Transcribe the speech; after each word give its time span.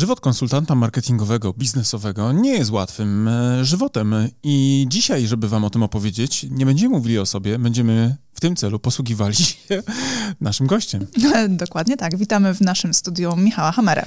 Żywot 0.00 0.20
konsultanta 0.20 0.74
marketingowego, 0.74 1.52
biznesowego 1.52 2.32
nie 2.32 2.50
jest 2.50 2.70
łatwym 2.70 3.28
e, 3.28 3.64
żywotem 3.64 4.14
i 4.42 4.86
dzisiaj, 4.88 5.26
żeby 5.26 5.48
wam 5.48 5.64
o 5.64 5.70
tym 5.70 5.82
opowiedzieć, 5.82 6.46
nie 6.50 6.66
będziemy 6.66 6.96
mówili 6.96 7.18
o 7.18 7.26
sobie, 7.26 7.58
będziemy 7.58 8.16
w 8.32 8.40
tym 8.40 8.56
celu 8.56 8.78
posługiwali 8.78 9.34
się 9.34 9.82
naszym 10.40 10.66
gościem. 10.66 11.06
Dokładnie 11.48 11.96
tak. 11.96 12.16
Witamy 12.16 12.54
w 12.54 12.60
naszym 12.60 12.94
studiu 12.94 13.36
Michała 13.36 13.72
Hamerę. 13.72 14.06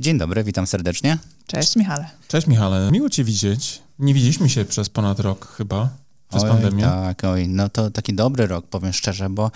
Dzień 0.00 0.18
dobry, 0.18 0.44
witam 0.44 0.66
serdecznie. 0.66 1.18
Cześć 1.46 1.76
Michale. 1.76 2.10
Cześć 2.28 2.46
Michale, 2.46 2.90
miło 2.92 3.10
cię 3.10 3.24
widzieć. 3.24 3.82
Nie 3.98 4.14
widzieliśmy 4.14 4.48
się 4.48 4.64
przez 4.64 4.88
ponad 4.88 5.20
rok 5.20 5.54
chyba 5.56 6.05
przez 6.28 6.42
oj, 6.42 6.50
pandemię. 6.50 6.82
Tak, 6.82 7.24
oj, 7.24 7.48
no 7.48 7.68
to 7.68 7.90
taki 7.90 8.14
dobry 8.14 8.46
rok, 8.46 8.66
powiem 8.66 8.92
szczerze, 8.92 9.30
bo 9.30 9.50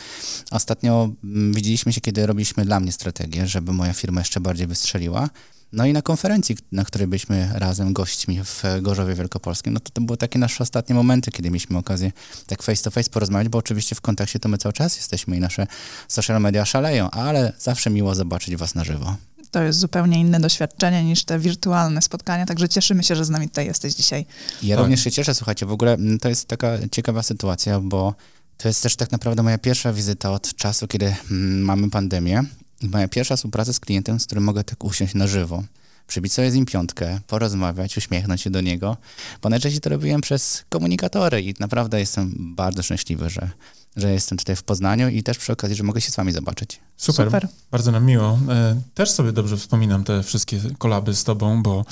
ostatnio 0.51 1.11
mm, 1.25 1.53
widzieliśmy 1.53 1.93
się, 1.93 2.01
kiedy 2.01 2.27
robiliśmy 2.27 2.65
dla 2.65 2.81
mnie 2.81 2.93
strategię, 2.93 3.47
żeby 3.47 3.73
moja 3.73 3.93
firma 3.93 4.21
jeszcze 4.21 4.41
bardziej 4.41 4.67
wystrzeliła. 4.67 5.29
No 5.73 5.87
i 5.87 5.93
na 5.93 6.03
konferencji, 6.03 6.57
na 6.73 6.85
której 6.85 7.07
byliśmy 7.07 7.51
razem 7.55 7.93
gośćmi 7.93 8.45
w 8.45 8.63
Gorzowie 8.83 9.15
Wielkopolskim, 9.15 9.73
no 9.75 9.81
to 9.81 9.91
to 9.91 10.01
były 10.01 10.17
takie 10.17 10.39
nasze 10.39 10.63
ostatnie 10.63 10.95
momenty, 10.95 11.31
kiedy 11.31 11.51
mieliśmy 11.51 11.79
okazję 11.79 12.13
tak 12.47 12.63
face 12.63 12.83
to 12.83 12.91
face 12.91 13.11
porozmawiać, 13.11 13.49
bo 13.49 13.59
oczywiście 13.59 13.95
w 13.95 14.01
kontakcie 14.01 14.39
to 14.39 14.49
my 14.49 14.59
cały 14.59 14.73
czas 14.73 14.97
jesteśmy 14.97 15.37
i 15.37 15.41
nasze 15.41 15.67
social 16.09 16.41
media 16.41 16.65
szaleją, 16.65 17.11
ale 17.11 17.53
zawsze 17.59 17.91
miło 17.91 18.15
zobaczyć 18.15 18.57
was 18.57 18.75
na 18.75 18.85
żywo. 18.85 19.17
To 19.51 19.63
jest 19.63 19.79
zupełnie 19.79 20.21
inne 20.21 20.41
doświadczenie 20.41 21.05
niż 21.05 21.25
te 21.25 21.39
wirtualne 21.39 22.03
spotkania, 22.03 22.47
także 22.47 22.69
cieszymy 22.69 23.03
się, 23.05 23.17
że 23.17 23.25
z 23.25 23.31
nami 23.31 23.49
tutaj 23.49 23.67
jesteś 23.67 23.95
dzisiaj. 23.95 24.27
Ja 24.63 24.77
Tak. 24.77 24.83
również 24.83 25.05
się 25.05 25.11
cieszę, 25.11 25.35
słuchajcie, 25.35 25.67
w 25.67 25.73
ogóle 25.73 25.93
mm, 25.95 26.19
to 26.19 26.29
jest 26.29 26.49
taka 26.49 26.79
ciekawa 26.93 27.23
sytuacja, 27.23 27.81
bo 27.81 28.15
to 28.57 28.69
jest 28.69 28.83
też 28.83 28.97
tak 28.97 29.13
naprawdę 29.13 29.43
moja 29.43 29.59
pierwsza 29.59 29.93
wizyta 29.93 30.31
od 30.33 30.55
czasu, 30.55 30.87
kiedy 30.89 31.15
mm, 31.31 31.63
mamy 31.63 31.91
pandemię 31.91 32.43
i 32.81 32.89
moja 32.89 33.09
pierwsza 33.09 33.37
współpraca 33.37 33.73
z 33.73 33.81
klientem, 33.81 34.21
z 34.21 34.27
którym 34.27 34.45
mogę 34.45 34.65
tak 34.65 34.85
usiąść 34.85 35.15
na 35.15 35.27
żywo, 35.27 35.63
przybić 36.07 36.33
sobie 36.33 36.51
z 36.51 36.55
nim 36.55 36.67
piątkę, 36.67 37.21
porozmawiać, 37.27 37.97
uśmiechnąć 37.97 38.41
się 38.43 38.51
do 38.51 38.61
niego, 38.61 38.97
bo 39.43 39.49
najczęściej 39.49 39.81
to 39.81 39.91
robiłem 39.91 40.21
przez 40.21 40.65
komunikatory 40.69 41.43
i 41.43 41.55
naprawdę 41.61 42.01
jestem 42.01 42.35
bardzo 42.57 42.83
szczęśliwy, 42.83 43.31
że, 43.31 43.51
że 43.97 44.13
jestem 44.13 44.39
tutaj 44.39 44.57
w 44.57 44.63
Poznaniu 44.63 45.09
i 45.09 45.23
też 45.23 45.39
przy 45.39 45.53
okazji, 45.53 45.77
że 45.77 45.83
mogę 45.83 46.01
się 46.01 46.11
z 46.11 46.17
wami 46.17 46.33
zobaczyć. 46.33 46.81
Super, 46.97 47.27
Super. 47.27 47.49
bardzo 47.71 47.91
nam 47.93 48.05
miło. 48.05 48.39
E, 48.49 48.81
Też 48.95 49.11
sobie 49.11 49.33
dobrze 49.33 49.57
wspominam 49.57 50.05
te 50.05 50.23
wszystkie 50.23 50.61
kolaby 50.79 51.15
z 51.15 51.25
tobą, 51.25 51.63
bo 51.63 51.85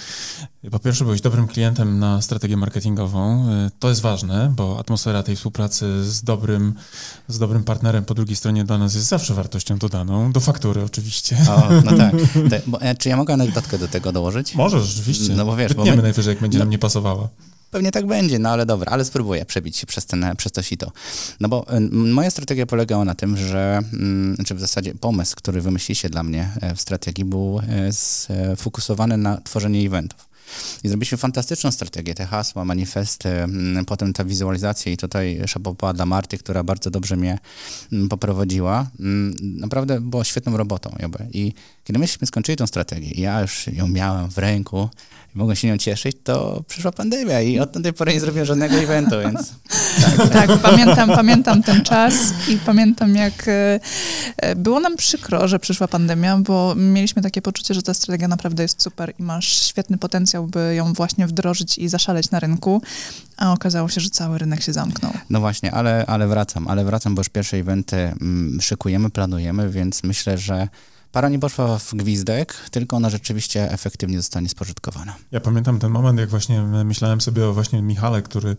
po 0.70 0.78
pierwsze 0.78 1.04
byłeś 1.04 1.20
dobrym 1.20 1.46
klientem 1.48 1.98
na 1.98 2.22
strategię 2.22 2.56
marketingową. 2.56 3.48
E, 3.50 3.70
To 3.78 3.88
jest 3.88 4.00
ważne, 4.00 4.52
bo 4.56 4.78
atmosfera 4.78 5.22
tej 5.22 5.36
współpracy 5.36 6.04
z 6.04 6.22
dobrym, 6.22 6.74
z 7.28 7.38
dobrym 7.38 7.64
partnerem 7.64 8.04
po 8.04 8.14
drugiej 8.14 8.36
stronie 8.36 8.64
dla 8.64 8.78
nas 8.78 8.94
jest 8.94 9.06
zawsze 9.06 9.34
wartością 9.34 9.78
dodaną, 9.78 10.32
do 10.32 10.40
faktury 10.40 10.84
oczywiście. 10.84 11.36
O, 11.50 11.68
no 11.84 11.96
tak. 11.96 12.14
Te, 12.50 12.62
bo, 12.66 12.80
e, 12.82 12.94
czy 12.94 13.08
ja 13.08 13.16
mogę 13.16 13.34
anegdotkę 13.34 13.78
do 13.78 13.88
tego 13.88 14.12
dołożyć? 14.12 14.54
Możesz, 14.54 14.84
rzeczywiście. 14.86 15.34
No 15.34 15.44
bo 15.44 15.56
wiesz, 15.56 15.74
bo 15.74 15.82
Wytniemy 15.82 15.96
my- 15.96 16.02
najwyżej, 16.02 16.32
jak 16.32 16.40
będzie 16.40 16.58
no- 16.58 16.64
nam 16.64 16.70
nie 16.70 16.78
pasowała. 16.78 17.28
Pewnie 17.70 17.92
tak 17.92 18.06
będzie, 18.06 18.38
no 18.38 18.50
ale 18.50 18.66
dobra, 18.66 18.92
ale 18.92 19.04
spróbuję 19.04 19.44
przebić 19.44 19.76
się 19.76 19.86
przez, 19.86 20.06
ten, 20.06 20.26
przez 20.36 20.52
to 20.52 20.62
sito. 20.62 20.92
No 21.40 21.48
bo 21.48 21.76
y, 21.76 21.80
moja 21.90 22.30
strategia 22.30 22.66
polegała 22.66 23.04
na 23.04 23.14
tym, 23.14 23.36
że, 23.36 23.80
mm, 23.92 24.36
czy 24.46 24.54
w 24.54 24.60
zasadzie 24.60 24.94
pomysł, 24.94 25.36
który 25.36 25.60
wymyśliliście 25.60 26.10
dla 26.10 26.22
mnie 26.22 26.50
e, 26.60 26.74
w 26.74 26.80
strategii 26.80 27.24
był 27.24 27.60
e, 27.60 27.92
sfokusowany 28.56 29.16
na 29.16 29.40
tworzenie 29.40 29.86
eventów. 29.86 30.28
I 30.84 30.88
zrobiliśmy 30.88 31.18
fantastyczną 31.18 31.70
strategię, 31.70 32.14
te 32.14 32.26
hasła, 32.26 32.64
manifesty, 32.64 33.28
mm, 33.28 33.84
potem 33.84 34.12
ta 34.12 34.24
wizualizacja 34.24 34.92
i 34.92 34.96
tutaj 34.96 35.40
szapoba 35.46 35.92
dla 35.92 36.06
Marty, 36.06 36.38
która 36.38 36.64
bardzo 36.64 36.90
dobrze 36.90 37.16
mnie 37.16 37.38
mm, 37.92 38.08
poprowadziła. 38.08 38.86
Naprawdę 39.40 40.00
było 40.00 40.24
świetną 40.24 40.56
robotą. 40.56 40.96
jakby. 40.98 41.26
I 41.32 41.52
kiedy 41.88 41.98
myśmy 41.98 42.26
skończyli 42.26 42.56
tą 42.56 42.66
strategię 42.66 43.10
i 43.10 43.20
ja 43.20 43.40
już 43.40 43.66
ją 43.66 43.88
miałem 43.88 44.30
w 44.30 44.38
ręku 44.38 44.88
i 45.34 45.38
mogłem 45.38 45.56
się 45.56 45.68
nią 45.68 45.76
cieszyć, 45.76 46.16
to 46.24 46.64
przyszła 46.68 46.92
pandemia 46.92 47.40
i 47.40 47.58
od 47.58 47.82
tej 47.82 47.92
pory 47.92 48.12
nie 48.12 48.20
zrobiłem 48.20 48.46
żadnego 48.46 48.74
eventu, 48.74 49.14
więc 49.20 49.52
Tak, 50.32 50.58
pamiętam, 50.58 51.10
pamiętam 51.10 51.62
ten 51.62 51.84
czas 51.84 52.14
i 52.48 52.56
pamiętam, 52.56 53.14
jak 53.14 53.48
e, 53.48 53.80
e, 54.36 54.56
było 54.56 54.80
nam 54.80 54.96
przykro, 54.96 55.48
że 55.48 55.58
przyszła 55.58 55.88
pandemia, 55.88 56.38
bo 56.38 56.74
mieliśmy 56.74 57.22
takie 57.22 57.42
poczucie, 57.42 57.74
że 57.74 57.82
ta 57.82 57.94
strategia 57.94 58.28
naprawdę 58.28 58.62
jest 58.62 58.82
super 58.82 59.12
i 59.18 59.22
masz 59.22 59.62
świetny 59.62 59.98
potencjał, 59.98 60.46
by 60.46 60.74
ją 60.74 60.92
właśnie 60.92 61.26
wdrożyć 61.26 61.78
i 61.78 61.88
zaszaleć 61.88 62.30
na 62.30 62.40
rynku, 62.40 62.82
a 63.36 63.52
okazało 63.52 63.88
się, 63.88 64.00
że 64.00 64.10
cały 64.10 64.38
rynek 64.38 64.62
się 64.62 64.72
zamknął. 64.72 65.12
no 65.30 65.40
właśnie, 65.40 65.72
ale, 65.72 66.06
ale 66.06 66.28
wracam, 66.28 66.68
ale 66.68 66.84
wracam, 66.84 67.14
bo 67.14 67.20
już 67.20 67.28
pierwsze 67.28 67.56
eventy 67.56 67.96
mm, 67.96 68.60
szykujemy, 68.60 69.10
planujemy, 69.10 69.70
więc 69.70 70.02
myślę, 70.02 70.38
że 70.38 70.68
para 71.12 71.28
nie 71.28 71.38
poszła 71.38 71.78
w 71.78 71.94
gwizdek, 71.94 72.54
tylko 72.70 72.96
ona 72.96 73.10
rzeczywiście 73.10 73.72
efektywnie 73.72 74.16
zostanie 74.16 74.48
spożytkowana. 74.48 75.14
Ja 75.30 75.40
pamiętam 75.40 75.78
ten 75.78 75.90
moment, 75.90 76.20
jak 76.20 76.28
właśnie 76.28 76.62
myślałem 76.62 77.20
sobie 77.20 77.46
o 77.46 77.52
właśnie 77.52 77.82
Michale, 77.82 78.22
który 78.22 78.56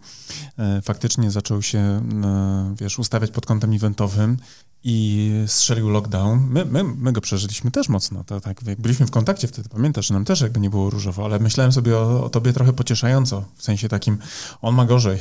e, 0.58 0.82
faktycznie 0.82 1.32
zaczął 1.32 1.62
się, 1.62 1.80
e, 1.80 2.76
wiesz, 2.80 3.00
ustawiać 3.00 3.32
pod 3.32 3.46
kątem 3.46 3.74
eventowym 3.74 4.38
i 4.84 5.32
strzelił 5.48 5.90
lockdown. 5.90 6.40
My, 6.50 6.66
my, 6.66 6.84
my 6.84 7.12
go 7.12 7.22
przeżyliśmy 7.22 7.72
też 7.72 7.90
mocno, 7.90 8.24
to, 8.24 8.42
tak, 8.42 8.62
jak 8.66 8.82
byliśmy 8.82 9.06
w 9.06 9.12
kontakcie 9.12 9.48
wtedy, 9.48 9.70
pamiętasz, 9.70 10.08
że 10.08 10.14
nam 10.14 10.26
też 10.26 10.42
jakby 10.42 10.60
nie 10.60 10.70
było 10.70 10.90
różowo, 10.90 11.26
ale 11.26 11.40
myślałem 11.40 11.72
sobie 11.72 11.98
o, 11.98 12.24
o 12.24 12.30
tobie 12.30 12.54
trochę 12.54 12.74
pocieszająco, 12.74 13.44
w 13.56 13.64
sensie 13.64 13.90
takim, 13.90 14.18
on 14.62 14.76
ma 14.76 14.86
gorzej. 14.86 15.20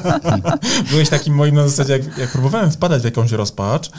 Byłeś 0.90 1.08
takim 1.08 1.34
moim 1.34 1.54
na 1.54 1.68
zasadzie, 1.68 1.92
jak, 1.92 2.18
jak 2.18 2.32
próbowałem 2.32 2.70
wpadać 2.70 3.02
w 3.02 3.04
jakąś 3.04 3.32
rozpacz, 3.32 3.90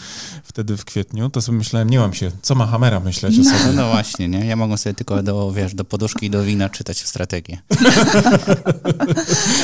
wtedy 0.44 0.78
w 0.78 0.85
kwietniu, 0.85 1.29
to 1.29 1.41
sobie 1.41 1.57
myślałem, 1.57 1.90
nie 1.90 2.00
mam 2.00 2.13
się, 2.13 2.25
co 2.41 2.56
ma 2.56 2.66
Hamera 2.68 3.00
myśleć 3.00 3.36
o 3.40 3.44
No, 3.44 3.58
sobie. 3.59 3.74
no 3.74 3.90
właśnie, 3.91 4.28
nie? 4.28 4.46
Ja 4.46 4.56
mogę 4.56 4.78
sobie 4.78 4.94
tylko 4.94 5.24
do, 5.24 5.52
wiesz, 5.52 5.75
do 5.75 5.86
poduszki 5.86 6.25
i 6.25 6.30
do 6.30 6.44
wina 6.44 6.69
czytać 6.69 6.97
strategię. 7.06 7.58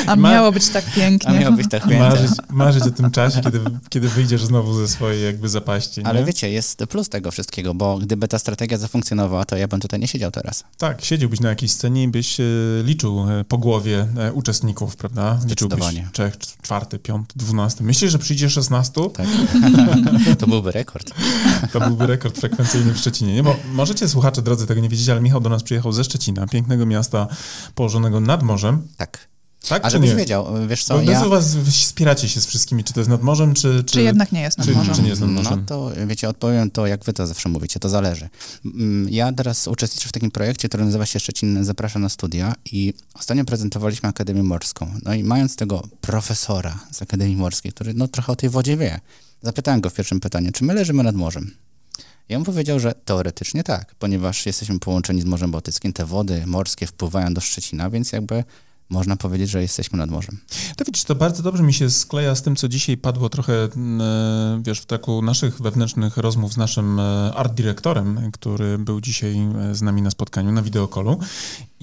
A 0.08 0.16
Ma- 0.16 0.32
miało 0.32 0.52
być 0.52 0.70
tak 0.70 0.86
pięknie. 0.94 1.30
A 1.30 1.34
miało 1.34 1.56
być 1.56 1.70
tak 1.70 1.82
pięknie. 1.82 2.00
Marzyć, 2.00 2.32
marzyć 2.50 2.84
o 2.84 2.92
tym 2.92 3.12
czasie, 3.12 3.42
kiedy, 3.42 3.60
kiedy 3.90 4.10
wyjdziesz 4.10 4.46
znowu 4.46 4.74
ze 4.74 4.88
swojej 4.88 5.24
jakby 5.26 5.50
zapaści. 5.50 6.02
Ale 6.04 6.20
nie? 6.20 6.26
wiecie, 6.26 6.50
jest 6.50 6.84
plus 6.90 7.10
tego 7.10 7.32
wszystkiego, 7.32 7.74
bo 7.74 7.98
gdyby 7.98 8.28
ta 8.28 8.40
strategia 8.40 8.78
zafunkcjonowała, 8.78 9.46
to 9.46 9.58
ja 9.58 9.68
bym 9.68 9.80
tutaj 9.80 10.00
nie 10.00 10.08
siedział 10.08 10.32
teraz. 10.32 10.64
Tak, 10.78 11.06
siedziałbyś 11.06 11.40
na 11.40 11.50
jakiejś 11.50 11.72
scenie 11.72 12.04
i 12.04 12.08
byś 12.08 12.40
e, 12.40 12.44
liczył 12.84 13.26
e, 13.30 13.44
po 13.44 13.58
głowie 13.58 14.08
e, 14.18 14.34
uczestników, 14.34 14.96
prawda? 14.96 15.32
Liczyłbyś 15.34 15.52
Zdecydowanie. 15.52 16.10
trzech, 16.14 16.38
cz- 16.38 16.62
czwarty, 16.62 17.00
piąty, 17.00 17.34
dwunasty. 17.36 17.84
Myślisz, 17.84 18.12
że 18.12 18.20
przyjdzie 18.20 18.50
16? 18.50 19.02
Tak. 19.14 19.26
to 20.40 20.48
byłby 20.48 20.72
rekord. 20.72 21.12
To 21.74 21.80
byłby 21.80 22.08
rekord 22.08 22.38
frekwencyjny 22.40 22.94
w 22.94 22.98
Szczecinie. 22.98 23.34
Nie, 23.34 23.44
bo 23.44 23.56
możecie, 23.74 24.10
słuchacze 24.10 24.42
drodzy, 24.42 24.68
tego 24.68 24.82
nie 24.82 24.90
wiedzieć, 24.90 25.10
ale 25.10 25.22
Michał 25.22 25.40
do 25.42 25.50
nas 25.50 25.64
przyjechał 25.64 25.92
ze 25.94 26.04
Szczecina, 26.04 26.48
pięknego 26.48 26.86
miasta 26.86 27.28
położonego 27.76 28.20
nad 28.20 28.44
morzem. 28.44 28.88
Tak. 28.98 29.32
Tak 29.70 29.86
A 29.86 29.88
czy 29.88 29.92
żebyś 29.92 30.10
nie? 30.10 30.16
wiedział, 30.16 30.48
wiesz 30.68 30.84
co, 30.84 30.96
Bo 30.96 31.02
ja... 31.02 31.26
was 31.26 31.58
spieracie 31.70 32.30
się 32.30 32.42
z 32.42 32.46
wszystkimi, 32.46 32.84
czy 32.84 32.94
to 32.94 33.00
jest 33.00 33.10
nad 33.10 33.22
morzem, 33.24 33.54
czy... 33.54 33.84
Czy 33.84 34.02
jednak 34.02 34.32
nie 34.32 34.42
jest 34.42 34.58
nad 34.58 34.68
czy, 34.68 34.74
morzem? 34.74 34.96
czy 34.96 35.02
nie 35.02 35.10
jest 35.10 35.22
nad 35.22 35.30
No 35.30 35.42
morzem? 35.42 35.66
to 35.66 35.92
wiecie, 36.08 36.30
odpowiem 36.30 36.72
to, 36.72 36.88
jak 36.88 37.04
wy 37.04 37.14
to 37.14 37.28
zawsze 37.28 37.50
mówicie, 37.50 37.80
to 37.80 37.90
zależy. 37.90 38.30
Mm, 38.66 39.10
Ja 39.10 39.34
teraz 39.34 39.68
uczestniczę 39.68 40.10
w 40.10 40.12
takim 40.12 40.32
projekcie, 40.32 40.68
który 40.68 40.86
nazywa 40.86 41.06
się 41.06 41.20
Szczecin 41.20 41.64
Zaprasza 41.64 42.00
na 42.00 42.10
Studia 42.10 42.54
i 42.72 42.94
ostatnio 43.14 43.46
prezentowaliśmy 43.46 44.10
Akademię 44.10 44.44
Morską. 44.44 44.92
No 45.04 45.14
i 45.14 45.24
mając 45.24 45.56
tego 45.56 45.84
profesora 46.02 46.80
z 46.92 47.02
Akademii 47.02 47.36
Morskiej, 47.36 47.72
który 47.72 47.94
no 47.94 48.08
trochę 48.08 48.32
o 48.32 48.36
tej 48.36 48.50
wodzie 48.50 48.78
wie, 48.78 49.00
zapytałem 49.42 49.82
go 49.82 49.90
w 49.90 49.94
pierwszym 49.94 50.20
pytaniu, 50.20 50.52
czy 50.52 50.64
my 50.64 50.74
leżymy 50.74 51.04
nad 51.04 51.16
morzem? 51.16 51.52
I 52.30 52.36
on 52.36 52.44
powiedział, 52.44 52.80
że 52.80 52.94
teoretycznie 53.06 53.64
tak, 53.64 53.96
ponieważ 53.96 54.46
jesteśmy 54.46 54.80
połączeni 54.80 55.22
z 55.22 55.26
Morzem 55.26 55.52
Bałtyckim, 55.52 55.94
te 55.94 56.06
wody 56.06 56.44
morskie 56.46 56.88
wpływają 56.88 57.34
do 57.34 57.42
Szczecina, 57.42 57.90
więc 57.90 58.12
jakby 58.12 58.44
można 58.92 59.16
powiedzieć, 59.16 59.50
że 59.50 59.62
jesteśmy 59.62 59.98
nad 59.98 60.10
morzem. 60.10 60.38
To 60.78 60.86
widzisz, 60.86 61.04
to 61.04 61.16
bardzo 61.16 61.44
dobrze 61.44 61.64
mi 61.64 61.74
się 61.74 61.90
skleja 61.90 62.36
z 62.36 62.42
tym, 62.42 62.56
co 62.56 62.68
dzisiaj 62.68 62.98
padło 62.98 63.30
trochę, 63.30 63.54
e, 63.54 63.70
wiesz, 64.64 64.80
w 64.80 64.86
taku 64.86 65.22
naszych 65.22 65.62
wewnętrznych 65.62 66.18
rozmów 66.18 66.54
z 66.54 66.58
naszym 66.58 67.00
e, 67.00 67.34
art 67.36 67.54
dyrektorem, 67.54 68.32
który 68.32 68.78
był 68.78 69.02
dzisiaj 69.02 69.38
e, 69.38 69.76
z 69.76 69.82
nami 69.82 70.02
na 70.02 70.12
spotkaniu, 70.12 70.52
na 70.52 70.62
wideokolu. 70.62 71.20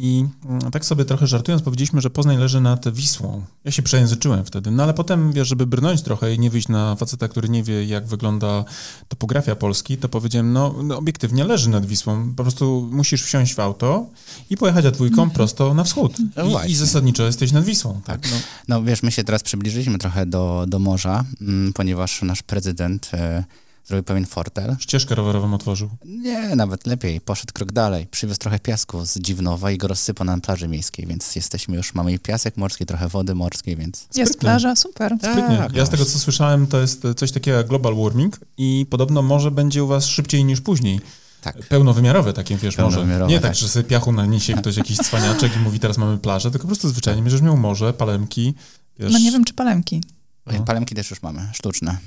I 0.01 0.25
mm, 0.45 0.71
tak 0.71 0.85
sobie 0.85 1.05
trochę 1.05 1.27
żartując 1.27 1.63
powiedzieliśmy, 1.63 2.01
że 2.01 2.11
Poznań 2.11 2.39
leży 2.39 2.61
nad 2.61 2.89
Wisłą. 2.89 3.45
Ja 3.65 3.71
się 3.71 3.83
przejęzyczyłem 3.83 4.45
wtedy, 4.45 4.71
no 4.71 4.83
ale 4.83 4.95
potem, 4.95 5.33
wiesz, 5.33 5.49
żeby 5.49 5.67
brnąć 5.67 6.03
trochę 6.03 6.35
i 6.35 6.39
nie 6.39 6.51
wyjść 6.51 6.69
na 6.69 6.97
faceta, 6.97 7.29
który 7.29 7.49
nie 7.49 7.63
wie, 7.63 7.85
jak 7.85 8.07
wygląda 8.07 8.65
topografia 9.09 9.57
Polski, 9.57 9.97
to 9.97 10.09
powiedziałem, 10.09 10.53
no, 10.53 10.75
no 10.83 10.99
obiektywnie 10.99 11.45
leży 11.45 11.71
nad 11.71 11.87
Wisłą. 11.87 12.35
Po 12.37 12.43
prostu 12.43 12.89
musisz 12.93 13.23
wsiąść 13.23 13.55
w 13.55 13.61
auto 13.61 14.07
i 14.51 14.57
pojechać 14.57 14.85
a 14.85 14.91
dwójką 14.91 15.31
prosto 15.31 15.75
na 15.75 15.85
wschód. 15.85 16.17
No 16.37 16.65
I. 16.65 16.71
I 16.71 16.75
zasadniczo 16.99 17.23
jesteś 17.23 17.53
nad 17.53 17.65
Wisłą. 17.65 18.01
Tak, 18.05 18.31
no. 18.31 18.37
No 18.69 18.83
wiesz, 18.83 19.03
my 19.03 19.13
się 19.13 19.25
teraz 19.25 19.43
przybliżyliśmy 19.43 19.99
trochę 19.99 20.27
do, 20.27 20.65
do 20.69 20.79
morza, 20.79 21.25
mm, 21.41 21.73
ponieważ 21.73 22.23
nasz 22.23 22.43
prezydent 22.43 23.11
e, 23.15 23.45
zrobił 23.87 24.05
pewien 24.05 24.27
fortel. 24.27 24.77
Ścieżkę 24.81 25.15
rowerową 25.15 25.55
otworzył. 25.55 25.91
Nie, 26.05 26.57
nawet 26.57 26.87
lepiej. 26.87 27.21
Poszedł 27.21 27.53
krok 27.53 27.73
dalej. 27.73 28.07
Przywiózł 28.11 28.41
trochę 28.41 28.59
piasku 28.59 29.07
z 29.07 29.19
Dziwnowa 29.19 29.71
i 29.71 29.79
go 29.79 29.89
rozsypał 29.89 30.27
na 30.27 30.39
plaży 30.39 30.69
miejskiej, 30.69 31.07
więc 31.07 31.37
jesteśmy 31.37 31.77
już, 31.77 31.95
mamy 31.95 32.13
i 32.13 32.19
piasek 32.19 32.57
morski, 32.57 32.87
trochę 32.87 33.09
wody 33.09 33.35
morskiej, 33.35 33.77
więc... 33.77 34.01
Jest 34.01 34.33
Sprytnie. 34.33 34.41
plaża, 34.41 34.77
super. 34.77 35.17
Sprytnie. 35.19 35.57
Tak, 35.59 35.77
ja 35.77 35.87
z 35.87 35.91
tego, 35.91 36.05
co 36.05 36.19
słyszałem, 36.19 36.67
to 36.67 36.81
jest 36.81 37.03
coś 37.17 37.33
takiego 37.33 37.57
jak 37.57 37.67
global 37.69 37.95
warming 37.97 38.41
i 38.57 38.87
podobno 38.91 39.23
może 39.23 39.51
będzie 39.51 39.85
u 39.85 39.87
was 39.87 40.07
szybciej 40.07 40.45
niż 40.45 40.61
później. 40.61 41.01
Tak. 41.41 41.57
Pełnowymiarowe 41.69 42.33
takie, 42.33 42.57
wiesz, 42.57 42.79
może. 42.79 42.97
Pełnowymiarowe, 42.97 43.33
Nie 43.33 43.41
tak, 43.41 43.51
tak. 43.51 43.57
że 43.61 43.69
sobie 43.69 43.85
piachu 43.85 44.13
naniesie 44.13 44.55
ktoś 44.55 44.77
jakiś 44.77 44.99
cwaniaczek 44.99 45.57
i 45.57 45.59
mówi, 45.59 45.81
teraz 45.81 45.99
mamy 45.99 46.19
plażę, 46.19 46.51
tylko 46.51 46.63
po 46.63 46.69
prostu 46.69 46.89
zwyczajnie 46.89 47.23
będziesz 47.23 47.43
miał 47.43 47.57
morze, 47.57 47.93
palemki, 47.93 48.55
wiesz. 48.99 49.13
No 49.13 49.19
nie 49.19 49.33
wiem, 49.33 49.45
czy 49.45 49.55
palemki. 49.55 50.03
No. 50.59 50.65
Palemki 50.65 50.95
też 50.95 51.11
już 51.11 51.23
mamy, 51.23 51.49
sztuczne. 51.53 51.99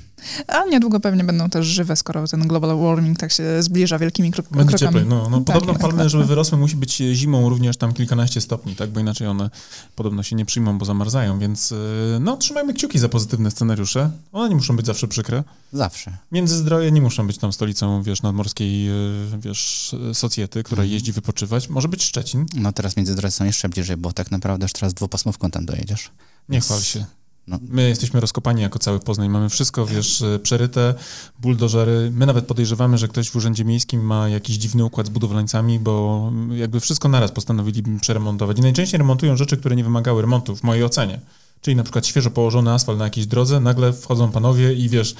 A 0.48 0.64
niedługo 0.64 1.00
pewnie 1.00 1.24
będą 1.24 1.50
też 1.50 1.66
żywe, 1.66 1.96
skoro 1.96 2.28
ten 2.28 2.48
global 2.48 2.78
warming 2.78 3.18
tak 3.18 3.32
się 3.32 3.62
zbliża 3.62 3.98
wielkimi 3.98 4.30
krok- 4.32 4.46
Będzie 4.56 4.76
krokami. 4.78 4.78
cieplej. 4.78 5.04
No, 5.06 5.30
no, 5.30 5.36
Tak, 5.40 5.46
podobno 5.54 5.72
tak, 5.72 5.82
palmy, 5.82 5.98
tak. 5.98 6.08
żeby 6.08 6.24
wyrosły, 6.24 6.58
musi 6.58 6.76
być 6.76 6.96
zimą 7.12 7.48
również 7.48 7.76
tam 7.76 7.92
kilkanaście 7.92 8.40
stopni, 8.40 8.76
tak? 8.76 8.90
Bo 8.90 9.00
inaczej 9.00 9.26
one 9.26 9.50
podobno 9.96 10.22
się 10.22 10.36
nie 10.36 10.44
przyjmą, 10.44 10.78
bo 10.78 10.84
zamarzają, 10.84 11.38
więc 11.38 11.70
yy, 11.70 11.76
no, 12.20 12.36
trzymajmy 12.36 12.74
kciuki 12.74 12.98
za 12.98 13.08
pozytywne 13.08 13.50
scenariusze. 13.50 14.10
One 14.32 14.48
nie 14.48 14.56
muszą 14.56 14.76
być 14.76 14.86
zawsze 14.86 15.08
przykre. 15.08 15.44
Zawsze. 15.72 16.16
Międzyzdroje 16.32 16.92
nie 16.92 17.02
muszą 17.02 17.26
być 17.26 17.38
tam 17.38 17.52
stolicą, 17.52 18.02
wiesz, 18.02 18.22
nadmorskiej, 18.22 18.84
yy, 18.84 18.92
wiesz, 19.40 19.94
socjety, 20.12 20.62
która 20.62 20.82
Mhm. 20.82 20.92
jeździ 20.92 21.12
wypoczywać. 21.12 21.68
Może 21.68 21.88
być 21.88 22.02
Szczecin. 22.04 22.46
No 22.54 22.72
teraz 22.72 22.96
między 22.96 23.30
są 23.30 23.44
jeszcze 23.44 23.68
bliżej, 23.68 23.96
bo 23.96 24.12
tak 24.12 24.30
naprawdę 24.30 24.64
już 24.64 24.72
teraz 24.72 24.94
dwupasmówką 24.94 25.50
tam 25.50 25.66
dojedziesz. 25.66 26.10
Nie 26.48 26.60
chwal 26.60 26.80
się. 26.82 27.06
No. 27.46 27.58
My 27.68 27.88
jesteśmy 27.88 28.20
rozkopani 28.20 28.62
jako 28.62 28.78
cały 28.78 29.00
Poznań. 29.00 29.28
Mamy 29.28 29.48
wszystko, 29.48 29.86
wiesz, 29.86 30.20
y, 30.20 30.40
przeryte, 30.42 30.94
buldożery. 31.40 32.10
My 32.14 32.26
nawet 32.26 32.46
podejrzewamy, 32.46 32.98
że 32.98 33.08
ktoś 33.08 33.30
w 33.30 33.36
Urzędzie 33.36 33.64
Miejskim 33.64 34.00
ma 34.00 34.28
jakiś 34.28 34.56
dziwny 34.56 34.84
układ 34.84 35.06
z 35.06 35.10
budowlańcami, 35.10 35.78
bo 35.78 36.32
jakby 36.52 36.80
wszystko 36.80 37.08
naraz 37.08 37.32
postanowili 37.32 37.82
przeremontować. 38.00 38.58
I 38.58 38.62
najczęściej 38.62 38.98
remontują 38.98 39.36
rzeczy, 39.36 39.56
które 39.56 39.76
nie 39.76 39.84
wymagały 39.84 40.22
remontu, 40.22 40.56
w 40.56 40.62
mojej 40.62 40.84
ocenie. 40.84 41.20
Czyli 41.62 41.76
na 41.76 41.82
przykład 41.82 42.06
świeżo 42.06 42.30
położony 42.30 42.70
asfalt 42.72 42.98
na 42.98 43.04
jakiejś 43.04 43.26
drodze, 43.26 43.60
nagle 43.60 43.92
wchodzą 43.92 44.30
panowie 44.32 44.72
i 44.72 44.88
wiesz, 44.88 45.14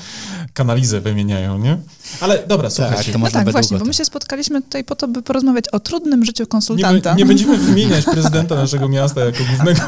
kanalizę 0.55 1.01
wymieniają, 1.01 1.59
nie? 1.59 1.79
Ale 2.21 2.47
dobra, 2.49 2.71
słuchajcie. 2.71 3.13
to 3.13 3.19
No 3.19 3.19
można 3.19 3.39
tak, 3.41 3.47
by 3.47 3.53
właśnie, 3.53 3.79
bo 3.79 3.85
my 3.85 3.91
to- 3.91 3.97
się 3.97 4.05
spotkaliśmy 4.05 4.63
tutaj 4.63 4.85
po 4.85 4.97
to, 4.97 5.09
by 5.09 5.23
porozmawiać 5.23 5.69
o 5.69 5.81
trudnym 5.81 6.25
życiu 6.25 6.43
Nie, 6.43 6.47
konsultanta. 6.47 7.11
be- 7.11 7.17
nie 7.17 7.27
będziemy 7.27 7.59
wymieniać 7.59 8.05
prezydenta 8.05 8.55
naszego 8.55 8.89
miasta 8.89 9.25
jako 9.25 9.39
głównego 9.45 9.81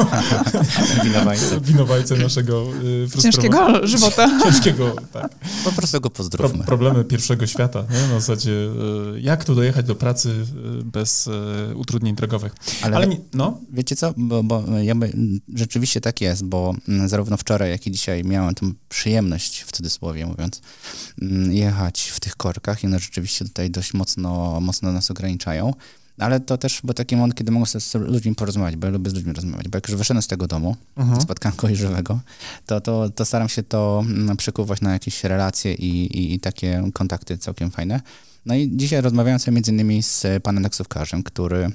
Winowajcy. 1.04 1.60
winowajcę 1.60 2.16
naszego 2.16 2.66
y, 3.16 3.22
Ciężkiego 3.22 3.86
żywota. 3.86 4.30
Ciężkiego, 4.44 4.96
tak. 5.12 5.34
Po 5.64 5.72
prostu 5.72 6.00
go 6.00 6.10
Pro, 6.10 6.16
pozdrówmy. 6.16 6.64
problemy 6.64 7.04
pierwszego 7.04 7.46
świata. 7.46 7.84
Nie? 7.90 8.14
Na 8.14 8.20
zasadzie, 8.20 8.50
y, 9.16 9.20
jak 9.20 9.44
tu 9.44 9.54
dojechać 9.54 9.86
do 9.86 9.94
pracy 9.94 10.28
y, 10.30 10.84
bez 10.84 11.26
y, 11.26 11.30
utrudnień 11.76 12.14
drogowych. 12.16 12.54
Ale, 12.82 12.96
Ale 12.96 13.06
mi, 13.06 13.20
no, 13.32 13.58
wiecie 13.72 13.96
co, 13.96 14.14
bo, 14.16 14.42
bo 14.42 14.64
jakby 14.82 15.06
mm, 15.06 15.40
rzeczywiście 15.54 16.00
tak 16.00 16.20
jest, 16.20 16.43
bo 16.44 16.74
mm, 16.88 17.08
zarówno 17.08 17.36
wczoraj, 17.36 17.70
jak 17.70 17.86
i 17.86 17.90
dzisiaj 17.90 18.24
miałem 18.24 18.54
tę 18.54 18.72
przyjemność, 18.88 19.62
w 19.62 19.72
cudzysłowie 19.72 20.26
mówiąc, 20.26 20.60
mm, 21.22 21.52
jechać 21.52 22.02
w 22.02 22.20
tych 22.20 22.36
korkach 22.36 22.84
i 22.84 22.86
one 22.86 22.98
rzeczywiście 22.98 23.44
tutaj 23.44 23.70
dość 23.70 23.94
mocno, 23.94 24.60
mocno 24.60 24.92
nas 24.92 25.10
ograniczają. 25.10 25.74
Ale 26.18 26.40
to 26.40 26.58
też 26.58 26.80
był 26.84 26.94
taki 26.94 27.16
moment, 27.16 27.34
kiedy 27.34 27.52
mogę 27.52 27.66
sobie 27.66 27.80
z 27.80 27.94
ludźmi 27.94 28.34
porozmawiać, 28.34 28.76
bo 28.76 28.86
ja 28.86 28.92
lubię 28.92 29.10
z 29.10 29.14
ludźmi 29.14 29.32
rozmawiać, 29.32 29.68
bo 29.68 29.76
jak 29.76 29.88
już 29.88 29.96
wyszedłem 29.96 30.22
z 30.22 30.26
tego 30.26 30.46
domu, 30.46 30.76
mhm. 30.96 31.20
spotkałem 31.20 31.56
kogoś 31.56 31.78
żywego, 31.78 32.20
to, 32.66 32.80
to, 32.80 33.10
to 33.10 33.24
staram 33.24 33.48
się 33.48 33.62
to 33.62 34.02
mm, 34.06 34.36
przekuwać 34.36 34.80
na 34.80 34.92
jakieś 34.92 35.24
relacje 35.24 35.74
i, 35.74 36.18
i, 36.18 36.34
i 36.34 36.40
takie 36.40 36.90
kontakty 36.92 37.38
całkiem 37.38 37.70
fajne. 37.70 38.00
No 38.46 38.54
i 38.54 38.70
dzisiaj 38.76 39.00
rozmawiałem 39.00 39.38
sobie 39.38 39.54
między 39.54 39.72
innymi 39.72 40.02
z 40.02 40.26
panem 40.42 40.62
taksówkarzem, 40.62 41.22
który 41.22 41.70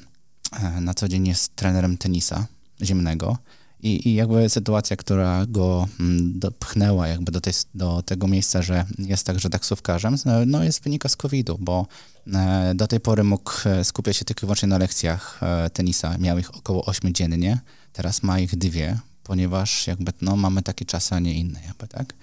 e, 0.51 0.81
na 0.81 0.93
co 0.93 1.07
dzień 1.07 1.27
jest 1.27 1.55
trenerem 1.55 1.97
tenisa 1.97 2.47
ziemnego 2.81 3.37
i, 3.83 4.09
i 4.09 4.13
jakby 4.13 4.49
sytuacja, 4.49 4.95
która 4.95 5.45
go 5.45 5.87
mm, 5.99 6.39
dopchnęła 6.39 7.07
jakby 7.07 7.31
do, 7.31 7.41
tej, 7.41 7.53
do 7.75 8.01
tego 8.01 8.27
miejsca, 8.27 8.61
że 8.61 8.85
jest 8.97 9.25
także 9.25 9.49
taksówkarzem, 9.49 10.15
no 10.45 10.63
jest 10.63 10.83
wynika 10.83 11.09
z 11.09 11.15
COVID-u, 11.15 11.57
bo 11.59 11.87
e, 12.33 12.71
do 12.75 12.87
tej 12.87 12.99
pory 12.99 13.23
mógł 13.23 13.51
e, 13.65 13.83
skupiać 13.83 14.17
się 14.17 14.25
tylko 14.25 14.39
i 14.39 14.45
wyłącznie 14.45 14.67
na 14.67 14.77
lekcjach 14.77 15.39
e, 15.43 15.69
tenisa, 15.69 16.17
miał 16.17 16.37
ich 16.37 16.55
około 16.55 16.85
8 16.85 17.13
dziennie, 17.13 17.59
teraz 17.93 18.23
ma 18.23 18.39
ich 18.39 18.55
dwie, 18.55 18.99
ponieważ 19.23 19.87
jakby 19.87 20.11
no, 20.21 20.35
mamy 20.35 20.61
takie 20.61 20.85
czasy, 20.85 21.15
a 21.15 21.19
nie 21.19 21.33
inne 21.33 21.59
jakby, 21.67 21.87
tak? 21.87 22.13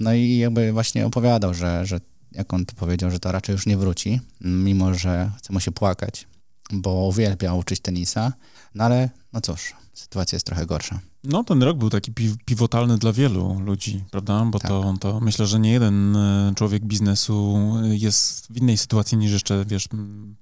No 0.00 0.14
i 0.14 0.36
jakby 0.36 0.72
właśnie 0.72 1.06
opowiadał, 1.06 1.54
że, 1.54 1.86
że 1.86 2.00
jak 2.32 2.54
on 2.54 2.66
to 2.66 2.74
powiedział, 2.74 3.10
że 3.10 3.18
to 3.18 3.32
raczej 3.32 3.52
już 3.52 3.66
nie 3.66 3.76
wróci, 3.76 4.20
mimo 4.40 4.94
że 4.94 5.30
chce 5.38 5.52
mu 5.52 5.60
się 5.60 5.72
płakać, 5.72 6.26
bo 6.72 7.06
uwielbia 7.08 7.54
uczyć 7.54 7.80
tenisa, 7.80 8.32
no 8.74 8.84
ale 8.84 9.10
no 9.32 9.40
cóż, 9.40 9.72
sytuacja 9.94 10.36
jest 10.36 10.46
trochę 10.46 10.66
gorsza. 10.66 10.98
no 11.24 11.44
ten 11.44 11.62
rok 11.62 11.78
był 11.78 11.90
taki 11.90 12.12
pi- 12.12 12.36
pivotalny 12.44 12.98
dla 12.98 13.12
wielu 13.12 13.60
ludzi, 13.60 14.04
prawda? 14.10 14.44
Bo 14.44 14.58
Tak. 14.58 14.68
to, 14.70 14.94
to 15.00 15.20
myślę, 15.20 15.46
że 15.46 15.60
nie 15.60 15.72
jeden 15.72 16.16
y, 16.16 16.54
człowiek 16.54 16.84
biznesu 16.84 17.64
y, 17.84 17.96
jest 17.96 18.46
w 18.52 18.56
innej 18.56 18.78
sytuacji 18.78 19.18
niż 19.18 19.32
jeszcze, 19.32 19.64
wiesz, 19.64 19.88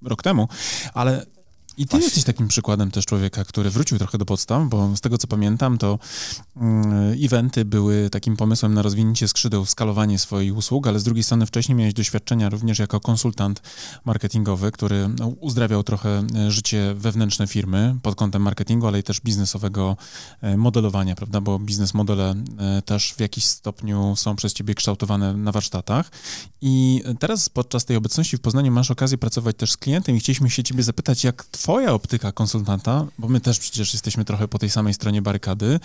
rok 0.03 0.23
temu, 0.23 0.49
ale 0.95 1.27
i 1.81 1.87
ty 1.87 1.91
Właśnie. 1.91 2.05
jesteś 2.05 2.25
takim 2.25 2.49
przykładem 2.49 2.91
też 2.91 3.07
człowieka, 3.07 3.45
który 3.45 3.71
wrócił 3.71 3.99
trochę 3.99 4.19
do 4.19 4.25
podstaw, 4.25 4.69
bo 4.69 4.97
z 4.97 5.01
tego 5.01 5.19
co 5.19 5.27
pamiętam, 5.27 5.79
to 5.79 5.99
mm, 6.57 7.17
eventy 7.25 7.65
były 7.65 8.11
takim 8.11 8.37
pomysłem 8.37 8.75
na 8.75 8.83
rozwinięcie 8.83 9.29
skrzydeł, 9.29 9.67
skalowanie 9.67 10.19
swoich 10.19 10.57
usług, 10.57 10.87
ale 10.87 11.01
z 11.01 11.05
drugiej 11.05 11.25
strony 11.25 11.47
wcześniej 11.47 11.77
miałeś 11.77 11.95
doświadczenia 11.95 12.49
również 12.49 12.79
jako 12.79 13.01
konsultant 13.01 13.63
marketingowy, 14.05 14.73
który 14.73 15.09
no, 15.19 15.29
uzdrawiał 15.29 15.83
trochę 15.83 16.23
e, 16.37 16.51
życie 16.51 16.95
wewnętrzne 16.95 17.47
firmy 17.47 17.97
pod 18.03 18.15
kątem 18.15 18.43
marketingu, 18.43 18.87
ale 18.87 18.99
i 18.99 19.03
też 19.03 19.21
biznesowego 19.21 19.97
e, 20.41 20.57
modelowania, 20.57 21.15
prawda? 21.15 21.41
Bo 21.41 21.59
biznes 21.59 21.95
modele 21.95 22.35
e, 22.59 22.83
też 22.83 23.15
w 23.17 23.21
jakiś 23.21 23.45
stopniu 23.45 24.15
są 24.17 24.37
przez 24.37 24.53
ciebie 24.53 24.75
kształtowane 24.75 25.37
na 25.37 25.53
warsztatach. 25.53 26.11
I 26.61 27.03
teraz 27.19 27.49
podczas 27.49 27.85
tej 27.85 27.97
obecności 27.97 28.37
w 28.37 28.41
Poznaniu 28.41 28.73
masz 28.73 28.91
okazję 28.91 29.19
pracować 29.19 29.57
też 29.57 29.73
z 29.73 29.77
klientem 29.77 30.17
i 30.17 30.21
chcieliśmy 30.21 30.51
się 30.51 30.63
ciebie 30.63 30.83
zapytać, 30.83 31.25
jak 31.25 31.45
twoja 31.71 31.93
optyka 31.93 32.33
konsultanta, 32.33 33.07
bo 33.19 33.29
my 33.29 33.41
też 33.41 33.59
przecież 33.59 33.93
jesteśmy 33.93 34.25
trochę 34.25 34.49
po 34.49 34.59
tej 34.59 34.71
samej 34.71 34.95
stronie 34.95 35.23
barykady, 35.23 35.81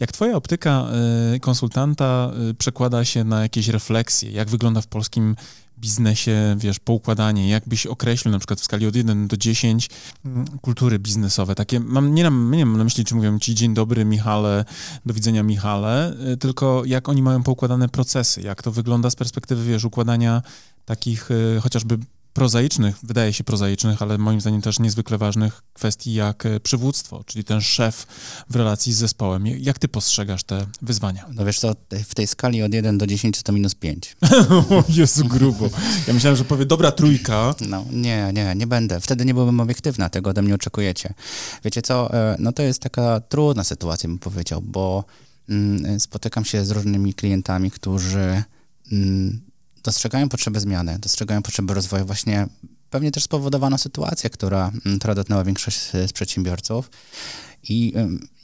jak 0.00 0.12
twoja 0.12 0.36
optyka 0.36 0.86
e, 1.34 1.40
konsultanta 1.40 2.30
e, 2.50 2.54
przekłada 2.54 3.04
się 3.04 3.24
na 3.24 3.42
jakieś 3.42 3.68
refleksje, 3.68 4.30
jak 4.30 4.48
wygląda 4.48 4.80
w 4.80 4.86
polskim 4.86 5.36
biznesie, 5.78 6.56
wiesz, 6.58 6.78
poukładanie, 6.78 7.48
jak 7.48 7.68
byś 7.68 7.86
określił 7.86 8.32
na 8.32 8.38
przykład 8.38 8.60
w 8.60 8.64
skali 8.64 8.86
od 8.86 8.96
1 8.96 9.28
do 9.28 9.36
10 9.36 9.90
mm, 10.24 10.46
kultury 10.60 10.98
biznesowe, 10.98 11.54
takie, 11.54 11.80
mam, 11.80 12.14
nie, 12.14 12.24
mam, 12.24 12.54
nie 12.54 12.66
mam 12.66 12.78
na 12.78 12.84
myśli, 12.84 13.04
czy 13.04 13.14
mówią 13.14 13.38
ci 13.38 13.54
dzień 13.54 13.74
dobry 13.74 14.04
Michale, 14.04 14.64
do 15.06 15.14
widzenia 15.14 15.42
Michale, 15.42 16.14
y, 16.32 16.36
tylko 16.36 16.82
jak 16.86 17.08
oni 17.08 17.22
mają 17.22 17.42
poukładane 17.42 17.88
procesy, 17.88 18.42
jak 18.42 18.62
to 18.62 18.72
wygląda 18.72 19.10
z 19.10 19.16
perspektywy, 19.16 19.64
wiesz, 19.64 19.84
układania 19.84 20.42
takich 20.84 21.30
y, 21.30 21.60
chociażby 21.62 21.98
prozaicznych, 22.32 22.96
wydaje 23.02 23.32
się 23.32 23.44
prozaicznych, 23.44 24.02
ale 24.02 24.18
moim 24.18 24.40
zdaniem 24.40 24.62
też 24.62 24.78
niezwykle 24.78 25.18
ważnych 25.18 25.62
kwestii 25.72 26.14
jak 26.14 26.46
y, 26.46 26.60
przywództwo, 26.60 27.24
czyli 27.24 27.44
ten 27.44 27.60
szef 27.60 28.06
w 28.50 28.56
relacji 28.56 28.92
z 28.92 28.96
zespołem. 28.96 29.46
Jak 29.46 29.78
ty 29.78 29.88
postrzegasz 29.88 30.44
te 30.44 30.66
wyzwania? 30.82 31.26
No 31.34 31.44
wiesz 31.44 31.58
co, 31.58 31.74
w 32.04 32.14
tej 32.14 32.26
skali 32.26 32.62
od 32.62 32.74
1 32.74 32.98
do 32.98 33.06
10 33.06 33.42
to 33.42 33.52
minus 33.52 33.74
5. 33.74 34.16
o 34.70 34.84
Jezu, 34.88 35.24
grubo. 35.24 35.70
Ja 36.06 36.14
myślałem, 36.14 36.36
że 36.36 36.44
powie 36.44 36.66
dobra 36.66 36.92
trójka. 36.92 37.54
No 37.68 37.84
nie, 37.90 38.30
nie, 38.34 38.54
nie 38.54 38.66
będę. 38.66 39.00
Wtedy 39.00 39.24
nie 39.24 39.34
byłbym 39.34 39.60
obiektywna, 39.60 40.08
tego 40.08 40.30
ode 40.30 40.42
mnie 40.42 40.54
oczekujecie. 40.54 41.14
Wiecie 41.64 41.82
co, 41.82 42.14
e, 42.14 42.36
no 42.38 42.52
to 42.52 42.62
jest 42.62 42.82
taka 42.82 43.20
trudna 43.20 43.64
sytuacja, 43.64 44.08
bym 44.08 44.18
powiedział, 44.18 44.62
bo 44.62 45.04
mm, 45.48 46.00
spotykam 46.00 46.44
się 46.44 46.64
z 46.64 46.70
różnymi 46.70 47.14
klientami, 47.14 47.70
którzy 47.70 48.42
mm, 48.92 49.51
dostrzegają 49.82 50.28
potrzebę 50.28 50.60
zmiany, 50.60 50.98
dostrzegają 50.98 51.42
potrzebę 51.42 51.74
rozwoju, 51.74 52.04
właśnie 52.04 52.46
pewnie 52.90 53.10
też 53.10 53.24
spowodowana 53.24 53.78
sytuacja, 53.78 54.30
która, 54.30 54.72
mm, 54.86 54.98
która 54.98 55.14
dotknęła 55.14 55.44
większość 55.44 55.78
z, 55.78 55.92
z 55.92 56.12
przedsiębiorców. 56.12 56.90
I 57.68 57.92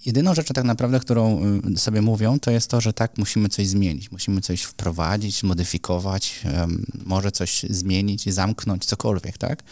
jedyną 0.07 0.35
rzeczą 0.35 0.54
tak 0.54 0.64
naprawdę, 0.64 1.00
którą 1.00 1.42
ym, 1.42 1.78
sobie 1.78 2.02
mówią, 2.02 2.40
to 2.40 2.50
jest 2.50 2.71
to, 2.71 2.80
że 2.80 2.92
tak, 2.92 3.18
musimy 3.18 3.49
coś 3.49 3.66
zmienić, 3.66 4.12
musimy 4.12 4.40
coś 4.40 4.62
wprowadzić, 4.62 5.40
zmodyfikować, 5.40 6.40
ym, 6.62 6.87
może 7.04 7.33
coś 7.33 7.62
zmienić, 7.71 8.33
zamknąć, 8.35 8.85
cokolwiek, 8.85 9.38
tak? 9.38 9.62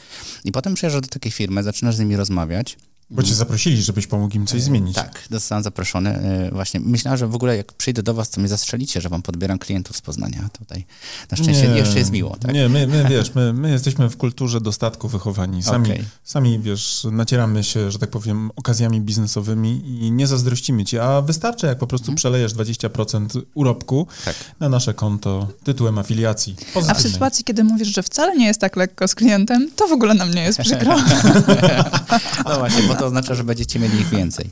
I 0.45 0.53
potem 0.53 0.75
przyjeżdżasz 0.75 1.03
do 1.03 1.09
takiej 1.09 1.33
firmy, 1.33 1.63
zaczynasz 1.63 1.97
z 1.97 1.99
nimi 1.99 2.17
rozmawiać 2.17 2.77
Bo 3.11 3.23
cię 3.23 3.35
zaprosili, 3.35 3.83
żebyś 3.83 4.07
pomógł 4.07 4.37
im 4.37 4.47
coś 4.47 4.63
zmienić. 4.63 4.95
Tak, 4.95 5.23
zostałem 5.31 5.65
zaproszony. 5.65 6.19
y, 6.49 6.51
Właśnie 6.55 6.81
myślałem, 6.81 7.19
że 7.19 7.27
w 7.27 7.35
ogóle 7.35 7.57
jak 7.57 7.73
przyjdę 7.73 8.03
do 8.03 8.15
was, 8.15 8.31
to 8.31 8.41
mnie 8.41 8.49
zastrzelicie, 8.49 9.01
że 9.01 9.09
wam 9.09 9.23
podbieram 9.23 9.59
klientów 9.59 9.97
z 9.97 10.01
Poznania. 10.01 10.49
Tutaj 10.59 10.85
na 11.31 11.37
szczęście 11.37 11.67
jeszcze 11.67 11.99
jest 11.99 12.11
miło, 12.11 12.37
tak? 12.37 12.55
Nie, 12.55 12.69
my, 12.69 12.87
my 12.87 13.05
wiesz, 13.11 13.35
my, 13.35 13.53
my 13.53 13.71
jesteśmy 13.71 14.11
w 14.11 14.17
kulturze 14.17 14.61
dostatku 14.61 15.09
wychowani. 15.09 15.63
Sami, 15.63 15.91
Okej. 15.93 16.05
sami, 16.25 16.59
wiesz, 16.59 17.07
nacieramy 17.13 17.65
się, 17.65 17.91
że 17.91 17.99
tak 17.99 18.11
powiem, 18.11 18.51
okazjami 18.57 19.01
biznesowymi 19.01 19.83
i 20.07 20.11
nie 20.11 20.27
zazdrościmy 20.27 20.85
ci, 20.85 20.99
a 20.99 21.21
wystarczy, 21.23 21.67
jak 21.67 21.79
po 21.79 21.87
prostu 21.87 22.15
przelejesz 22.15 22.55
20% 22.55 23.43
urobku 23.55 24.07
Tak. 24.25 24.35
na 24.61 24.69
nasze 24.69 24.95
konto 24.95 25.49
tytułem 25.65 25.99
afiliacji. 25.99 26.57
A 26.61 26.65
w 26.71 26.73
Pozytywnej. 26.73 27.13
sytuacji, 27.13 27.45
kiedy 27.45 27.65
mówisz, 27.65 27.89
że 27.95 28.03
wcale 28.03 28.37
nie 28.37 28.47
jest 28.47 28.61
tak 28.61 28.77
lekko 28.77 29.09
z 29.09 29.15
klientem, 29.15 29.71
to 29.77 29.89
w 29.89 29.93
ogóle 29.93 30.15
nam 30.15 30.31
nie 30.35 30.43
jest 30.43 30.59
przykro. 30.59 30.97
No 32.49 32.59
właśnie, 32.59 32.83
bo 32.83 32.95
to 32.97 33.07
oznacza, 33.07 33.35
że 33.35 33.45
będziecie 33.45 33.79
mieli 33.79 34.01
ich 34.01 34.09
więcej. 34.09 34.51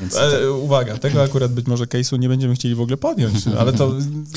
Więc 0.00 0.16
E, 0.16 0.52
uwaga, 0.52 0.98
tego 0.98 1.22
akurat 1.22 1.52
być 1.52 1.66
może 1.66 1.84
case'u 1.84 2.18
nie 2.18 2.28
będziemy 2.28 2.54
chcieli 2.54 2.74
w 2.74 2.80
ogóle 2.80 2.96
podjąć, 2.96 3.46
ale 3.58 3.72
to, 3.72 3.94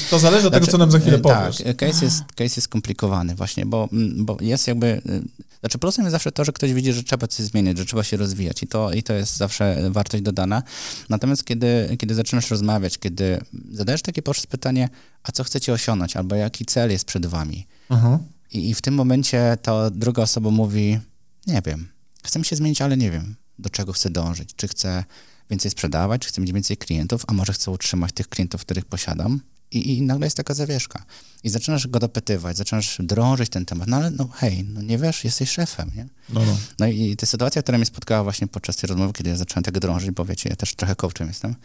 to 0.09 0.19
zależy 0.19 0.47
od 0.47 0.53
tego, 0.53 0.67
co 0.67 0.77
nam 0.77 0.91
za 0.91 0.99
chwilę 0.99 1.17
e, 1.17 1.19
powiesz. 1.19 1.57
Tak, 1.57 1.75
case 1.75 2.05
jest, 2.05 2.23
case 2.35 2.43
jest 2.43 2.61
skomplikowany 2.61 3.35
właśnie, 3.35 3.65
bo, 3.65 3.89
mm, 3.93 4.25
bo 4.25 4.37
jest 4.41 4.67
jakby, 4.67 4.87
y, 4.87 5.21
znaczy 5.59 5.77
plusem 5.77 6.05
jest 6.05 6.11
zawsze 6.11 6.31
to, 6.31 6.45
że 6.45 6.51
ktoś 6.51 6.73
widzi, 6.73 6.93
że 6.93 7.03
trzeba 7.03 7.27
coś 7.27 7.45
zmieniać, 7.45 7.77
że 7.77 7.85
trzeba 7.85 8.03
się 8.03 8.17
rozwijać 8.17 8.63
i 8.63 8.67
to, 8.67 8.93
i 8.93 9.03
to 9.03 9.13
jest 9.13 9.37
zawsze 9.37 9.89
wartość 9.91 10.23
dodana. 10.23 10.63
Natomiast 11.09 11.45
kiedy, 11.45 11.97
kiedy 11.99 12.15
zaczynasz 12.15 12.51
rozmawiać, 12.51 12.97
kiedy 12.97 13.41
zadajesz 13.71 14.01
takie 14.01 14.21
pytanie, 14.49 14.89
a 15.23 15.31
co 15.31 15.43
chcecie 15.43 15.73
osiągnąć, 15.73 16.17
albo 16.17 16.35
jaki 16.35 16.65
cel 16.65 16.91
jest 16.91 17.05
przed 17.05 17.25
wami 17.25 17.67
Mhm. 17.89 18.19
i, 18.53 18.69
i 18.69 18.73
w 18.73 18.81
tym 18.81 18.93
momencie 18.93 19.57
ta 19.61 19.89
druga 19.89 20.23
osoba 20.23 20.49
mówi, 20.49 20.99
nie 21.47 21.61
wiem, 21.65 21.87
chcę 22.23 22.43
się 22.43 22.55
zmienić, 22.55 22.81
ale 22.81 22.97
nie 22.97 23.11
wiem, 23.11 23.35
do 23.59 23.69
czego 23.69 23.93
chcę 23.93 24.09
dążyć, 24.09 24.55
czy 24.55 24.67
chcę 24.67 25.03
więcej 25.49 25.71
sprzedawać, 25.71 26.21
czy 26.21 26.27
chcę 26.29 26.41
mieć 26.41 26.51
więcej 26.51 26.77
klientów, 26.77 27.23
a 27.27 27.33
może 27.33 27.53
chcę 27.53 27.71
utrzymać 27.71 28.11
tych 28.11 28.29
klientów, 28.29 28.61
których 28.61 28.85
posiadam. 28.85 29.41
I, 29.71 29.97
I 29.97 30.01
nagle 30.01 30.25
jest 30.25 30.37
taka 30.37 30.53
zawieszka. 30.53 31.05
I 31.43 31.49
zaczynasz 31.49 31.87
go 31.87 31.99
dopytywać, 31.99 32.57
zaczynasz 32.57 32.97
drążyć 32.99 33.49
ten 33.49 33.65
temat. 33.65 33.87
No 33.87 33.97
ale 33.97 34.11
no 34.11 34.27
hej, 34.27 34.63
no 34.63 34.81
nie 34.81 34.97
wiesz, 34.97 35.23
jesteś 35.23 35.49
szefem, 35.49 35.91
nie? 35.95 36.07
No, 36.29 36.45
no. 36.45 36.57
No 36.79 36.87
i 36.87 37.15
ta 37.15 37.25
sytuacja, 37.25 37.61
która 37.61 37.77
mnie 37.77 37.85
spotkała 37.85 38.23
właśnie 38.23 38.47
podczas 38.47 38.75
tej 38.75 38.87
rozmowy, 38.87 39.13
kiedy 39.13 39.29
ja 39.29 39.35
zacząłem 39.35 39.63
tego 39.63 39.79
drążyć, 39.79 40.11
bo 40.11 40.25
wiecie, 40.25 40.49
ja 40.49 40.55
też 40.55 40.75
trochę 40.75 40.95
coachem 40.95 41.27
jestem, 41.27 41.55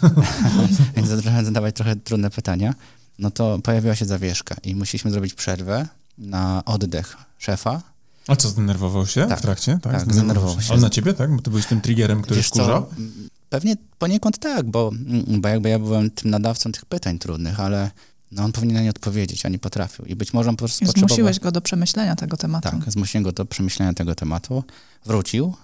więc 0.96 1.08
zacząłem 1.08 1.44
zadawać 1.44 1.76
trochę 1.76 1.96
trudne 1.96 2.30
pytania, 2.30 2.74
no 3.18 3.30
to 3.30 3.58
pojawiła 3.58 3.96
się 3.96 4.04
zawieszka 4.04 4.56
i 4.62 4.74
musieliśmy 4.74 5.10
zrobić 5.10 5.34
przerwę 5.34 5.88
na 6.18 6.62
oddech 6.64 7.16
szefa. 7.38 7.82
A 8.28 8.36
co, 8.36 8.48
zdenerwował 8.48 9.06
się 9.06 9.26
Tak. 9.26 9.38
w 9.38 9.42
trakcie? 9.42 9.78
Tak, 9.82 10.12
zdenerwował 10.12 10.60
się. 10.60 10.72
Ale 10.72 10.80
na 10.80 10.90
ciebie, 10.90 11.14
tak? 11.14 11.36
Bo 11.36 11.42
ty 11.42 11.50
byłeś 11.50 11.66
tym 11.66 11.80
triggerem, 11.80 12.22
który 12.22 12.36
Wiesz 12.36 12.50
co, 12.50 12.54
wkurzał? 12.62 12.86
m, 12.98 13.28
Pewnie 13.48 13.76
poniekąd 13.98 14.38
tak, 14.38 14.66
bo, 14.70 14.88
mm, 15.08 15.40
bo 15.40 15.48
jakby 15.48 15.68
ja 15.68 15.78
byłem 15.78 16.10
tym 16.10 16.30
nadawcą 16.30 16.72
tych 16.72 16.84
pytań 16.84 17.18
trudnych, 17.18 17.60
ale 17.60 17.90
no 18.32 18.44
on 18.44 18.52
powinien 18.52 18.76
na 18.76 18.82
nie 18.82 18.90
odpowiedzieć, 18.90 19.46
a 19.46 19.48
nie 19.48 19.58
potrafił. 19.58 20.04
I 20.04 20.16
być 20.16 20.32
może 20.32 20.50
on 20.50 20.56
po 20.56 20.58
prostu 20.58 20.86
potrzebował... 20.86 21.08
Zmusiłeś 21.08 21.40
go 21.40 21.52
do 21.52 21.60
przemyślenia 21.60 22.16
tego 22.16 22.36
tematu. 22.36 22.70
Tak, 22.70 22.92
zmusiłem 22.92 23.24
go 23.24 23.32
do 23.32 23.44
przemyślenia 23.46 23.92
tego 23.94 24.14
tematu. 24.14 24.64
Wrócił, 25.06 25.54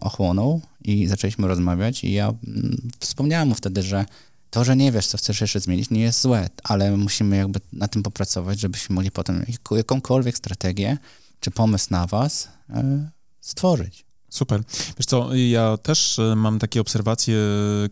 ochłonął 0.00 0.60
i 0.84 1.06
zaczęliśmy 1.06 1.48
rozmawiać 1.48 2.04
i 2.04 2.12
ja 2.12 2.28
mm, 2.46 2.88
wspomniałem 3.00 3.48
mu 3.48 3.54
wtedy, 3.54 3.82
że 3.82 4.04
to, 4.50 4.64
że 4.64 4.76
nie 4.76 4.92
wiesz, 4.92 5.06
co 5.06 5.18
chcesz 5.18 5.40
jeszcze 5.40 5.60
zmienić, 5.60 5.90
nie 5.90 6.00
jest 6.00 6.20
złe, 6.22 6.48
ale 6.64 6.96
musimy 6.96 7.36
jakby 7.36 7.60
na 7.72 7.88
tym 7.88 8.02
popracować, 8.02 8.60
żebyśmy 8.60 8.94
mogli 8.94 9.10
potem 9.10 9.44
jak- 9.48 9.76
jakąkolwiek 9.78 10.36
strategię 10.38 10.98
czy 11.40 11.50
pomysł 11.50 11.86
na 11.90 12.06
was 12.06 12.48
e, 12.70 13.10
stworzyć. 13.40 14.08
Super. 14.30 14.62
Wiesz 14.98 15.06
co, 15.06 15.34
ja 15.34 15.76
też 15.76 16.18
e, 16.18 16.36
mam 16.36 16.58
takie 16.58 16.80
obserwacje, 16.80 17.36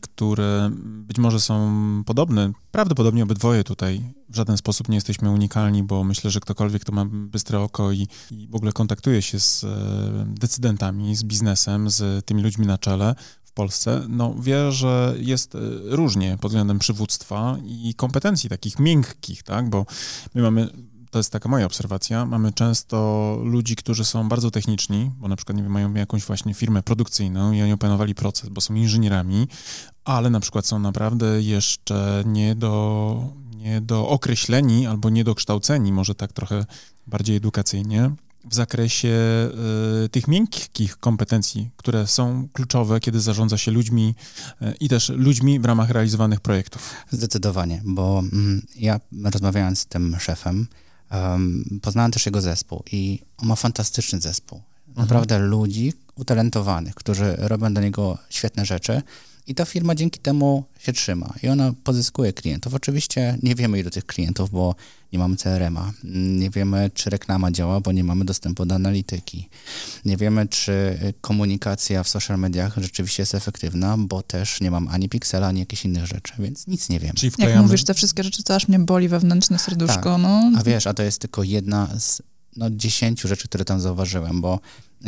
które 0.01 0.71
być 0.83 1.19
może 1.19 1.41
są 1.41 1.73
podobne. 2.07 2.53
Prawdopodobnie 2.71 3.23
obydwoje 3.23 3.65
tutaj 3.65 4.15
w 4.29 4.37
żaden 4.37 4.57
sposób 4.57 4.89
nie 4.89 4.95
jesteśmy 4.95 5.31
unikalni, 5.31 5.83
bo 5.83 6.05
myślę, 6.05 6.31
że 6.31 6.41
ktokolwiek, 6.41 6.83
kto 6.83 6.93
ma 6.93 7.05
bystre 7.11 7.61
oko 7.61 7.93
i, 7.93 8.09
i 8.31 8.49
w 8.49 8.55
ogóle 8.55 8.73
kontaktuje 8.73 9.23
się 9.23 9.41
z 9.41 9.65
e, 9.65 9.69
decydentami, 10.29 11.17
z 11.17 11.23
biznesem, 11.23 11.91
z 11.91 12.25
tymi 12.25 12.43
ludźmi 12.43 12.67
na 12.67 12.79
czele 12.79 13.15
w 13.45 13.53
Polsce, 13.53 14.03
no 14.09 14.35
wie, 14.41 14.73
że 14.73 15.15
jest 15.19 15.57
różnie 15.85 16.39
pod 16.41 16.51
względem 16.51 16.79
przywództwa 16.79 17.57
i 17.65 17.95
kompetencji 17.95 18.51
takich 18.51 18.79
miękkich, 18.79 19.43
tak, 19.43 19.71
bo 19.71 19.87
my 20.35 20.43
mamy 20.43 20.69
to 21.11 21.19
jest 21.19 21.33
taka 21.33 21.49
moja 21.49 21.67
obserwacja. 21.67 22.27
Mamy 22.27 22.53
często 22.53 23.39
ludzi, 23.45 23.77
którzy 23.77 24.05
są 24.05 24.29
bardzo 24.29 24.51
techniczni, 24.51 25.11
bo 25.19 25.29
na 25.29 25.37
przykład 25.37 25.57
nie 25.57 25.63
wiem, 25.63 25.73
mają 25.73 25.95
jakąś 25.95 26.25
właśnie 26.25 26.55
firmę 26.55 26.83
produkcyjną 26.83 27.53
i 27.53 27.63
oni 27.63 27.73
opanowali 27.73 28.15
proces, 28.15 28.49
bo 28.49 28.61
są 28.61 28.75
inżynierami, 28.75 29.49
ale 30.05 30.31
na 30.31 30.41
przykład 30.41 30.67
są 30.67 30.79
naprawdę 30.79 31.43
jeszcze 31.43 32.23
nie 32.27 32.55
do, 32.55 33.25
nie 33.57 33.81
do 33.81 34.09
określeni 34.09 34.87
albo 34.87 35.11
niedokształceni, 35.11 35.93
może 35.93 36.15
tak 36.15 36.33
trochę 36.33 36.65
bardziej 37.07 37.37
edukacyjnie, 37.37 38.11
w 38.51 38.55
zakresie 38.55 39.19
y, 40.05 40.09
tych 40.09 40.29
miękkich 40.29 40.97
kompetencji, 40.97 41.71
które 41.77 42.07
są 42.07 42.49
kluczowe, 42.53 43.01
kiedy 43.01 43.21
zarządza 43.21 43.59
się 43.59 43.71
ludźmi 43.71 44.15
y, 44.63 44.75
i 44.81 44.89
też 44.89 45.09
ludźmi 45.09 45.61
w 45.61 45.65
ramach 45.65 45.91
realizowanych 45.91 46.41
projektów. 46.41 46.95
Zdecydowanie, 47.11 47.83
bo 47.85 48.19
mm, 48.19 48.67
ja 48.77 49.01
rozmawiając 49.25 49.79
z 49.79 49.87
tym 49.87 50.17
szefem, 50.21 50.67
um, 51.13 51.81
poznałem 51.83 52.13
też 52.13 52.27
jego 52.27 52.41
zespół 52.41 52.83
i 52.93 53.19
on 53.39 53.49
ma 53.49 53.57
fantastyczny 53.57 54.21
zespół. 54.21 54.61
Naprawdę 54.97 55.39
ludzi 55.39 55.93
utalentowanych, 56.15 56.95
którzy 56.95 57.37
robią 57.39 57.73
dla 57.73 57.83
niego 57.83 58.19
świetne 58.31 58.67
rzeczy 58.67 59.03
i 59.47 59.55
ta 59.55 59.65
firma 59.65 59.95
dzięki 59.95 60.21
temu 60.21 60.65
się 60.79 60.93
trzyma 60.93 61.35
i 61.43 61.49
ona 61.49 61.73
pozyskuje 61.85 62.33
klientów. 62.33 62.75
Oczywiście 62.75 63.39
nie 63.43 63.55
wiemy 63.55 63.79
ilu 63.79 63.91
tych 63.91 64.07
klientów, 64.07 64.51
bo 64.51 64.75
nie 65.13 65.19
mamy 65.19 65.37
CRM-a, 65.37 65.93
nie 66.39 66.51
wiemy 66.51 66.91
czy 66.95 67.11
reklama 67.11 67.51
działa, 67.51 67.81
bo 67.81 67.93
nie 67.93 68.05
mamy 68.05 68.25
dostępu 68.25 68.67
do 68.67 68.75
analityki. 68.75 69.49
Nie 70.05 70.17
wiemy 70.17 70.47
czy 70.49 70.99
komunikacja 71.21 72.03
w 72.03 72.09
social 72.09 72.39
mediach 72.39 72.77
rzeczywiście 72.77 73.23
jest 73.23 73.35
efektywna, 73.35 73.97
bo 73.99 74.23
też 74.23 74.61
nie 74.61 74.71
mam 74.71 74.89
ani 74.89 75.09
Pixela, 75.09 75.47
ani 75.47 75.61
jakichś 75.61 75.85
innych 75.85 76.07
rzeczy, 76.07 76.35
więc 76.39 76.67
nic 76.67 76.89
nie 76.89 77.01
wiemy. 77.01 77.15
Czyli 77.15 77.27
Jak 77.27 77.35
wklejamy... 77.35 77.63
mówisz 77.63 77.85
te 77.85 77.95
wszystkie 77.95 78.23
rzeczy, 78.23 78.43
to 78.43 78.55
aż 78.55 78.69
mnie 78.69 78.79
boli 78.79 79.09
wewnętrzne 79.09 79.59
serduszko. 79.59 80.19
No, 80.19 80.53
A 80.59 80.63
wiesz, 80.63 80.87
a 80.87 80.95
to 80.95 81.03
jest 81.03 81.19
tylko 81.19 81.43
jedna 81.43 81.89
z 82.01 82.23
no, 82.57 82.71
dziesięciu 82.71 83.29
rzeczy, 83.29 83.49
które 83.49 83.65
tam 83.65 83.81
zauważyłem, 83.81 84.41
bo 84.41 84.61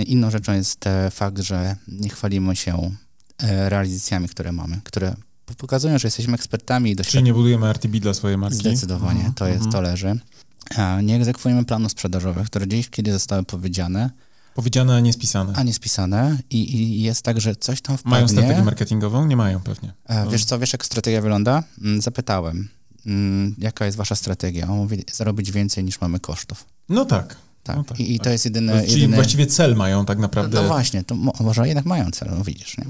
inną 0.07 0.31
rzeczą 0.31 0.53
jest 0.53 0.85
fakt, 1.11 1.39
że 1.39 1.77
nie 1.89 2.09
chwalimy 2.09 2.57
się 2.57 2.91
e, 3.39 3.69
realizacjami, 3.69 4.29
które 4.29 4.53
mamy, 4.53 4.81
które 4.85 5.15
pokazują, 5.57 5.99
że 5.99 6.07
jesteśmy 6.09 6.35
ekspertami 6.35 6.91
i 6.91 6.97
Czyli 6.97 7.23
nie 7.25 7.35
budujemy 7.35 7.67
RTB 7.67 7.91
dla 8.01 8.15
swojej 8.15 8.39
marki? 8.39 8.59
Zdecydowanie, 8.59 9.17
Mhm, 9.17 9.35
to 9.35 9.47
jest, 9.49 9.71
to 9.73 9.81
leży. 9.81 10.19
Nie 11.03 11.17
egzekwujemy 11.17 11.65
planów 11.65 11.93
sprzedażowych, 11.93 12.47
które 12.47 12.67
gdzieś 12.67 12.89
kiedy 12.91 13.13
zostały 13.13 13.43
powiedziane, 13.43 14.11
Powiedziane, 14.55 14.97
a 14.97 15.01
nie 15.01 15.13
spisane. 15.13 15.53
a 15.57 15.63
nie 15.63 15.75
spisane 15.75 16.39
i, 16.51 16.75
i 16.77 17.03
jest 17.03 17.23
tak, 17.23 17.41
że 17.41 17.57
coś 17.57 17.81
tam 17.81 17.99
wpadnie. 17.99 18.11
Mają 18.11 18.29
strategię 18.29 18.63
marketingową? 18.63 19.27
Nie 19.27 19.37
mają 19.37 19.61
pewnie. 19.61 19.93
E, 20.07 20.31
Wiesz 20.31 20.45
co, 20.45 20.59
wiesz 20.59 20.73
jak 20.73 20.87
strategia 20.87 21.21
wygląda? 21.21 21.63
Mm, 21.83 22.03
Zapytałem, 22.03 22.69
mm, 23.07 23.55
jaka 23.59 23.85
jest 23.87 23.97
wasza 23.99 24.15
strategia? 24.15 24.69
On 24.69 24.77
mówi, 24.77 25.05
zarobić 25.13 25.53
więcej 25.53 25.85
niż 25.85 26.01
mamy 26.01 26.21
kosztów. 26.21 26.65
No 26.89 27.05
tak. 27.05 27.37
Tak. 27.69 27.77
No 27.77 27.85
tak, 27.85 28.01
I, 28.01 28.15
I 28.15 28.19
tak. 28.19 28.25
to 28.25 28.31
jest 28.31 28.45
jedyny... 28.45 28.73
Czyli 28.87 28.93
jedyny... 29.01 29.15
właściwie 29.17 29.47
cel 29.47 29.77
mają 29.77 30.05
tak 30.05 30.19
naprawdę 30.19 30.63
No 30.63 30.69
właśnie, 30.69 31.05
to 31.05 31.15
mo- 31.15 31.33
może 31.41 31.67
jednak 31.69 31.85
mają 31.87 32.11
cel, 32.11 32.29
no 32.39 32.45
widzisz, 32.45 32.77
nie? 32.79 32.85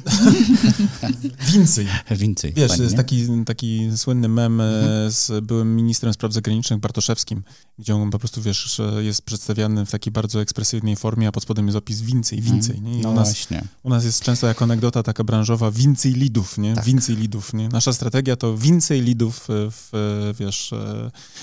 więcej. 1.53 1.87
Więcej. 2.11 2.53
Wiesz, 2.53 2.79
jest 2.79 2.97
taki, 2.97 3.27
taki 3.47 3.89
słynny 3.97 4.29
mem 4.29 4.61
e, 4.61 4.65
Mhm. 4.79 5.13
z 5.13 5.45
byłym 5.45 5.77
ministrem 5.77 6.13
spraw 6.13 6.33
zagranicznych 6.33 6.81
Bartoszewskim, 6.81 7.43
gdzie 7.79 7.95
on 7.95 8.11
po 8.11 8.19
prostu, 8.19 8.43
wiesz, 8.43 8.81
jest 8.99 9.23
przedstawiany 9.23 9.87
w 9.87 9.91
takiej 9.91 10.13
bardzo 10.13 10.41
ekspresyjnej 10.41 10.97
formie, 10.97 11.29
a 11.29 11.33
pod 11.33 11.43
spodem 11.43 11.67
jest 11.67 11.79
opis 11.79 12.01
więcej, 12.01 12.41
więcej. 12.41 12.83
Nie? 12.83 12.99
I 12.99 13.01
No 13.01 13.11
u, 13.11 13.15
nas, 13.15 13.29
właśnie. 13.29 13.63
u 13.83 13.91
nas 13.91 14.05
jest 14.05 14.23
często 14.23 14.47
jako 14.47 14.65
anegdota 14.65 15.03
taka 15.03 15.25
branżowa 15.25 15.71
więcej 15.71 16.13
lidów, 16.13 16.59
nie? 16.59 16.75
Tak. 16.75 16.85
Więcej 16.85 17.17
lidów, 17.17 17.55
nie? 17.55 17.69
Nasza 17.69 17.93
strategia 17.93 18.37
to 18.37 18.59
więcej 18.59 19.03
lidów 19.03 19.51
e, 19.51 19.71
w, 19.71 19.91
e, 19.95 20.35
wiesz, 20.45 20.75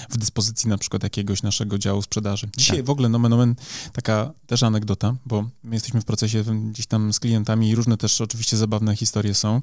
w 0.10 0.18
dyspozycji 0.18 0.70
na 0.70 0.78
przykład 0.78 1.04
jakiegoś 1.04 1.44
naszego 1.44 1.78
działu 1.78 2.02
sprzedaży. 2.02 2.48
Dzisiaj 2.58 2.78
Tak. 2.78 2.86
w 2.86 2.90
ogóle 2.90 3.10
nomen 3.30 3.46
omen 3.46 3.56
taka 3.94 4.32
też 4.48 4.64
anegdota, 4.64 5.16
bo 5.26 5.50
my 5.64 5.76
jesteśmy 5.76 6.02
w 6.02 6.06
procesie 6.06 6.44
gdzieś 6.44 6.88
tam 6.88 7.14
z 7.14 7.20
klientami 7.20 7.70
i 7.70 7.76
różne 7.76 7.98
też 7.98 8.22
oczywiście 8.22 8.58
zabawne 8.58 8.96
historie 8.96 9.34
są. 9.34 9.62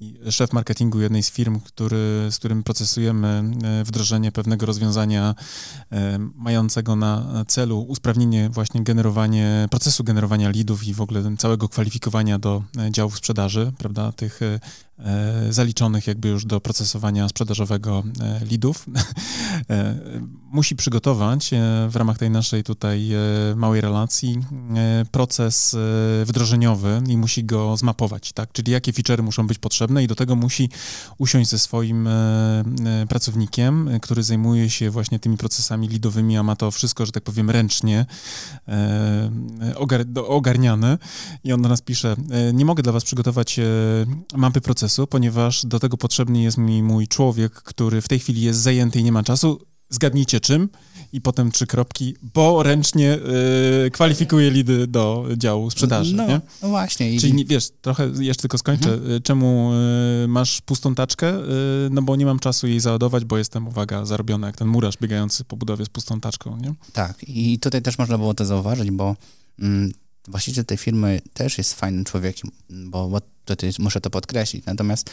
I 0.00 0.18
szef 0.30 0.52
marketingu 0.52 1.00
jednej 1.00 1.22
z 1.22 1.30
firm, 1.30 1.60
który, 1.60 2.28
z 2.30 2.36
którym 2.36 2.62
procesujemy 2.62 3.50
e, 3.64 3.84
wdrożenie 3.84 4.32
pewnego 4.32 4.66
rozwiązania 4.66 5.34
e, 5.92 6.18
mającego 6.34 6.96
na 6.96 7.44
celu 7.48 7.80
usprawnienie 7.80 8.50
właśnie 8.50 8.84
generowanie, 8.84 9.68
procesu 9.70 10.04
generowania 10.04 10.50
leadów 10.50 10.86
i 10.86 10.94
w 10.94 11.00
ogóle 11.00 11.36
całego 11.36 11.68
kwalifikowania 11.68 12.38
do 12.38 12.62
e, 12.78 12.90
działów 12.92 13.16
sprzedaży, 13.16 13.72
prawda, 13.78 14.12
tych 14.12 14.40
zaliczonych 15.50 16.06
jakby 16.06 16.28
już 16.28 16.44
do 16.44 16.60
procesowania 16.60 17.28
sprzedażowego 17.28 18.02
e, 18.20 18.44
leadów, 18.50 18.86
e, 19.70 19.94
musi 20.50 20.76
przygotować 20.76 21.50
w 21.88 21.96
ramach 21.96 22.18
tej 22.18 22.30
naszej 22.30 22.64
tutaj 22.64 23.10
małej 23.56 23.80
relacji 23.80 24.38
proces 25.10 25.76
wdrożeniowy 26.24 27.02
i 27.08 27.16
musi 27.16 27.44
go 27.44 27.76
zmapować, 27.76 28.32
tak? 28.32 28.52
Czyli 28.52 28.72
jakie 28.72 28.92
featurey 28.92 29.24
muszą 29.24 29.46
być 29.46 29.58
potrzebne 29.58 30.04
i 30.04 30.06
do 30.06 30.14
tego 30.14 30.36
musi 30.36 30.70
usiąść 31.18 31.50
ze 31.50 31.58
swoim 31.58 32.08
pracownikiem, 33.08 33.90
który 34.02 34.22
zajmuje 34.22 34.70
się 34.70 34.90
właśnie 34.90 35.18
tymi 35.18 35.36
procesami 35.36 35.88
lidowymi, 35.88 36.36
a 36.38 36.42
ma 36.42 36.56
to 36.56 36.70
wszystko, 36.70 37.06
że 37.06 37.12
tak 37.12 37.22
powiem, 37.24 37.50
ręcznie 37.50 38.06
ogarniane. 40.26 40.98
I 41.44 41.52
on 41.52 41.62
do 41.62 41.68
nas 41.68 41.82
pisze, 41.82 42.16
nie 42.52 42.64
mogę 42.64 42.82
dla 42.82 42.92
was 42.92 43.04
przygotować 43.04 43.60
mapy 44.34 44.60
procesu, 44.60 44.87
ponieważ 45.10 45.66
do 45.66 45.80
tego 45.80 45.96
potrzebny 45.96 46.42
jest 46.42 46.58
mi 46.58 46.82
mój 46.82 47.08
człowiek, 47.08 47.52
który 47.52 48.00
w 48.00 48.08
tej 48.08 48.18
chwili 48.18 48.42
jest 48.42 48.60
zajęty 48.60 48.98
i 48.98 49.04
nie 49.04 49.12
ma 49.12 49.22
czasu. 49.22 49.60
Zgadnijcie 49.90 50.40
czym 50.40 50.68
i 51.12 51.20
potem 51.20 51.50
trzy 51.50 51.66
kropki, 51.66 52.14
bo 52.34 52.62
ręcznie 52.62 53.18
y, 53.86 53.90
kwalifikuje 53.90 54.50
lidy 54.50 54.86
do 54.86 55.26
działu 55.36 55.70
sprzedaży. 55.70 56.16
No, 56.16 56.26
nie? 56.26 56.40
no 56.62 56.68
właśnie. 56.68 57.20
Czyli 57.20 57.44
wiesz, 57.44 57.70
trochę 57.80 58.10
jeszcze 58.18 58.40
tylko 58.40 58.58
skończę. 58.58 58.92
Mhm. 58.92 59.12
Y, 59.12 59.20
czemu 59.20 59.70
y, 60.24 60.28
masz 60.28 60.60
pustą 60.60 60.94
taczkę? 60.94 61.34
Y, 61.36 61.90
no 61.90 62.02
bo 62.02 62.16
nie 62.16 62.26
mam 62.26 62.38
czasu 62.38 62.66
jej 62.66 62.80
załadować, 62.80 63.24
bo 63.24 63.38
jestem, 63.38 63.68
uwaga, 63.68 64.04
zarobiona 64.04 64.46
jak 64.46 64.56
ten 64.56 64.68
murarz 64.68 64.96
biegający 64.96 65.44
po 65.44 65.56
budowie 65.56 65.84
z 65.84 65.88
pustą 65.88 66.20
taczką. 66.20 66.56
Nie? 66.56 66.74
Tak, 66.92 67.16
i 67.28 67.58
tutaj 67.58 67.82
też 67.82 67.98
można 67.98 68.18
było 68.18 68.34
to 68.34 68.44
zauważyć, 68.44 68.90
bo 68.90 69.16
mm, 69.58 69.92
właściciel 70.28 70.64
tej 70.64 70.78
firmy 70.78 71.20
też 71.32 71.58
jest 71.58 71.74
fajnym 71.74 72.04
człowiekiem, 72.04 72.50
bo, 72.70 73.08
bo 73.08 73.20
tutaj 73.44 73.70
muszę 73.78 74.00
to 74.00 74.10
podkreślić. 74.10 74.66
Natomiast 74.66 75.10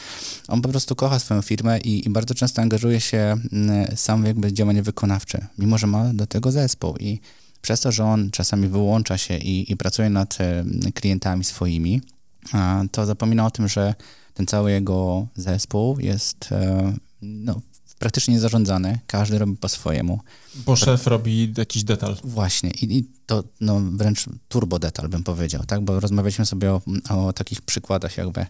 on 0.48 0.62
po 0.62 0.68
prostu 0.68 0.96
kocha 0.96 1.18
swoją 1.18 1.42
firmę 1.42 1.78
i, 1.78 2.06
i, 2.06 2.10
bardzo 2.10 2.34
często 2.34 2.62
angażuje 2.62 3.00
się 3.00 3.36
mm, 3.52 3.96
sam 3.96 4.24
jakby 4.24 4.52
działanie 4.52 4.82
wykonawcze, 4.82 5.46
mimo 5.58 5.78
że 5.78 5.86
ma 5.86 6.14
do 6.14 6.26
tego 6.26 6.52
zespół 6.52 6.96
i 6.96 7.20
przez 7.62 7.80
to, 7.80 7.92
że 7.92 8.04
on 8.04 8.30
czasami 8.30 8.68
wyłącza 8.68 9.18
się 9.18 9.38
i, 9.38 9.72
i 9.72 9.76
pracuje 9.76 10.10
nad 10.10 10.40
e, 10.40 10.64
klientami 10.94 11.44
swoimi, 11.44 12.00
to 12.90 13.06
zapomina 13.06 13.46
o 13.46 13.50
tym, 13.50 13.68
że 13.68 13.94
ten 14.34 14.46
cały 14.46 14.70
jego 14.70 15.26
zespół 15.36 16.00
jest 16.00 16.52
e, 16.52 16.92
no, 17.22 17.60
praktycznie 17.98 18.40
zarządzany, 18.40 18.98
każdy 19.06 19.38
robi 19.38 19.56
po 19.56 19.68
swojemu. 19.68 20.20
Bo 20.54 20.76
szef 20.76 21.06
robi 21.06 21.52
jakiś 21.56 21.84
detal. 21.84 22.16
Właśnie 22.24 22.70
i, 22.70 22.98
i 22.98 23.04
to 23.26 23.44
no, 23.60 23.80
wręcz 23.80 24.24
turbo 24.48 24.78
detal 24.78 25.08
bym 25.08 25.24
powiedział, 25.24 25.64
tak, 25.66 25.80
bo 25.80 26.00
rozmawialiśmy 26.00 26.46
sobie 26.46 26.72
o, 26.72 26.80
o 27.10 27.32
takich 27.32 27.62
przykładach 27.62 28.16
jakby 28.16 28.46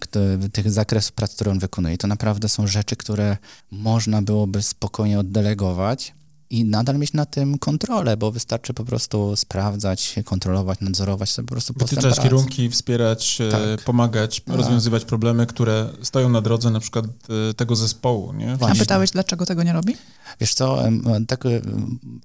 który, 0.00 0.48
tych 0.52 0.70
zakresów 0.70 1.12
prac, 1.12 1.34
które 1.34 1.50
on 1.50 1.58
wykonuje. 1.58 1.98
To 1.98 2.06
naprawdę 2.06 2.48
są 2.48 2.66
rzeczy, 2.66 2.96
które 2.96 3.36
można 3.70 4.22
byłoby 4.22 4.62
spokojnie 4.62 5.18
oddelegować, 5.18 6.14
i 6.52 6.64
nadal 6.64 6.98
mieć 6.98 7.12
na 7.12 7.26
tym 7.26 7.58
kontrolę, 7.58 8.16
bo 8.16 8.32
wystarczy 8.32 8.74
po 8.74 8.84
prostu 8.84 9.36
sprawdzać, 9.36 10.14
kontrolować, 10.24 10.80
nadzorować 10.80 11.30
sobie 11.30 11.46
po 11.46 11.54
prostu 11.54 11.74
Wytyczać 11.76 12.20
kierunki, 12.20 12.70
wspierać, 12.70 13.40
e, 13.40 13.50
tak. 13.50 13.84
pomagać, 13.84 14.40
tak. 14.40 14.56
rozwiązywać 14.56 15.04
problemy, 15.04 15.46
które 15.46 15.88
stoją 16.02 16.28
na 16.28 16.40
drodze 16.40 16.70
na 16.70 16.80
przykład 16.80 17.04
e, 17.50 17.54
tego 17.54 17.76
zespołu. 17.76 18.32
Nie? 18.32 18.56
A 18.60 18.74
pytałeś, 18.74 19.10
dlaczego 19.10 19.46
tego 19.46 19.62
nie 19.62 19.72
robi? 19.72 19.96
Wiesz 20.40 20.54
co, 20.54 20.82
tak 21.28 21.44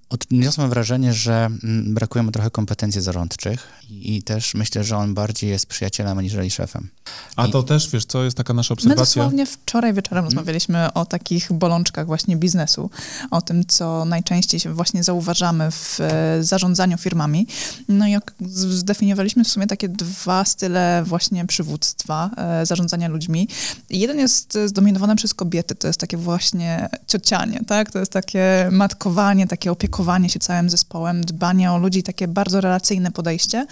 odniosłem 0.09 0.69
wrażenie, 0.69 1.13
że 1.13 1.49
brakuje 1.85 2.23
mu 2.23 2.31
trochę 2.31 2.51
kompetencji 2.51 3.01
zarządczych 3.01 3.67
i 3.89 4.23
też 4.23 4.53
myślę, 4.53 4.83
że 4.83 4.97
on 4.97 5.13
bardziej 5.13 5.49
jest 5.49 5.65
przyjacielem 5.65 6.17
aniżeli 6.17 6.51
szefem. 6.51 6.89
A 7.35 7.47
I... 7.47 7.51
to 7.51 7.63
też, 7.63 7.89
wiesz 7.89 8.05
co, 8.05 8.23
jest 8.23 8.37
taka 8.37 8.53
nasza 8.53 8.73
obserwacja? 8.73 9.01
My 9.01 9.05
dosłownie 9.05 9.45
wczoraj 9.45 9.93
wieczorem 9.93 10.23
hmm. 10.23 10.25
rozmawialiśmy 10.25 10.93
o 10.93 11.05
takich 11.05 11.53
bolączkach 11.53 12.05
właśnie 12.05 12.37
biznesu, 12.37 12.89
o 13.31 13.41
tym, 13.41 13.65
co 13.65 14.05
najczęściej 14.05 14.59
się 14.59 14.73
właśnie 14.73 15.03
zauważamy 15.03 15.71
w 15.71 15.99
e, 16.01 16.43
zarządzaniu 16.43 16.97
firmami. 16.97 17.47
No 17.89 18.07
i 18.07 18.17
zdefiniowaliśmy 18.39 19.43
w 19.43 19.47
sumie 19.47 19.67
takie 19.67 19.89
dwa 19.89 20.45
style 20.45 21.03
właśnie 21.05 21.45
przywództwa, 21.45 22.29
e, 22.37 22.65
zarządzania 22.65 23.07
ludźmi. 23.07 23.47
Jeden 23.89 24.19
jest 24.19 24.57
zdominowany 24.65 25.15
przez 25.15 25.33
kobiety, 25.33 25.75
to 25.75 25.87
jest 25.87 25.99
takie 25.99 26.17
właśnie 26.17 26.89
ciocianie, 27.07 27.61
tak? 27.67 27.91
To 27.97 28.01
jest 28.01 28.11
takie 28.11 28.69
matkowanie, 28.71 29.47
takie 29.47 29.71
opiekowanie 29.71 30.29
się 30.29 30.39
całym 30.39 30.69
zespołem, 30.69 31.21
dbanie 31.21 31.71
o 31.71 31.77
ludzi, 31.77 32.03
takie 32.03 32.27
bardzo 32.27 32.61
relacyjne 32.61 33.11
podejście 33.11 33.65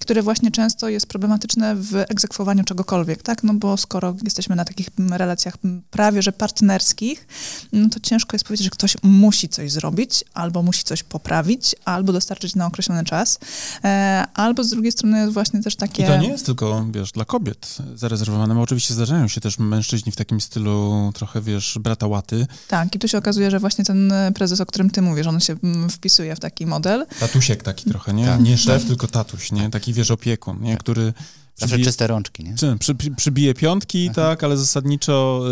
które 0.00 0.22
właśnie 0.22 0.50
często 0.50 0.88
jest 0.88 1.06
problematyczne 1.06 1.76
w 1.76 1.94
egzekwowaniu 1.94 2.64
czegokolwiek, 2.64 3.22
tak? 3.22 3.42
No 3.42 3.54
bo 3.54 3.76
skoro 3.76 4.14
jesteśmy 4.24 4.56
na 4.56 4.64
takich 4.64 4.88
relacjach 5.10 5.54
prawie 5.90 6.22
że 6.22 6.32
partnerskich, 6.32 7.26
no 7.72 7.88
to 7.88 8.00
ciężko 8.00 8.34
jest 8.34 8.44
powiedzieć, 8.44 8.64
że 8.64 8.70
ktoś 8.70 8.96
musi 9.02 9.48
coś 9.48 9.72
zrobić, 9.72 10.24
albo 10.34 10.62
musi 10.62 10.84
coś 10.84 11.02
poprawić, 11.02 11.76
albo 11.84 12.12
dostarczyć 12.12 12.54
na 12.54 12.66
określony 12.66 13.04
czas, 13.04 13.38
e, 13.84 14.26
albo 14.34 14.64
z 14.64 14.70
drugiej 14.70 14.92
strony 14.92 15.20
jest 15.20 15.32
właśnie 15.32 15.62
też 15.62 15.76
takie... 15.76 16.02
I 16.02 16.06
to 16.06 16.16
nie 16.16 16.28
jest 16.28 16.46
tylko, 16.46 16.86
wiesz, 16.90 17.12
dla 17.12 17.24
kobiet 17.24 17.78
zarezerwowane, 17.94 18.54
bo 18.54 18.60
oczywiście 18.60 18.94
zdarzają 18.94 19.28
się 19.28 19.40
też 19.40 19.58
mężczyźni 19.58 20.12
w 20.12 20.16
takim 20.16 20.40
stylu 20.40 21.10
trochę, 21.14 21.40
wiesz, 21.40 21.78
brata 21.80 22.06
łaty. 22.06 22.46
Tak, 22.68 22.94
i 22.94 22.98
tu 22.98 23.08
się 23.08 23.18
okazuje, 23.18 23.50
że 23.50 23.58
właśnie 23.58 23.69
ten 23.74 24.12
prezes, 24.34 24.60
o 24.60 24.66
którym 24.66 24.90
ty 24.90 25.02
mówisz, 25.02 25.26
on 25.26 25.40
się 25.40 25.56
wpisuje 25.90 26.36
w 26.36 26.40
taki 26.40 26.66
model. 26.66 27.06
Tatusiek 27.20 27.62
taki 27.62 27.90
trochę, 27.90 28.14
nie? 28.14 28.26
Tak. 28.26 28.40
Nie 28.40 28.58
szef, 28.58 28.84
tylko 28.84 29.06
tatuś, 29.06 29.52
nie? 29.52 29.70
Taki 29.70 29.92
wiesz, 29.92 30.10
opiekun, 30.10 30.60
nie? 30.62 30.72
Tak. 30.72 30.80
który 30.80 31.12
Zawsze 31.56 31.66
przybije, 31.66 31.84
czyste 31.84 32.06
rączki, 32.06 32.44
nie? 32.44 32.54
Czy, 32.54 32.76
przy, 32.78 32.94
przybije 33.16 33.54
piątki, 33.54 34.08
Aha. 34.10 34.14
tak, 34.14 34.44
ale 34.44 34.56
zasadniczo 34.56 35.44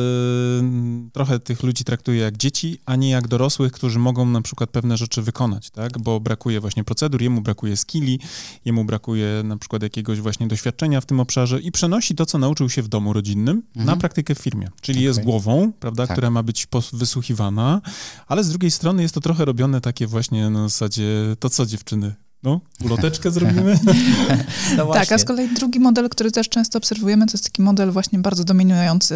y, 1.09 1.11
trochę 1.13 1.39
tych 1.39 1.63
ludzi 1.63 1.85
traktuje 1.85 2.21
jak 2.21 2.37
dzieci, 2.37 2.79
a 2.87 2.97
nie 2.97 3.11
jak 3.11 3.29
dorosłych, 3.29 3.73
którzy 3.73 3.99
mogą 3.99 4.27
na 4.27 4.43
przykład 4.43 4.71
pewne 4.71 4.97
rzeczy 4.97 5.23
wykonać, 5.23 5.71
tak, 5.71 5.99
bo 5.99 6.21
brakuje 6.21 6.61
właśnie 6.61 6.85
procedur, 6.85 7.23
jemu 7.23 7.41
brakuje 7.41 7.77
skilli, 7.77 8.21
jemu 8.65 8.85
brakuje 8.85 9.43
na 9.45 9.57
przykład 9.57 9.83
jakiegoś 9.83 10.21
właśnie 10.21 10.49
doświadczenia 10.49 11.01
w 11.01 11.07
tym 11.07 11.21
obszarze 11.21 11.61
i 11.61 11.73
przenosi 11.73 12.15
to, 12.15 12.27
co 12.27 12.39
nauczył 12.39 12.71
się 12.71 12.83
w 12.83 12.89
domu 12.89 13.13
rodzinnym 13.13 13.63
mhm. 13.67 13.87
na 13.87 13.97
praktykę 13.97 14.35
w 14.35 14.39
firmie, 14.39 14.69
czyli 14.81 14.99
okay. 14.99 15.05
jest 15.05 15.23
głową, 15.23 15.73
prawda, 15.81 16.07
tak. 16.07 16.17
która 16.17 16.31
ma 16.31 16.43
być 16.43 16.67
wysłuchiwana, 16.93 17.81
ale 18.27 18.45
z 18.45 18.49
drugiej 18.49 18.71
strony 18.71 19.03
jest 19.03 19.15
to 19.15 19.21
trochę 19.21 19.45
robione 19.45 19.81
takie 19.81 20.07
właśnie 20.07 20.51
na 20.51 20.69
zasadzie 20.69 21.37
to, 21.39 21.51
co 21.51 21.67
dziewczyny 21.67 22.15
no, 22.43 22.61
uloteczkę 22.85 23.31
zrobimy. 23.31 23.79
No 24.77 24.93
tak, 24.93 25.13
a 25.13 25.19
z 25.19 25.25
kolei 25.25 25.49
drugi 25.55 25.81
model, 25.81 26.09
który 26.09 26.31
też 26.31 26.49
często 26.49 26.79
obserwujemy, 26.79 27.27
to 27.27 27.33
jest 27.33 27.45
taki 27.45 27.63
model 27.63 27.91
właśnie 27.91 28.19
bardzo 28.19 28.45
dominujący 28.45 29.15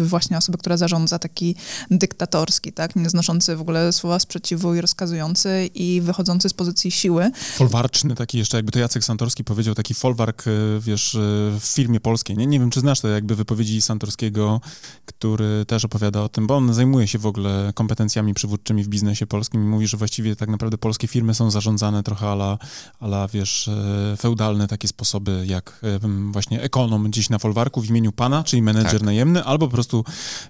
y, 0.00 0.04
właśnie 0.04 0.38
osoby, 0.38 0.58
która 0.58 0.76
zarządza, 0.76 1.18
taki 1.18 1.56
dyktatorski, 1.90 2.72
tak, 2.72 2.96
nieznoszący 2.96 3.56
w 3.56 3.60
ogóle 3.60 3.92
słowa 3.92 4.18
sprzeciwu 4.18 4.74
i 4.74 4.80
rozkazujący 4.80 5.70
i 5.74 6.00
wychodzący 6.00 6.48
z 6.48 6.52
pozycji 6.52 6.90
siły. 6.90 7.30
Folwarczny 7.54 8.14
taki 8.14 8.38
jeszcze, 8.38 8.56
jakby 8.56 8.72
to 8.72 8.78
Jacek 8.78 9.04
Santorski 9.04 9.44
powiedział, 9.44 9.74
taki 9.74 9.94
folwark, 9.94 10.46
y, 10.46 10.80
wiesz, 10.80 11.14
y, 11.14 11.18
w 11.60 11.64
firmie 11.64 12.00
polskiej. 12.00 12.36
Nie, 12.36 12.46
nie 12.46 12.60
wiem, 12.60 12.70
czy 12.70 12.80
znasz 12.80 13.00
te 13.00 13.08
jakby 13.08 13.34
wypowiedzi 13.34 13.82
Santorskiego, 13.82 14.60
który 15.06 15.64
też 15.66 15.84
opowiada 15.84 16.22
o 16.22 16.28
tym, 16.28 16.46
bo 16.46 16.56
on 16.56 16.74
zajmuje 16.74 17.08
się 17.08 17.18
w 17.18 17.26
ogóle 17.26 17.72
kompetencjami 17.74 18.34
przywódczymi 18.34 18.84
w 18.84 18.88
biznesie 18.88 19.26
polskim 19.26 19.64
i 19.64 19.66
mówi, 19.66 19.86
że 19.86 19.96
właściwie 19.96 20.36
tak 20.36 20.48
naprawdę 20.48 20.78
polskie 20.78 21.08
firmy 21.08 21.34
są 21.34 21.50
zarządzane 21.50 22.02
trochę 22.02 22.28
ala 22.28 22.59
ale 23.00 23.28
wiesz, 23.32 23.68
e, 23.68 24.16
feudalne 24.16 24.68
takie 24.68 24.88
sposoby 24.88 25.44
jak 25.46 25.80
e, 25.82 26.08
właśnie 26.30 26.62
ekonom 26.62 27.10
gdzieś 27.10 27.30
na 27.30 27.38
folwarku 27.38 27.80
w 27.80 27.90
imieniu 27.90 28.12
pana, 28.12 28.44
czyli 28.44 28.62
menedżer 28.62 28.92
tak. 28.92 29.02
najemny, 29.02 29.44
albo 29.44 29.66
po 29.66 29.72
prostu, 29.72 30.04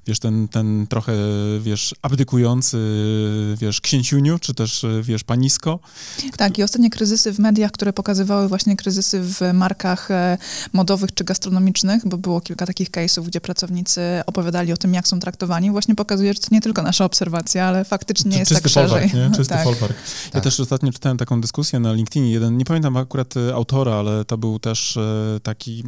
wiesz, 0.06 0.18
ten, 0.18 0.48
ten 0.48 0.86
trochę, 0.86 1.12
wiesz, 1.60 1.94
abdykujący, 2.02 2.78
wiesz, 3.56 3.80
księciuniu, 3.80 4.38
czy 4.38 4.54
też, 4.54 4.84
e, 4.84 5.02
wiesz, 5.02 5.24
panisko. 5.24 5.78
Tak, 6.36 6.58
i 6.58 6.62
ostatnie 6.62 6.90
kryzysy 6.90 7.32
w 7.32 7.38
mediach, 7.38 7.70
które 7.72 7.92
pokazywały 7.92 8.48
właśnie 8.48 8.76
kryzysy 8.76 9.20
w 9.22 9.40
markach 9.54 10.08
modowych 10.72 11.14
czy 11.14 11.24
gastronomicznych, 11.24 12.08
bo 12.08 12.18
było 12.18 12.40
kilka 12.40 12.66
takich 12.66 12.90
case'ów, 12.90 13.26
gdzie 13.26 13.40
pracownicy 13.40 14.00
opowiadali 14.26 14.72
o 14.72 14.76
tym, 14.76 14.94
jak 14.94 15.08
są 15.08 15.20
traktowani, 15.20 15.70
właśnie 15.70 15.94
pokazuje, 15.94 16.34
że 16.34 16.40
to 16.40 16.48
nie 16.50 16.60
tylko 16.60 16.82
nasza 16.82 17.04
obserwacja, 17.04 17.64
ale 17.64 17.84
faktycznie 17.84 18.38
jest 18.38 18.48
Czysty 18.48 18.62
tak 18.62 18.72
szerzej. 18.72 19.10
Nie? 19.14 19.30
Czysty 19.36 19.54
tak. 19.54 19.64
folwark. 19.64 19.96
Ja 20.24 20.30
tak. 20.30 20.42
też 20.42 20.60
ostatnio 20.60 20.92
czytałem 20.92 21.18
taką 21.18 21.40
dyskusję 21.40 21.80
na 21.80 21.94
LinkedInie 22.00 22.30
jeden, 22.30 22.56
nie 22.56 22.64
pamiętam 22.64 22.96
akurat 22.96 23.36
e, 23.36 23.54
autora, 23.54 23.92
ale 23.94 24.24
to 24.24 24.38
był 24.38 24.58
też 24.58 24.96
e, 24.96 25.40
taki 25.42 25.84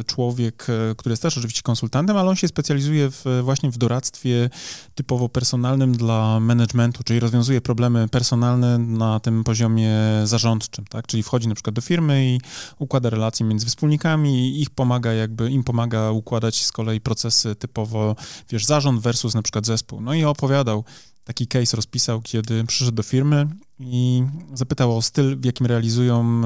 e, 0.00 0.04
człowiek, 0.04 0.66
który 0.96 1.12
jest 1.12 1.22
też 1.22 1.38
oczywiście 1.38 1.62
konsultantem, 1.62 2.16
ale 2.16 2.30
on 2.30 2.36
się 2.36 2.48
specjalizuje 2.48 3.10
w, 3.10 3.24
właśnie 3.42 3.70
w 3.70 3.78
doradztwie 3.78 4.50
typowo 4.94 5.28
personalnym 5.28 5.96
dla 5.96 6.40
managementu, 6.40 7.02
czyli 7.04 7.20
rozwiązuje 7.20 7.60
problemy 7.60 8.08
personalne 8.08 8.78
na 8.78 9.20
tym 9.20 9.44
poziomie 9.44 9.90
zarządczym, 10.24 10.84
tak? 10.84 11.06
Czyli 11.06 11.22
wchodzi 11.22 11.48
na 11.48 11.54
przykład 11.54 11.74
do 11.74 11.80
firmy 11.80 12.26
i 12.26 12.40
układa 12.78 13.10
relacje 13.10 13.46
między 13.46 13.66
wspólnikami 13.66 14.48
i 14.48 14.62
ich 14.62 14.70
pomaga 14.70 15.12
jakby, 15.12 15.50
im 15.50 15.64
pomaga 15.64 16.10
układać 16.10 16.64
z 16.64 16.72
kolei 16.72 17.00
procesy 17.00 17.54
typowo, 17.54 18.16
wiesz, 18.50 18.66
zarząd 18.66 19.00
versus 19.00 19.34
na 19.34 19.42
przykład 19.42 19.66
zespół. 19.66 20.00
No 20.00 20.14
i 20.14 20.24
opowiadał, 20.24 20.84
taki 21.24 21.46
case 21.46 21.76
rozpisał, 21.76 22.20
kiedy 22.22 22.64
przyszedł 22.64 22.92
do 22.92 23.02
firmy 23.02 23.48
i 23.80 24.24
zapytał 24.54 24.96
o 24.96 25.02
styl, 25.02 25.40
w 25.40 25.44
jakim 25.44 25.66
realizują, 25.66 26.42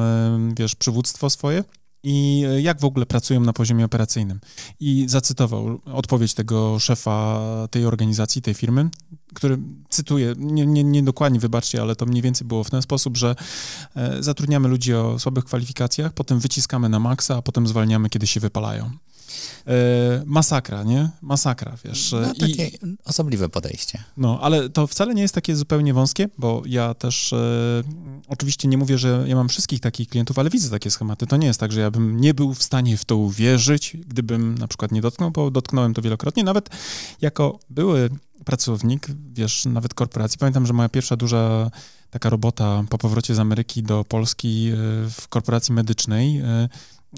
wiesz, 0.59 0.75
przywództwo 0.75 1.31
swoje. 1.31 1.65
i 2.07 2.45
jak 2.63 2.81
w 2.81 2.85
ogóle 2.85 3.07
pracują 3.07 3.41
na 3.41 3.53
poziomie 3.53 3.85
operacyjnym. 3.85 4.41
I 4.81 5.05
zacytował 5.09 5.81
odpowiedź 5.85 6.35
tego 6.35 6.79
szefa 6.79 7.41
tej 7.71 7.87
organizacji, 7.87 8.43
tej 8.43 8.55
firmy, 8.55 8.91
który 9.35 9.59
cytuję, 9.89 10.35
nie, 10.39 10.67
nie, 10.67 10.85
nie 10.85 11.03
dokładnie, 11.03 11.41
wybaczcie, 11.41 11.83
ale 11.83 11.97
to 11.97 12.07
mniej 12.07 12.23
więcej 12.23 12.47
było 12.47 12.65
w 12.65 12.71
ten 12.71 12.83
sposób, 12.83 13.17
że 13.17 13.37
e, 13.97 14.23
zatrudniamy 14.23 14.69
ludzi 14.69 14.95
o 14.95 15.19
słabych 15.19 15.45
kwalifikacjach, 15.45 16.13
potem 16.13 16.41
wyciskamy 16.41 16.89
na 16.89 17.01
maksa, 17.01 17.37
a 17.37 17.43
potem 17.43 17.67
zwalniamy, 17.67 18.11
kiedy 18.11 18.27
się 18.27 18.41
wypalają. 18.41 18.91
E, 19.67 20.23
masakra, 20.27 20.83
nie? 20.83 21.11
Masakra, 21.23 21.77
wiesz. 21.85 22.13
No, 22.13 22.35
takie 22.35 22.67
I, 22.67 22.79
osobliwe 23.05 23.49
podejście. 23.49 24.05
No, 24.17 24.39
ale 24.43 24.69
to 24.69 24.87
wcale 24.87 25.15
nie 25.15 25.23
jest 25.23 25.35
takie 25.35 25.57
zupełnie 25.57 25.95
wąskie, 25.95 26.29
bo 26.39 26.63
ja 26.67 26.95
też 26.95 27.33
e, 27.33 27.37
oczywiście 28.29 28.69
nie 28.69 28.79
mówię, 28.79 28.99
że 28.99 29.25
ja 29.27 29.37
mam 29.37 29.49
wszystkich 29.49 29.81
takich 29.81 30.09
klientów, 30.09 30.39
ale 30.39 30.51
widzę 30.51 30.71
takie 30.71 30.91
schematy. 30.91 31.27
To 31.27 31.37
nie 31.37 31.47
jest 31.47 31.61
tak, 31.61 31.73
że 31.73 31.81
ja 31.81 31.91
bym 31.91 32.21
nie 32.21 32.35
był 32.35 32.55
w 32.55 32.63
stanie 32.63 32.97
w 32.97 33.05
to 33.05 33.17
uwierzyć, 33.17 33.97
gdybym 34.07 34.59
na 34.59 34.69
przykład 34.69 34.93
nie 34.93 35.01
dotknął, 35.01 35.31
bo 35.31 35.51
dotknąłem 35.51 35.95
to 35.95 36.03
wielokrotnie. 36.03 36.45
Nawet 36.45 36.71
jako 37.21 37.59
były 37.71 38.11
pracownik, 38.45 39.07
wiesz, 39.33 39.65
nawet 39.65 39.95
korporacji. 39.95 40.39
Pamiętam, 40.39 40.67
że 40.67 40.73
moja 40.73 40.89
pierwsza 40.89 41.17
duża 41.17 41.71
taka 42.11 42.31
robota 42.31 42.85
po 42.89 42.99
powrocie 42.99 43.35
z 43.35 43.39
Ameryki 43.39 43.83
do 43.83 44.05
Polski 44.05 44.71
e, 44.73 44.77
w 45.11 45.29
korporacji 45.29 45.75
medycznej 45.75 46.39
e, 46.39 46.69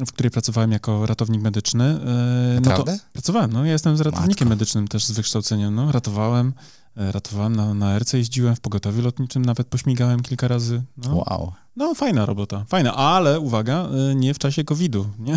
w 0.06 0.12
której 0.12 0.30
pracowałem 0.30 0.72
jako 0.72 1.06
ratownik 1.06 1.42
medyczny. 1.42 1.84
E? 1.84 2.60
No 2.60 2.76
to 2.76 2.84
pracowałem, 3.12 3.52
no 3.52 3.64
ja 3.64 3.72
jestem 3.72 3.96
z 3.96 4.00
ratownikiem 4.00 4.48
Matko. 4.48 4.58
medycznym 4.58 4.88
też 4.88 5.04
z 5.04 5.10
wykształcenia, 5.10 5.70
no 5.70 5.92
ratowałem, 5.92 6.52
e, 6.96 7.12
ratowałem 7.12 7.56
na, 7.56 7.74
na 7.74 7.98
RC, 7.98 8.18
jeździłem 8.18 8.56
w 8.56 8.60
pogotowiu 8.60 9.02
lotniczym, 9.02 9.44
nawet 9.44 9.66
pośmigałem 9.66 10.20
kilka 10.20 10.48
razy. 10.48 10.82
No. 10.96 11.14
Wow. 11.14 11.52
No 11.76 11.94
fajna 11.94 12.26
robota, 12.26 12.64
fajna, 12.68 12.94
ale 12.94 13.40
uwaga, 13.40 13.88
e, 14.10 14.14
nie 14.14 14.34
w 14.34 14.38
czasie 14.38 14.64
COVID-u, 14.64 15.06
nie? 15.18 15.36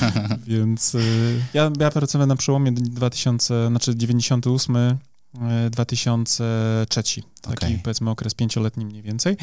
Więc 0.46 0.96
ja, 1.54 1.70
ja 1.80 1.90
pracowałem 1.90 2.28
na 2.28 2.36
przełomie 2.36 2.72
2000, 2.72 3.68
znaczy 3.68 3.96
98 3.96 4.76
2003. 5.70 7.02
Taki 7.44 7.66
okay. 7.66 7.80
powiedzmy 7.82 8.10
okres 8.10 8.34
pięcioletni 8.34 8.86
mniej 8.86 9.02
więcej. 9.02 9.36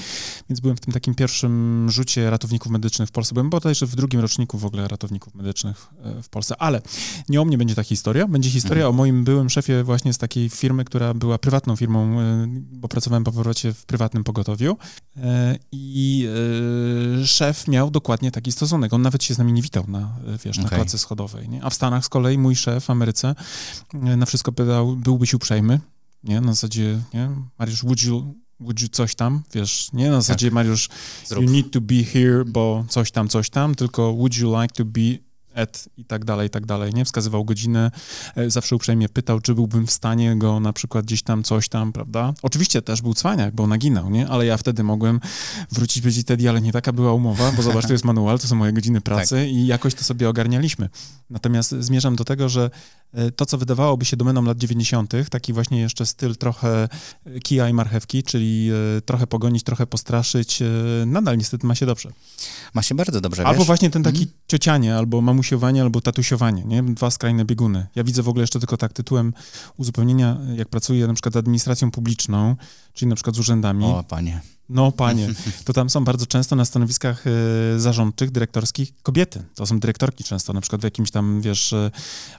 Więc 0.49 0.60
byłem 0.60 0.77
w 0.77 0.80
tym 0.80 0.93
takim 0.93 1.15
pierwszym 1.15 1.88
rzucie 1.89 2.30
ratowników 2.30 2.71
medycznych 2.71 3.10
w 3.10 3.12
Polsce. 3.12 3.34
Byłem 3.34 3.49
bodajże 3.49 3.86
w 3.86 3.95
drugim 3.95 4.19
roczniku 4.19 4.58
w 4.58 4.65
ogóle 4.65 4.88
ratowników 4.88 5.36
medycznych 5.36 5.88
e, 6.04 6.23
w 6.23 6.30
Polsce. 6.30 6.56
Ale 6.58 6.82
nie 7.30 7.41
o 7.41 7.45
mnie 7.45 7.58
będzie 7.58 7.75
ta 7.75 7.84
historia. 7.84 8.27
Będzie 8.27 8.49
historia 8.49 8.84
mhm. 8.84 8.95
o 8.95 8.97
moim 8.97 9.23
byłym 9.23 9.49
szefie 9.49 9.84
właśnie 9.84 10.13
z 10.13 10.17
takiej 10.17 10.49
firmy, 10.49 10.86
która 10.86 11.13
była 11.13 11.38
prywatną 11.38 11.75
firmą, 11.75 12.19
e, 12.19 12.47
bo 12.71 12.88
pracowałem 12.88 13.23
po 13.23 13.32
powrocie 13.32 13.73
w 13.73 13.86
prywatnym 13.86 14.23
pogotowiu. 14.23 14.77
E, 15.17 15.58
I 15.71 16.27
szef 17.25 17.67
miał 17.67 17.91
dokładnie 17.91 18.32
taki 18.32 18.51
stosunek. 18.51 18.93
On 18.93 19.01
nawet 19.01 19.23
się 19.23 19.34
z 19.34 19.38
nami 19.38 19.54
nie 19.54 19.62
witał 19.62 19.84
na, 19.88 20.15
wiesz, 20.45 20.58
okay. 20.58 20.71
na 20.71 20.77
klatce 20.77 20.97
schodowej. 20.97 21.49
Nie? 21.49 21.63
A 21.63 21.69
w 21.69 21.73
Stanach 21.73 22.06
z 22.06 22.10
kolei 22.10 22.38
mój 22.38 22.56
szef 22.56 22.86
w 22.86 22.89
Ameryce 22.89 23.36
na 23.93 24.25
wszystko 24.25 24.51
pytał, 24.51 24.95
byłbyś 24.95 25.34
uprzejmy, 25.34 25.81
nie? 26.23 26.41
Na 26.41 26.53
zasadzie, 26.53 27.01
nie? 27.13 27.29
Mariusz, 27.60 27.84
would 27.84 28.03
you, 28.03 28.34
would 28.60 28.81
you 28.81 28.88
coś 28.88 29.15
tam, 29.15 29.43
wiesz, 29.53 29.89
nie? 29.93 30.10
Na 30.10 30.21
zasadzie, 30.21 30.47
tak. 30.47 30.53
Mariusz, 30.53 30.89
Zrób. 31.25 31.43
you 31.43 31.51
need 31.51 31.71
to 31.71 31.81
be 31.81 32.03
here, 32.03 32.45
bo 32.45 32.86
coś 32.89 33.12
tam, 33.12 33.27
coś 33.27 33.49
tam, 33.49 33.75
tylko 33.75 34.13
would 34.13 34.38
you 34.38 34.62
like 34.62 34.75
to 34.75 34.86
be 34.86 35.01
et 35.54 35.90
i 35.98 36.06
tak 36.06 36.26
dalej, 36.26 36.48
i 36.48 36.50
tak 36.50 36.66
dalej, 36.66 36.94
nie? 36.94 37.06
Wskazywał 37.06 37.46
godzinę, 37.46 37.92
e, 38.36 38.50
zawsze 38.50 38.76
uprzejmie 38.76 39.10
pytał, 39.10 39.40
czy 39.40 39.56
byłbym 39.56 39.88
w 39.88 39.92
stanie 39.92 40.36
go 40.36 40.60
na 40.60 40.74
przykład 40.74 41.06
gdzieś 41.06 41.24
tam, 41.24 41.44
coś 41.44 41.70
tam, 41.70 41.94
prawda? 41.94 42.34
Oczywiście 42.42 42.82
też 42.82 43.02
był 43.02 43.14
cwaniak, 43.14 43.56
bo 43.56 43.68
naginał, 43.68 44.10
nie? 44.10 44.28
Ale 44.28 44.46
ja 44.46 44.58
wtedy 44.58 44.84
mogłem 44.84 45.20
wrócić 45.72 46.04
powiedzieć 46.04 46.26
Teddy, 46.26 46.50
ale 46.50 46.62
nie 46.62 46.72
taka 46.72 46.94
była 46.94 47.14
umowa, 47.14 47.52
bo 47.52 47.62
zobacz, 47.62 47.88
to 47.88 47.94
jest 47.94 48.06
manual, 48.06 48.40
to 48.40 48.48
są 48.48 48.56
moje 48.56 48.74
godziny 48.74 49.02
pracy 49.02 49.36
tak. 49.36 49.48
i 49.48 49.68
jakoś 49.68 49.96
to 49.96 50.04
sobie 50.04 50.30
ogarnialiśmy. 50.30 50.90
Natomiast 51.30 51.76
zmierzam 51.80 52.16
do 52.16 52.26
tego, 52.26 52.50
że 52.50 52.70
e, 53.14 53.32
to, 53.32 53.46
co 53.46 53.58
wydawałoby 53.58 54.06
się 54.06 54.18
domeną 54.18 54.44
lat 54.44 54.58
90., 54.58 55.14
taki 55.30 55.54
właśnie 55.54 55.82
jeszcze 55.82 56.06
styl 56.06 56.36
trochę 56.36 56.90
kija 57.44 57.70
i 57.70 57.74
marchewki, 57.74 58.24
czyli 58.24 58.70
e, 58.98 59.02
trochę 59.02 59.28
pogonić, 59.28 59.64
trochę 59.64 59.88
postraszyć, 59.88 60.64
nadal 61.06 61.38
niestety 61.38 61.68
ma 61.68 61.76
się 61.76 61.86
dobrze. 61.86 62.12
Ma 62.74 62.82
się 62.82 62.96
bardzo 62.96 63.22
dobrze, 63.22 63.46
Albo 63.46 63.60
wiesz? 63.60 63.68
właśnie 63.68 63.90
ten 63.90 64.04
taki 64.04 64.24
mm. 64.24 64.34
ciocianie, 64.48 64.96
albo 64.96 65.22
mam 65.22 65.40
mamusiowanie 65.41 65.82
albo 65.82 66.01
tatusiowanie, 66.01 66.63
nie? 66.63 66.84
Dwa 66.84 67.12
skrajne 67.12 67.45
bieguny. 67.45 67.88
Ja 67.95 68.04
widzę 68.04 68.23
w 68.23 68.30
ogóle 68.30 68.43
jeszcze 68.43 68.60
tylko 68.60 68.77
tak 68.77 68.93
tytułem 68.93 69.34
uzupełnienia, 69.77 70.38
jak 70.56 70.69
pracuję 70.69 71.08
na 71.08 71.13
przykład 71.13 71.36
administracją 71.36 71.91
publiczną, 71.91 72.56
czyli 72.93 73.10
na 73.10 73.15
przykład 73.15 73.36
z 73.36 73.39
urzędami. 73.39 73.86
O, 73.86 74.04
panie. 74.04 74.41
No, 74.71 74.91
panie, 74.91 75.27
to 75.65 75.73
tam 75.73 75.89
są 75.89 76.03
bardzo 76.03 76.25
często 76.25 76.55
na 76.55 76.65
stanowiskach 76.65 77.27
y, 77.27 77.79
zarządczych, 77.79 78.31
dyrektorskich 78.31 78.93
kobiety. 79.03 79.43
To 79.55 79.65
są 79.65 79.79
dyrektorki 79.79 80.23
często, 80.23 80.53
na 80.53 80.62
przykład 80.62 80.81
w 80.81 80.84
jakimś 80.84 81.12
tam, 81.12 81.41
wiesz, 81.41 81.73
e, 81.73 81.91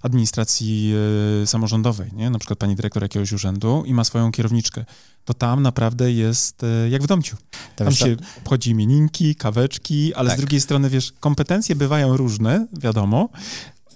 administracji 0.03 0.95
y, 1.43 1.47
samorządowej, 1.47 2.11
nie? 2.13 2.31
Na 2.31 2.39
przykład 2.39 2.59
pani 2.59 2.77
dyrektor 2.77 3.03
jakiegoś 3.03 3.33
urzędu 3.33 3.83
i 3.87 3.95
ma 3.95 4.05
swoją 4.05 4.33
kierowniczkę. 4.33 4.85
To 5.25 5.35
tam 5.35 5.63
naprawdę 5.63 6.13
jest 6.13 6.63
y, 6.63 6.89
jak 6.91 7.03
w 7.03 7.07
domciu. 7.07 7.37
To 7.77 7.85
tam 7.85 7.95
się 7.95 8.17
to... 8.17 8.25
obchodzi 8.39 8.71
imieninki, 8.71 9.35
kaweczki, 9.35 10.15
ale 10.15 10.29
tak. 10.29 10.39
z 10.39 10.41
drugiej 10.41 10.61
strony, 10.61 10.91
wiesz, 10.91 11.13
kompetencje 11.21 11.77
bywają 11.77 12.17
różne, 12.17 12.67
wiadomo, 12.73 13.29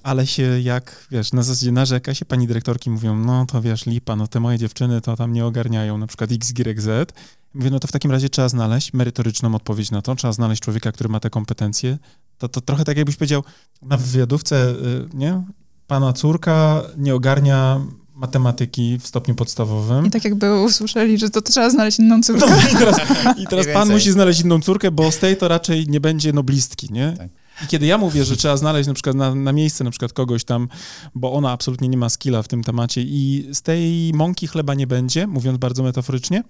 ale 0.03 0.27
się 0.27 0.61
jak, 0.61 1.07
wiesz, 1.11 1.33
na 1.33 1.43
zasadzie 1.43 1.73
narzeka 1.73 2.15
się, 2.15 2.25
pani 2.25 2.47
dyrektorki 2.47 2.91
mówią, 2.91 3.17
no 3.17 3.47
to 3.47 3.63
wiesz, 3.63 3.87
lipa, 3.87 4.17
no 4.17 4.27
te 4.27 4.41
moje 4.41 4.59
dziewczyny 4.59 5.01
to 5.01 5.17
tam 5.17 5.33
nie 5.33 5.47
ogarniają, 5.47 5.99
na 5.99 6.07
przykład 6.07 6.33
X, 6.33 6.51
Y, 6.51 6.81
Z. 6.81 7.13
Mówię, 7.57 7.71
no 7.71 7.81
to 7.81 7.89
w 7.89 7.93
takim 7.93 8.11
razie 8.11 8.29
trzeba 8.29 8.49
znaleźć 8.49 8.93
merytoryczną 8.93 9.55
odpowiedź 9.55 9.91
na 9.91 10.03
to, 10.03 10.15
trzeba 10.15 10.33
znaleźć 10.33 10.63
człowieka, 10.63 10.93
który 10.93 11.09
ma 11.09 11.21
te 11.21 11.31
kompetencje. 11.31 11.99
To, 12.39 12.49
to 12.49 12.61
trochę 12.61 12.85
tak 12.85 12.97
jakbyś 12.97 13.17
powiedział, 13.17 13.43
na 13.83 13.97
wywiadówce, 13.97 14.71
y, 14.71 15.09
nie? 15.15 15.43
Pana 15.87 16.13
córka 16.13 16.83
nie 16.97 17.15
ogarnia 17.15 17.81
matematyki 18.15 18.99
w 18.99 19.07
stopniu 19.07 19.35
podstawowym. 19.35 20.07
I 20.07 20.11
tak 20.11 20.25
jakby 20.25 20.61
usłyszeli, 20.61 21.19
że 21.19 21.31
to 21.31 21.43
trzeba 21.43 21.71
znaleźć 21.71 21.99
inną 21.99 22.23
córkę. 22.23 22.47
No, 22.47 22.57
I 22.73 22.77
teraz, 22.77 22.97
i 23.39 23.47
teraz 23.51 23.67
pan 23.73 23.91
musi 23.91 24.13
znaleźć 24.13 24.41
inną 24.41 24.61
córkę, 24.61 24.91
bo 24.91 25.13
z 25.13 25.19
tej 25.19 25.37
to 25.37 25.49
raczej 25.49 25.89
nie 25.89 26.01
będzie 26.01 26.33
noblistki, 26.33 26.93
nie? 26.93 27.15
Tak. 27.19 27.29
I 27.65 27.67
kiedy 27.67 27.87
ja 27.87 27.99
mówię, 27.99 28.25
że 28.25 28.37
trzeba 28.37 28.57
znaleźć 28.57 28.89
na 28.89 28.95
przykład 28.95 29.17
na, 29.17 29.35
na 29.35 29.53
miejsce 29.53 29.85
na 29.85 29.91
przykład 29.91 30.13
kogoś 30.13 30.45
tam, 30.45 30.69
bo 31.15 31.33
ona 31.33 31.51
absolutnie 31.51 31.89
nie 31.89 31.97
ma 31.97 32.09
skilla 32.09 32.43
w 32.43 32.49
tym 32.49 32.65
temacie 32.65 33.03
i 33.03 33.49
z 33.53 33.63
tej 33.63 34.13
mąki 34.15 34.47
chleba 34.47 34.75
nie 34.75 34.87
będzie, 34.87 35.27
mówiąc 35.27 35.59
bardzo 35.59 35.83
metaforycznie, 35.83 36.43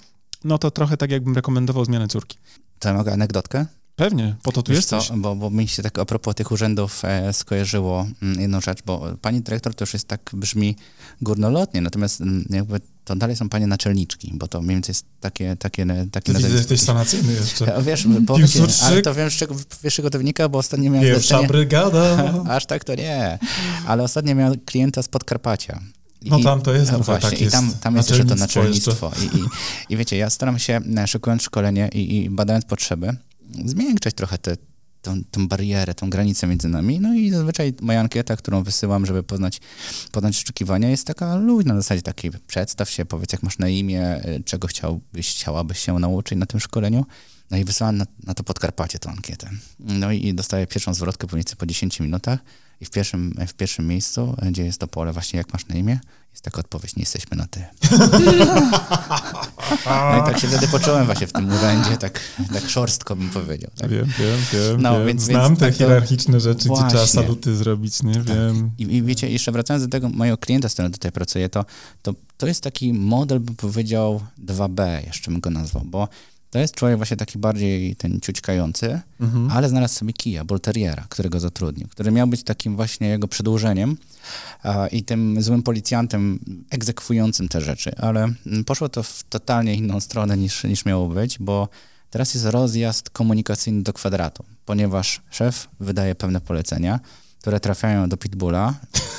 no 0.45 0.59
to 0.59 0.71
trochę 0.71 0.97
tak 0.97 1.11
jakbym 1.11 1.35
rekomendował 1.35 1.85
zmianę 1.85 2.09
córki. 2.09 2.39
To 2.79 2.95
mogę 2.95 3.13
anegdotkę? 3.13 3.67
Pewnie, 3.97 4.37
po 4.43 4.53
to 4.53 4.63
tu 4.63 4.73
jest 4.73 4.89
Co, 4.89 5.03
bo, 5.17 5.37
bo 5.37 5.51
mi 5.51 5.69
się 5.69 5.83
tak 5.83 5.99
a 5.99 6.05
propos 6.05 6.35
tych 6.35 6.53
urzędów 6.53 7.05
e, 7.05 7.33
skojarzyło 7.33 8.07
mm, 8.23 8.41
jedną 8.41 8.61
rzecz, 8.61 8.79
bo 8.87 9.03
pani 9.23 9.41
dyrektor 9.41 9.75
to 9.75 9.83
już 9.83 9.93
jest 9.93 10.09
tak, 10.09 10.31
brzmi 10.33 10.77
górnolotnie, 11.21 11.81
natomiast 11.81 12.21
mm, 12.21 12.45
jakby 12.51 12.81
to 13.05 13.17
dalej 13.17 13.37
są 13.37 13.49
panie 13.49 13.67
naczelniczki, 13.67 14.33
bo 14.35 14.49
to 14.49 14.63
mniej 14.63 14.77
więcej 14.77 14.91
jest 14.91 15.07
takie, 15.21 15.57
takie, 15.57 15.87
takie 16.13 16.33
Ty 16.33 16.39
widzę, 16.39 16.57
jesteś 16.57 16.81
sanacyjny 16.81 17.33
jeszcze. 17.33 17.77
Wiesz, 17.87 18.07
powiedz, 18.27 18.83
ale 18.83 19.03
to 19.03 19.15
wiem, 19.15 19.31
z 19.31 19.35
czego, 19.35 19.55
wiesz, 19.83 19.95
czego 19.95 20.11
to 20.11 20.19
wynika, 20.19 20.49
bo 20.49 20.59
ostatnio 20.59 20.91
miałem... 20.91 21.09
Pierwsza 21.09 21.43
brygada. 21.43 22.35
Aż 22.57 22.67
tak 22.67 22.85
to 22.85 22.95
nie, 22.95 23.39
ale 23.87 24.03
ostatnio 24.03 24.35
miałem 24.35 24.61
klienta 24.61 25.03
z 25.03 25.09
Podkarpacia. 25.09 25.81
No 26.31 26.41
tam 26.41 26.63
to 26.63 26.75
jest 26.75 26.93
no 26.93 26.99
właśnie, 26.99 27.31
tak 27.31 27.41
jest. 27.41 27.55
I 27.55 27.59
tam, 27.59 27.73
tam 27.81 27.97
jest 27.97 28.11
jeszcze 28.11 28.25
to 28.25 28.35
naczelnictwo. 28.35 29.13
I, 29.23 29.37
i, 29.37 29.45
I 29.89 29.97
wiecie, 29.97 30.17
ja 30.17 30.31
staram 30.31 30.59
się, 30.59 30.81
e, 30.99 31.07
szykując 31.07 31.43
szkolenie 31.43 31.89
i, 31.93 32.17
i 32.17 32.31
badając 32.31 32.65
potrzeby, 32.65 33.17
zmiękczać 33.65 34.15
trochę 34.15 34.39
te, 34.39 34.57
tą, 35.03 35.25
tą 35.31 35.49
barierę, 35.49 35.95
tą 35.95 36.11
granicę 36.11 36.47
między 36.47 36.69
nami. 36.69 37.01
No 37.01 37.15
i 37.15 37.31
zazwyczaj 37.31 37.75
moja 37.81 38.01
ankieta, 38.01 38.37
którą 38.37 38.63
wysyłam, 38.63 39.07
żeby 39.07 39.23
poznać, 39.23 39.61
poznać 40.13 40.41
oczekiwania, 40.43 40.91
jest 40.91 41.07
taka 41.07 41.37
luźna 41.37 41.75
na 41.75 41.81
zasadzie 41.81 42.03
takiej, 42.03 42.31
przedstaw 42.47 42.91
się, 42.91 43.05
powiedz 43.05 43.33
jak 43.33 43.43
masz 43.43 43.59
na 43.59 43.69
imię, 43.69 44.03
e, 44.03 44.41
czego 44.45 44.69
chciałbyś, 44.69 45.31
chciałabyś 45.31 45.79
się 45.79 45.99
nauczyć 45.99 46.39
na 46.39 46.47
tym 46.47 46.61
szkoleniu. 46.61 47.05
No 47.51 47.57
i 47.57 47.65
wysyłam 47.65 47.97
na, 47.97 48.07
na 48.25 48.35
to 48.35 48.45
Podkarpacie 48.45 48.99
tę 48.99 49.11
ankietę. 49.11 49.51
No 49.79 50.13
i, 50.13 50.27
i 50.27 50.35
dostaję 50.35 50.67
pierwszą 50.67 50.95
zwrotkę 50.95 51.27
mniej 51.33 51.45
po 51.59 51.67
10 51.67 52.01
minutach 52.01 52.39
i 52.81 52.85
w 52.85 52.91
pierwszym, 52.91 53.35
w 53.49 53.55
pierwszym 53.55 53.87
miejscu, 53.87 54.37
gdzie 54.43 54.65
jest 54.65 54.79
to 54.79 54.87
pole 54.87 55.13
właśnie 55.13 55.39
jak 55.39 55.53
masz 55.53 55.67
na 55.67 55.75
imię, 55.75 56.01
jest 56.33 56.45
taka 56.45 56.61
odpowiedź, 56.61 56.97
nie 56.97 57.03
jesteśmy 57.03 57.37
na 57.37 57.47
ty. 57.47 57.65
No 59.87 60.23
i 60.23 60.27
tak 60.27 60.39
się 60.39 60.49
wtedy 60.49 60.69
poczułem 60.69 61.07
właśnie 61.07 61.27
w 61.27 61.33
tym 61.33 61.53
urzędzie, 61.53 61.97
tak, 61.97 62.21
tak 62.53 62.69
szorstko 62.69 63.17
bym 63.17 63.31
powiedział. 63.31 63.71
Tak? 63.79 63.91
Wiem, 63.91 64.07
wiem, 64.19 64.39
wiem. 64.53 64.83
No, 64.83 64.93
wiem. 64.93 65.07
Więc, 65.07 65.23
Znam 65.23 65.47
więc 65.47 65.61
te 65.61 65.67
tak 65.67 65.75
hierarchiczne 65.75 66.41
rzeczy, 66.41 66.69
właśnie. 66.69 66.87
gdzie 66.87 66.95
trzeba 66.95 67.07
saluty 67.07 67.57
zrobić, 67.57 68.03
nie 68.03 68.15
tak. 68.15 68.25
wiem. 68.25 68.71
I, 68.79 68.83
I, 68.83 69.03
wiecie, 69.03 69.31
jeszcze 69.31 69.53
wracając 69.53 69.85
do 69.85 69.91
tego 69.91 70.09
mojego 70.09 70.39
klienta, 70.39 70.69
z 70.69 70.73
którym 70.73 70.93
tutaj 70.93 71.13
pracuję, 71.13 71.49
to, 71.49 71.65
to, 72.03 72.15
to 72.37 72.47
jest 72.47 72.63
taki 72.63 72.93
model, 72.93 73.41
bym 73.41 73.57
powiedział 73.57 74.21
2B, 74.47 75.07
jeszcze 75.07 75.31
bym 75.31 75.41
go 75.41 75.51
nazwał, 75.51 75.85
bo 75.85 76.09
to 76.57 76.61
jest 76.61 76.75
człowiek 76.75 76.97
właśnie 76.97 77.17
taki 77.17 77.39
bardziej 77.39 77.97
ten 77.97 78.21
ciućkający, 78.21 79.01
mhm. 79.21 79.51
ale 79.51 79.69
znalazł 79.69 79.95
sobie 79.95 80.13
kija, 80.13 80.45
bolteriera, 80.45 81.07
którego 81.09 81.41
zatrudnił, 81.41 81.89
który 81.89 82.11
miał 82.11 82.27
być 82.27 82.43
takim 82.43 82.77
właśnie 82.77 83.09
jego 83.09 83.29
przedłużeniem 83.29 83.97
a, 84.63 84.87
i 84.87 85.03
tym 85.03 85.43
złym 85.43 85.63
policjantem 85.63 86.39
egzekwującym 86.71 87.49
te 87.49 87.61
rzeczy, 87.61 87.97
ale 87.97 88.33
poszło 88.67 88.89
to 88.89 89.03
w 89.03 89.23
totalnie 89.23 89.75
inną 89.75 90.01
stronę 90.01 90.37
niż, 90.37 90.65
niż 90.65 90.85
miało 90.85 91.09
być, 91.09 91.39
bo 91.39 91.69
Teraz 92.11 92.35
jest 92.35 92.47
rozjazd 92.47 93.11
komunikacyjny 93.11 93.83
do 93.83 93.93
kwadratu, 93.93 94.45
ponieważ 94.67 95.21
szef 95.31 95.69
wydaje 95.81 96.15
pewne 96.15 96.41
polecenia, 96.41 97.01
które 97.41 97.61
trafiają 97.61 98.09
do 98.09 98.17
Pitbulla. 98.17 98.75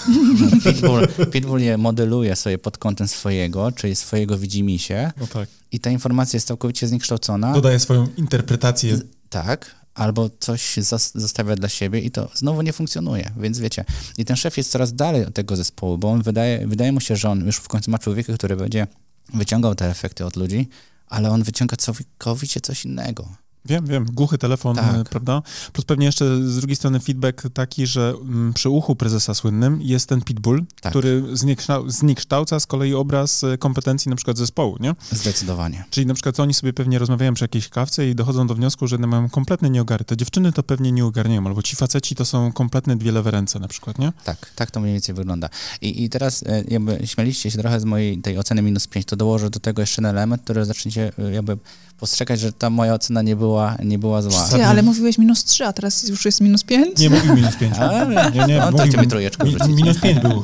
Pitbull, 0.64 1.08
Pitbull 1.32 1.62
je 1.62 1.78
modeluje 1.78 2.36
sobie 2.36 2.58
pod 2.58 2.78
kątem 2.78 3.08
swojego, 3.08 3.72
czyli 3.72 3.96
swojego 3.96 4.38
widzimisię 4.38 5.12
No 5.20 5.28
tak. 5.28 5.50
i 5.72 5.80
ta 5.80 5.90
informacja 5.90 6.38
jest 6.38 6.48
całkowicie 6.48 6.88
zniekształcona. 6.88 7.54
Dodaje 7.54 7.80
swoją 7.80 8.08
interpretację. 8.18 9.00
Tak, 9.30 9.76
albo 9.94 10.30
coś 10.40 10.76
zostawia 11.16 11.56
dla 11.56 11.70
siebie 11.70 12.00
i 12.02 12.12
to 12.12 12.30
znowu 12.36 12.62
nie 12.62 12.74
funkcjonuje, 12.74 13.32
więc 13.40 13.60
wiecie. 13.60 13.86
I 14.18 14.26
ten 14.26 14.36
szef 14.36 14.58
jest 14.58 14.72
coraz 14.72 14.94
dalej 14.94 15.26
od 15.26 15.34
tego 15.34 15.56
zespołu, 15.56 15.98
bo 15.98 16.12
on 16.12 16.22
wydaje, 16.22 16.68
wydaje 16.68 16.92
mu 16.92 17.00
się, 17.00 17.16
że 17.16 17.30
on 17.30 17.46
już 17.46 17.58
w 17.58 17.68
końcu 17.68 17.92
ma 17.92 18.00
człowieka, 18.00 18.34
który 18.34 18.56
będzie 18.56 18.88
wyciągał 19.34 19.76
te 19.76 19.90
efekty 19.90 20.26
od 20.26 20.36
ludzi, 20.36 20.68
ale 21.08 21.30
on 21.32 21.44
wyciąga 21.44 21.78
całkowicie 21.78 22.62
coś 22.62 22.86
innego. 22.86 23.30
Wiem, 23.68 23.86
wiem, 23.86 24.06
głuchy 24.06 24.38
telefon, 24.38 24.76
Tak. 24.76 24.96
e, 24.96 25.04
prawda? 25.04 25.42
Plus 25.74 25.86
pewnie 25.86 26.06
jeszcze 26.06 26.48
z 26.48 26.56
drugiej 26.58 26.76
strony 26.76 27.00
feedback 27.00 27.44
taki, 27.54 27.88
że 27.88 28.14
mm, 28.22 28.54
przy 28.54 28.70
uchu 28.70 28.96
prezesa 28.96 29.34
słynnym 29.34 29.82
jest 29.82 30.10
ten 30.10 30.22
pitbull, 30.22 30.64
Tak. 30.82 30.92
który 30.92 31.24
zniekształ- 31.34 31.90
zniekształca 31.90 32.60
z 32.60 32.66
kolei 32.66 32.94
obraz 32.94 33.44
e, 33.44 33.58
kompetencji 33.58 34.10
na 34.10 34.16
przykład 34.16 34.38
zespołu, 34.38 34.78
nie? 34.80 34.96
Zdecydowanie. 35.12 35.84
Czyli 35.90 36.08
na 36.08 36.14
przykład 36.14 36.40
oni 36.40 36.54
sobie 36.54 36.74
pewnie 36.74 37.00
rozmawiają 37.00 37.34
przy 37.34 37.44
jakiejś 37.44 37.70
kawce 37.70 38.10
i 38.10 38.16
dochodzą 38.16 38.48
do 38.48 38.56
wniosku, 38.56 38.88
że 38.88 38.96
one 38.96 39.08
mają 39.08 39.30
kompletne 39.30 39.70
nieogary. 39.70 40.06
Te 40.06 40.18
dziewczyny 40.18 40.52
to 40.52 40.64
pewnie 40.64 40.92
nie 40.92 41.06
ogarniają, 41.06 41.48
albo 41.48 41.62
ci 41.62 41.76
faceci 41.76 42.16
to 42.16 42.26
są 42.26 42.52
kompletne 42.52 42.96
dwie 42.96 43.12
lewe 43.12 43.32
ręce 43.32 43.60
na 43.60 43.68
przykład, 43.68 44.00
nie? 44.00 44.14
Tak, 44.24 44.52
tak 44.56 44.72
to 44.72 44.80
mniej 44.80 44.94
więcej 44.94 45.16
wygląda. 45.16 45.50
I, 45.82 46.04
i 46.04 46.10
teraz 46.10 46.44
e, 46.44 46.64
jakby 46.68 47.00
śmialiście 47.08 47.52
się 47.52 47.60
trochę 47.60 47.80
z 47.80 47.86
mojej 47.86 48.18
tej 48.18 48.38
oceny 48.38 48.62
minus 48.62 48.88
5, 48.88 49.06
to 49.06 49.16
dołożę 49.16 49.50
do 49.50 49.60
tego 49.60 49.82
jeszcze 49.82 50.02
jeden 50.02 50.16
element, 50.18 50.42
który 50.44 50.66
zaczniecie 50.66 51.12
jakby 51.34 51.58
postrzegać, 52.00 52.40
że 52.40 52.54
ta 52.54 52.70
moja 52.70 52.94
ocena 52.94 53.22
nie 53.22 53.36
była, 53.36 53.76
nie 53.84 54.00
była 54.00 54.22
zła. 54.22 54.48
Ty, 54.50 54.66
ale 54.66 54.84
mówiłeś 54.84 55.18
minus 55.18 55.44
3, 55.44 55.66
a 55.66 55.74
teraz 55.74 56.08
już 56.10 56.26
jest 56.26 56.42
minus 56.42 56.64
5? 56.64 57.00
Nie 57.00 57.10
mówił 57.10 57.36
minus 57.36 57.56
pięć. 57.56 57.76
A, 57.78 58.06
Nie, 58.30 58.46
nie, 58.46 58.60
no 58.60 58.72
to 58.72 59.02
mi 59.02 59.08
trójeczkę 59.08 59.46
mi, 59.46 59.50
wrzucić. 59.56 59.76
Minus 59.76 60.00
pięć 60.00 60.20
był. 60.30 60.44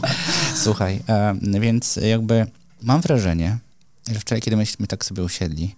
Słuchaj, 0.55 0.99
e, 1.09 1.35
więc 1.59 1.95
jakby 1.95 2.47
mam 2.81 3.01
wrażenie, 3.01 3.57
że 4.11 4.19
wczoraj, 4.19 4.41
kiedy 4.41 4.57
myśmy 4.57 4.87
tak 4.87 5.05
sobie 5.05 5.23
usiedli 5.23 5.75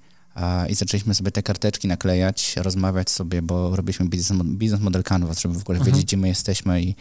i 0.70 0.76
zaczęliśmy 0.76 1.14
sobie 1.16 1.32
te 1.32 1.44
karteczki 1.44 1.88
naklejać, 1.88 2.56
rozmawiać 2.58 3.10
sobie, 3.10 3.42
bo 3.42 3.76
robiliśmy 3.76 4.06
biznes, 4.06 4.40
biznes 4.44 4.82
model 4.82 5.04
Canvas, 5.04 5.40
żeby 5.40 5.56
w 5.56 5.62
ogóle 5.62 5.78
Mhm. 5.78 5.94
wiedzieć, 5.96 6.08
gdzie 6.08 6.18
my 6.18 6.28
jesteśmy 6.28 6.82
i 6.82 6.96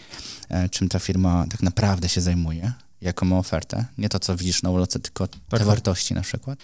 e, 0.48 0.68
czym 0.68 0.88
ta 0.88 0.98
firma 0.98 1.46
tak 1.50 1.62
naprawdę 1.62 2.08
się 2.08 2.20
zajmuje, 2.20 2.72
jaką 3.00 3.26
ma 3.26 3.38
ofertę. 3.38 3.84
Nie 3.98 4.08
to, 4.08 4.18
co 4.18 4.36
widzisz 4.36 4.62
na 4.62 4.70
uloce, 4.70 4.98
tylko 4.98 5.28
te 5.28 5.38
tak. 5.48 5.62
wartości 5.62 6.14
na 6.14 6.20
przykład. 6.20 6.58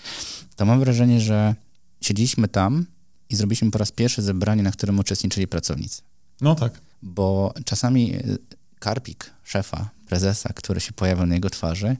To 0.56 0.66
mam 0.66 0.80
wrażenie, 0.80 1.20
że 1.20 1.54
siedzieliśmy 2.00 2.48
tam 2.48 2.86
i 3.28 3.36
zrobiliśmy 3.36 3.70
po 3.70 3.78
raz 3.78 3.92
pierwszy 3.92 4.22
zebranie, 4.22 4.62
na 4.62 4.70
którym 4.70 4.98
uczestniczyli 4.98 5.46
pracownicy 5.46 6.02
No 6.40 6.54
tak. 6.54 6.80
bo 7.02 7.54
czasami 7.64 8.14
y, 8.16 8.38
karpik 8.78 9.30
szefa, 9.44 9.90
prezesa, 10.06 10.48
który 10.54 10.80
się 10.80 10.92
pojawiał 10.92 11.26
na 11.26 11.34
jego 11.34 11.50
twarzy, 11.50 11.96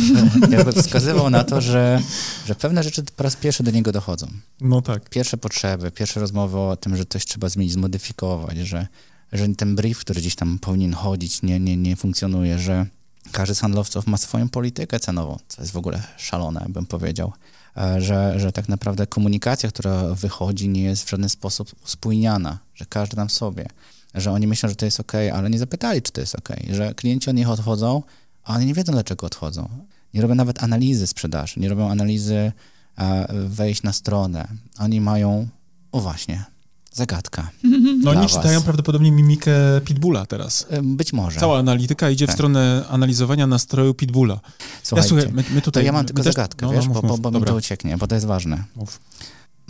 jakby 0.50 0.72
wskazywał 0.72 1.30
na 1.30 1.44
to, 1.44 1.60
że, 1.60 2.02
że 2.46 2.54
pewne 2.54 2.82
rzeczy 2.82 3.02
po 3.16 3.22
raz 3.22 3.36
pierwszy 3.36 3.62
do 3.62 3.70
niego 3.70 3.92
dochodzą. 3.92 4.26
No 4.60 4.82
tak. 4.82 5.10
Pierwsze 5.10 5.36
potrzeby, 5.36 5.90
pierwsze 5.90 6.20
rozmowy 6.20 6.58
o 6.58 6.76
tym, 6.76 6.96
że 6.96 7.04
coś 7.04 7.24
trzeba 7.24 7.48
zmienić, 7.48 7.72
zmodyfikować, 7.72 8.58
że, 8.58 8.86
że 9.32 9.48
ten 9.48 9.76
brief, 9.76 9.98
który 9.98 10.20
gdzieś 10.20 10.34
tam 10.34 10.58
powinien 10.58 10.92
chodzić, 10.92 11.42
nie, 11.42 11.60
nie, 11.60 11.76
nie 11.76 11.96
funkcjonuje, 11.96 12.58
że 12.58 12.86
każdy 13.32 13.54
z 13.54 13.60
handlowców 13.60 14.06
ma 14.06 14.16
swoją 14.16 14.48
politykę 14.48 15.00
cenową, 15.00 15.38
co 15.48 15.62
jest 15.62 15.72
w 15.72 15.76
ogóle 15.76 16.02
szalone, 16.16 16.66
bym 16.68 16.86
powiedział. 16.86 17.32
E, 17.76 18.00
Że, 18.00 18.40
że 18.40 18.52
tak 18.52 18.68
naprawdę 18.68 19.06
komunikacja, 19.06 19.68
która 19.68 20.02
wychodzi, 20.14 20.68
nie 20.68 20.82
jest 20.82 21.04
w 21.04 21.10
żaden 21.10 21.28
sposób 21.28 21.72
uspójniana, 21.84 22.58
że 22.74 22.86
każdy 22.86 23.16
tam 23.16 23.30
sobie, 23.30 23.66
że 24.14 24.32
oni 24.32 24.46
myślą, 24.46 24.68
że 24.68 24.76
to 24.76 24.84
jest 24.84 25.00
ok, 25.00 25.12
ale 25.34 25.50
nie 25.50 25.58
zapytali, 25.58 26.02
czy 26.02 26.12
to 26.12 26.20
jest 26.20 26.34
ok, 26.34 26.48
że 26.70 26.94
klienci 26.94 27.30
od 27.30 27.36
nich 27.36 27.48
odchodzą, 27.48 28.02
a 28.44 28.54
oni 28.54 28.66
nie 28.66 28.74
wiedzą, 28.74 28.92
dlaczego 28.92 29.26
odchodzą. 29.26 29.68
Nie 30.14 30.22
robią 30.22 30.34
nawet 30.34 30.62
analizy 30.62 31.06
sprzedaży, 31.06 31.60
nie 31.60 31.68
robią 31.68 31.90
analizy 31.90 32.52
e, 32.98 33.26
wejść 33.48 33.82
na 33.82 33.92
stronę. 33.92 34.48
Oni 34.78 35.00
mają, 35.00 35.48
o 35.92 36.00
właśnie, 36.00 36.44
zagadka. 36.92 37.50
No 38.04 38.10
oni 38.10 38.20
was. 38.20 38.32
czytają 38.32 38.62
prawdopodobnie 38.62 39.12
mimikę 39.12 39.52
Pitbulla 39.84 40.26
teraz. 40.26 40.66
Być 40.82 41.12
może. 41.12 41.40
Cała 41.40 41.58
analityka 41.58 42.10
idzie 42.10 42.26
w 42.26 42.28
Tak. 42.28 42.34
stronę 42.36 42.84
analizowania 42.90 43.46
nastroju 43.46 43.94
Pitbulla. 43.94 44.34
Ja, 44.34 44.66
Słuchajcie, 44.82 45.08
słuchaj, 45.08 45.32
my, 45.32 45.44
my 45.50 45.60
to 45.60 45.64
tutaj... 45.64 45.84
ja 45.84 45.92
mam 45.92 46.06
tylko 46.06 46.22
też- 46.22 46.34
zagadkę, 46.34 46.66
no, 46.66 46.72
wiesz, 46.72 46.86
no, 46.86 46.94
bo, 46.94 47.02
mów, 47.02 47.20
bo, 47.20 47.30
mów. 47.30 47.32
bo 47.32 47.40
mi 47.40 47.46
to 47.46 47.54
ucieknie, 47.56 47.96
bo 47.98 48.06
to 48.06 48.14
jest 48.14 48.26
ważne. 48.26 48.64
mów. 48.76 49.00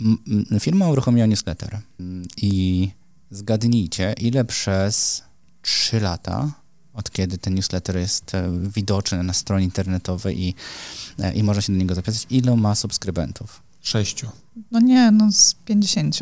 M- 0.01 0.17
m- 0.51 0.59
Firma 0.59 0.87
uruchomiła 0.89 1.25
newsletter 1.27 1.79
i 2.37 2.89
zgadnijcie, 3.31 4.13
ile 4.13 4.45
przez 4.45 5.23
3 5.61 5.99
lata, 5.99 6.51
od 6.93 7.11
kiedy 7.11 7.37
ten 7.37 7.55
newsletter 7.55 7.97
jest 7.97 8.35
e, 8.35 8.49
widoczny 8.75 9.23
na 9.23 9.33
stronie 9.33 9.65
internetowej 9.65 10.41
i, 10.43 10.53
e, 11.19 11.33
i 11.33 11.43
można 11.43 11.61
się 11.61 11.73
do 11.73 11.79
niego 11.79 11.95
zapisać, 11.95 12.27
ile 12.29 12.55
ma 12.55 12.75
subskrybentów? 12.75 13.61
Sześciu. 13.81 14.27
No 14.71 14.79
nie, 14.79 15.11
no 15.11 15.31
z 15.31 15.53
50. 15.65 16.19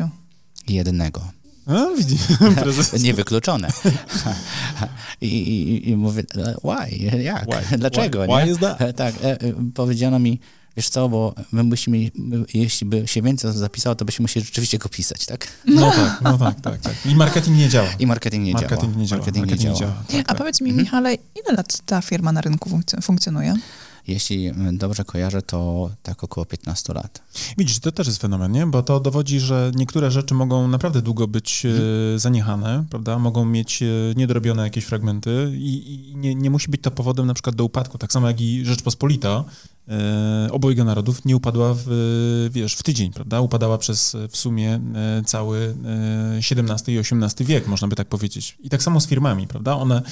Jednego. 0.74 1.20
A, 1.66 1.96
widzi, 1.98 2.16
prezes. 2.62 2.92
Niewykluczone. 3.02 3.68
I, 5.20 5.26
i, 5.26 5.90
I 5.90 5.96
mówię, 5.96 6.22
why? 6.64 6.96
Jak? 7.22 7.44
Why? 7.46 7.78
Dlaczego? 7.78 8.18
Why? 8.24 8.28
nie? 8.28 8.42
Why 8.44 8.52
is 8.52 8.58
that? 8.58 8.96
Tak, 8.96 9.14
e, 9.24 9.40
e, 9.40 9.54
powiedziano 9.74 10.18
mi, 10.18 10.40
wiesz 10.76 10.88
co, 10.88 11.08
bo 11.08 11.34
my 11.52 11.62
musimy, 11.64 12.10
my, 12.14 12.44
jeśli 12.54 12.86
by 12.86 13.08
się 13.08 13.22
więcej 13.22 13.52
zapisało, 13.52 13.94
to 13.96 14.04
byśmy 14.04 14.22
musieli 14.22 14.46
rzeczywiście 14.46 14.78
go 14.78 14.88
pisać, 14.88 15.26
tak? 15.26 15.46
No 15.66 15.90
tak, 15.90 16.20
no 16.22 16.38
tak, 16.38 16.60
tak, 16.60 16.80
tak. 16.80 16.94
I 17.06 17.14
marketing 17.14 17.56
nie 17.56 17.68
działa. 17.68 17.88
I 17.98 18.06
marketing 18.06 18.44
nie 18.44 18.52
marketing 18.52 18.80
działa. 18.92 18.96
nie 19.00 19.06
działa. 19.06 19.22
Marketing 19.24 19.50
nie 19.64 19.74
działa. 19.74 19.92
Tak, 20.08 20.20
A 20.20 20.24
tak. 20.24 20.36
powiedz 20.38 20.60
mi, 20.60 20.70
Mhm. 20.70 20.84
Michale, 20.84 21.14
ile 21.14 21.56
lat 21.56 21.80
ta 21.86 22.00
firma 22.02 22.32
na 22.32 22.40
rynku 22.40 22.70
funkc- 22.70 23.02
funkcjonuje? 23.02 23.54
Jeśli 24.10 24.46
mm, 24.46 24.78
dobrze 24.78 25.04
kojarzę, 25.04 25.42
to 25.42 25.90
tak 26.02 26.24
około 26.24 26.46
15 26.46 26.92
lat. 26.92 27.22
Widzisz, 27.58 27.78
to 27.78 27.92
też 27.92 28.06
jest 28.06 28.20
fenomen, 28.20 28.52
nie? 28.52 28.66
Bo 28.66 28.82
to 28.82 29.00
dowodzi, 29.00 29.40
że 29.40 29.72
niektóre 29.74 30.10
rzeczy 30.10 30.34
mogą 30.34 30.68
naprawdę 30.68 31.02
długo 31.02 31.28
być 31.28 31.66
e, 31.66 32.18
zaniechane, 32.18 32.84
prawda? 32.90 33.18
Mogą 33.18 33.44
mieć 33.44 33.82
e, 33.82 33.86
niedorobione 34.16 34.62
jakieś 34.62 34.84
fragmenty 34.84 35.52
i, 35.54 36.10
i 36.10 36.16
nie, 36.16 36.34
nie 36.34 36.50
musi 36.50 36.70
być 36.70 36.80
to 36.82 36.90
powodem 36.90 37.26
na 37.26 37.34
przykład 37.34 37.56
do 37.56 37.64
upadku. 37.64 37.98
Tak 37.98 38.12
samo 38.12 38.26
jak 38.28 38.40
i 38.40 38.64
Rzeczpospolita 38.64 39.44
e, 39.88 40.48
obojga 40.52 40.84
narodów 40.84 41.24
nie 41.24 41.36
upadła 41.36 41.74
w, 41.74 41.88
e, 41.88 42.50
wiesz, 42.50 42.74
w 42.74 42.82
tydzień, 42.82 43.12
prawda? 43.12 43.40
Upadała 43.40 43.78
przez 43.78 44.14
e, 44.14 44.28
w 44.28 44.36
sumie 44.36 44.80
e, 44.94 45.22
cały 45.24 45.74
e, 46.34 46.38
XVII 46.38 46.94
i 46.94 46.98
XVIII 46.98 47.46
wiek, 47.46 47.66
można 47.66 47.88
by 47.88 47.96
tak 47.96 48.08
powiedzieć. 48.08 48.56
I 48.60 48.70
tak 48.70 48.82
samo 48.82 49.00
z 49.00 49.06
firmami, 49.06 49.46
prawda? 49.46 49.76
One 49.76 50.02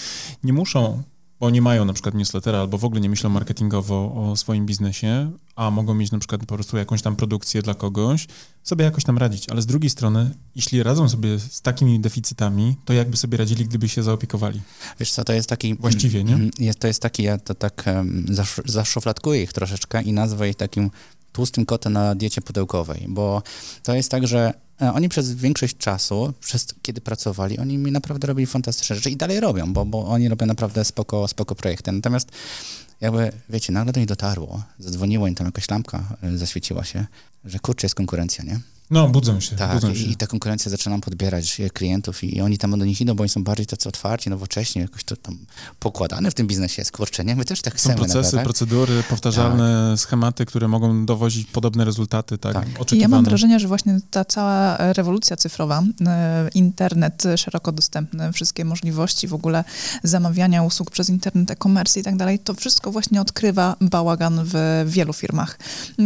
nie 0.45 0.53
muszą 0.53 1.03
bo 1.41 1.51
nie 1.51 1.63
mają 1.63 1.85
na 1.85 1.93
przykład 1.93 2.15
newslettera 2.15 2.59
albo 2.61 2.79
w 2.79 2.85
ogóle 2.85 3.01
nie 3.01 3.09
myślą 3.09 3.31
marketingowo 3.31 4.15
o 4.15 4.37
swoim 4.37 4.67
biznesie, 4.67 5.31
a 5.57 5.71
mogą 5.71 5.95
mieć 5.95 6.11
na 6.11 6.19
przykład 6.19 6.41
po 6.41 6.55
prostu 6.55 6.77
jakąś 6.77 7.03
tam 7.03 7.17
produkcję 7.17 7.63
dla 7.63 7.75
kogoś, 7.75 8.27
sobie 8.63 8.85
jakoś 8.85 9.05
tam 9.05 9.19
radzić. 9.19 9.49
Ale 9.49 9.63
z 9.63 9.67
drugiej 9.67 9.91
strony, 9.91 10.31
jeśli 10.57 10.83
radzą 10.83 11.09
sobie 11.09 11.39
z 11.39 11.63
takimi 11.63 12.01
deficytami, 12.01 12.77
to 12.85 12.93
jakby 12.93 13.17
sobie 13.17 13.39
radzili, 13.39 13.65
gdyby 13.65 13.89
się 13.89 14.03
zaopiekowali. 14.03 14.61
Wiesz 15.01 15.13
co, 15.13 15.25
to 15.25 15.33
jest 15.33 15.49
taki... 15.49 15.75
Właściwie, 15.75 16.25
nie? 16.25 16.35
Mm, 16.35 16.51
Jest, 16.59 16.79
to 16.79 16.87
jest 16.87 17.03
taki, 17.03 17.23
ja 17.23 17.39
to 17.39 17.55
tak 17.55 17.85
um, 17.87 18.27
zasz, 18.31 18.61
zaszufladkuję 18.65 19.43
ich 19.43 19.53
troszeczkę 19.53 20.03
i 20.03 20.13
nazwę 20.13 20.49
ich 20.49 20.57
takim 20.57 20.91
tłustym 21.33 21.67
kotem 21.67 21.93
na 21.93 22.15
diecie 22.15 22.41
pudełkowej, 22.41 23.07
bo 23.09 23.43
to 23.83 23.95
jest 23.95 24.11
tak, 24.11 24.27
że 24.27 24.55
oni 24.81 25.09
przez 25.09 25.35
większość 25.35 25.77
czasu, 25.77 26.33
przez 26.41 26.67
kiedy 26.83 27.01
pracowali, 27.01 27.59
oni 27.59 27.79
mi 27.79 27.93
naprawdę 27.93 28.27
robili 28.27 28.47
fantastyczne 28.47 28.97
rzeczy 28.97 29.11
i 29.11 29.17
dalej 29.17 29.41
robią, 29.41 29.73
bo, 29.73 29.85
bo 29.85 30.07
oni 30.07 30.29
robią 30.29 30.47
naprawdę 30.47 30.85
spoko, 30.85 31.29
spoko 31.29 31.55
projekty. 31.55 31.93
Natomiast 31.93 32.29
jakby, 33.01 33.33
wiecie, 33.49 33.73
nagle 33.73 33.93
do 33.93 34.01
nich 34.01 34.09
dotarło, 34.09 34.63
zadzwoniło 34.79 35.27
im 35.27 35.35
tam 35.35 35.47
jakaś 35.47 35.71
lampka, 35.71 36.17
e, 36.23 36.39
zaświeciła 36.39 36.85
się, 36.85 37.07
że 37.45 37.59
kurczę, 37.59 37.85
jest 37.85 37.95
konkurencja, 37.95 38.45
nie? 38.45 38.61
No, 38.91 39.09
budzą 39.09 39.41
się, 39.41 39.57
Tak, 39.57 39.75
budzą 39.75 39.95
się. 39.95 40.01
i, 40.01 40.11
i 40.13 40.17
ta 40.17 40.27
konkurencja 40.27 40.71
zaczyna 40.71 40.95
nam 40.95 41.01
podbierać 41.01 41.61
e, 41.61 41.71
klientów 41.71 42.25
i, 42.25 42.37
i 42.37 42.41
oni 42.41 42.59
tam 42.59 42.79
do 42.79 42.85
nich 42.85 43.01
idą, 43.01 43.15
bo 43.15 43.23
oni 43.23 43.29
są 43.29 43.45
bardziej 43.45 43.67
tacy 43.67 43.89
otwarci, 43.89 44.31
nowocześnie, 44.31 44.83
jakoś 44.83 45.05
to 45.05 45.17
tam 45.17 45.39
pokładane 45.81 46.31
w 46.31 46.35
tym 46.35 46.47
biznesie 46.47 46.81
jest, 46.81 46.93
kurczę, 46.93 47.25
nie? 47.25 47.37
My 47.37 47.45
też 47.45 47.63
tak 47.63 47.75
Są 47.75 47.79
chcemy. 47.79 47.95
procesy, 47.97 48.19
nagle, 48.23 48.33
tak? 48.39 48.45
procedury, 48.45 49.03
powtarzalne 49.11 49.95
schematy, 49.99 50.47
które 50.47 50.69
mogą 50.69 51.07
dowozić 51.07 51.47
podobne 51.51 51.85
rezultaty, 51.85 52.39
tak, 52.39 52.53
Tak. 52.55 52.65
oczekiwane. 52.79 52.99
I 52.99 53.03
ja 53.03 53.09
mam 53.09 53.25
wrażenie, 53.25 53.61
że 53.61 53.69
właśnie 53.69 54.01
ta 54.11 54.25
cała 54.25 54.77
rewolucja 54.93 55.37
cyfrowa, 55.37 55.83
e, 56.07 56.49
internet 56.55 57.23
szeroko 57.37 57.73
dostępny, 57.73 58.33
wszystkie 58.33 58.65
możliwości 58.65 59.29
w 59.29 59.35
ogóle 59.35 59.65
zamawiania 60.03 60.63
usług 60.63 60.91
przez 60.91 61.09
internet, 61.09 61.51
e-commerce 61.51 62.01
i 62.01 62.03
tak 62.03 62.17
dalej, 62.17 62.39
to 62.39 62.55
wszystko 62.55 62.93
właśnie 62.93 63.21
odkrywa 63.21 63.77
bałagan 63.81 64.41
w 64.45 64.85
wielu 64.87 65.13
firmach, 65.13 65.59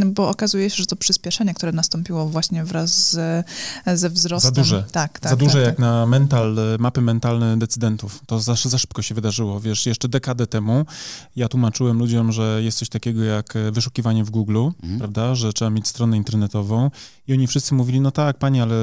bo 0.06 0.28
okazuje 0.28 0.70
się, 0.70 0.76
że 0.76 0.86
to 0.86 0.96
przyspieszenie, 0.96 1.54
które 1.54 1.72
nastąpiło 1.72 2.26
właśnie 2.28 2.64
w 2.64 2.71
wraz 2.72 3.10
z, 3.12 3.46
ze 3.94 4.10
wzrostem. 4.10 4.54
Za 4.54 4.60
duże. 4.60 4.84
Tak, 4.92 5.20
tak. 5.20 5.30
za 5.30 5.36
duże 5.36 5.52
tak, 5.58 5.62
jak 5.66 5.76
tak. 5.76 5.78
na 5.78 6.06
mental, 6.06 6.56
mapy 6.78 7.00
mentalne 7.00 7.58
decydentów. 7.58 8.20
To 8.26 8.40
za, 8.40 8.54
za 8.54 8.78
szybko 8.78 9.02
się 9.02 9.14
wydarzyło. 9.14 9.60
Wiesz, 9.60 9.86
jeszcze 9.86 10.08
dekadę 10.08 10.46
temu 10.46 10.84
ja 11.36 11.48
tłumaczyłem 11.48 11.98
ludziom, 11.98 12.32
że 12.32 12.62
jest 12.62 12.78
coś 12.78 12.88
takiego 12.88 13.24
jak 13.24 13.54
wyszukiwanie 13.72 14.24
w 14.24 14.30
Google, 14.30 14.58
Mhm. 14.82 14.98
prawda, 14.98 15.34
że 15.34 15.52
trzeba 15.52 15.70
mieć 15.70 15.88
stronę 15.88 16.16
internetową 16.16 16.90
i 17.28 17.32
oni 17.32 17.46
wszyscy 17.46 17.74
mówili, 17.74 18.00
no 18.00 18.10
tak, 18.10 18.38
panie, 18.38 18.62
ale 18.62 18.74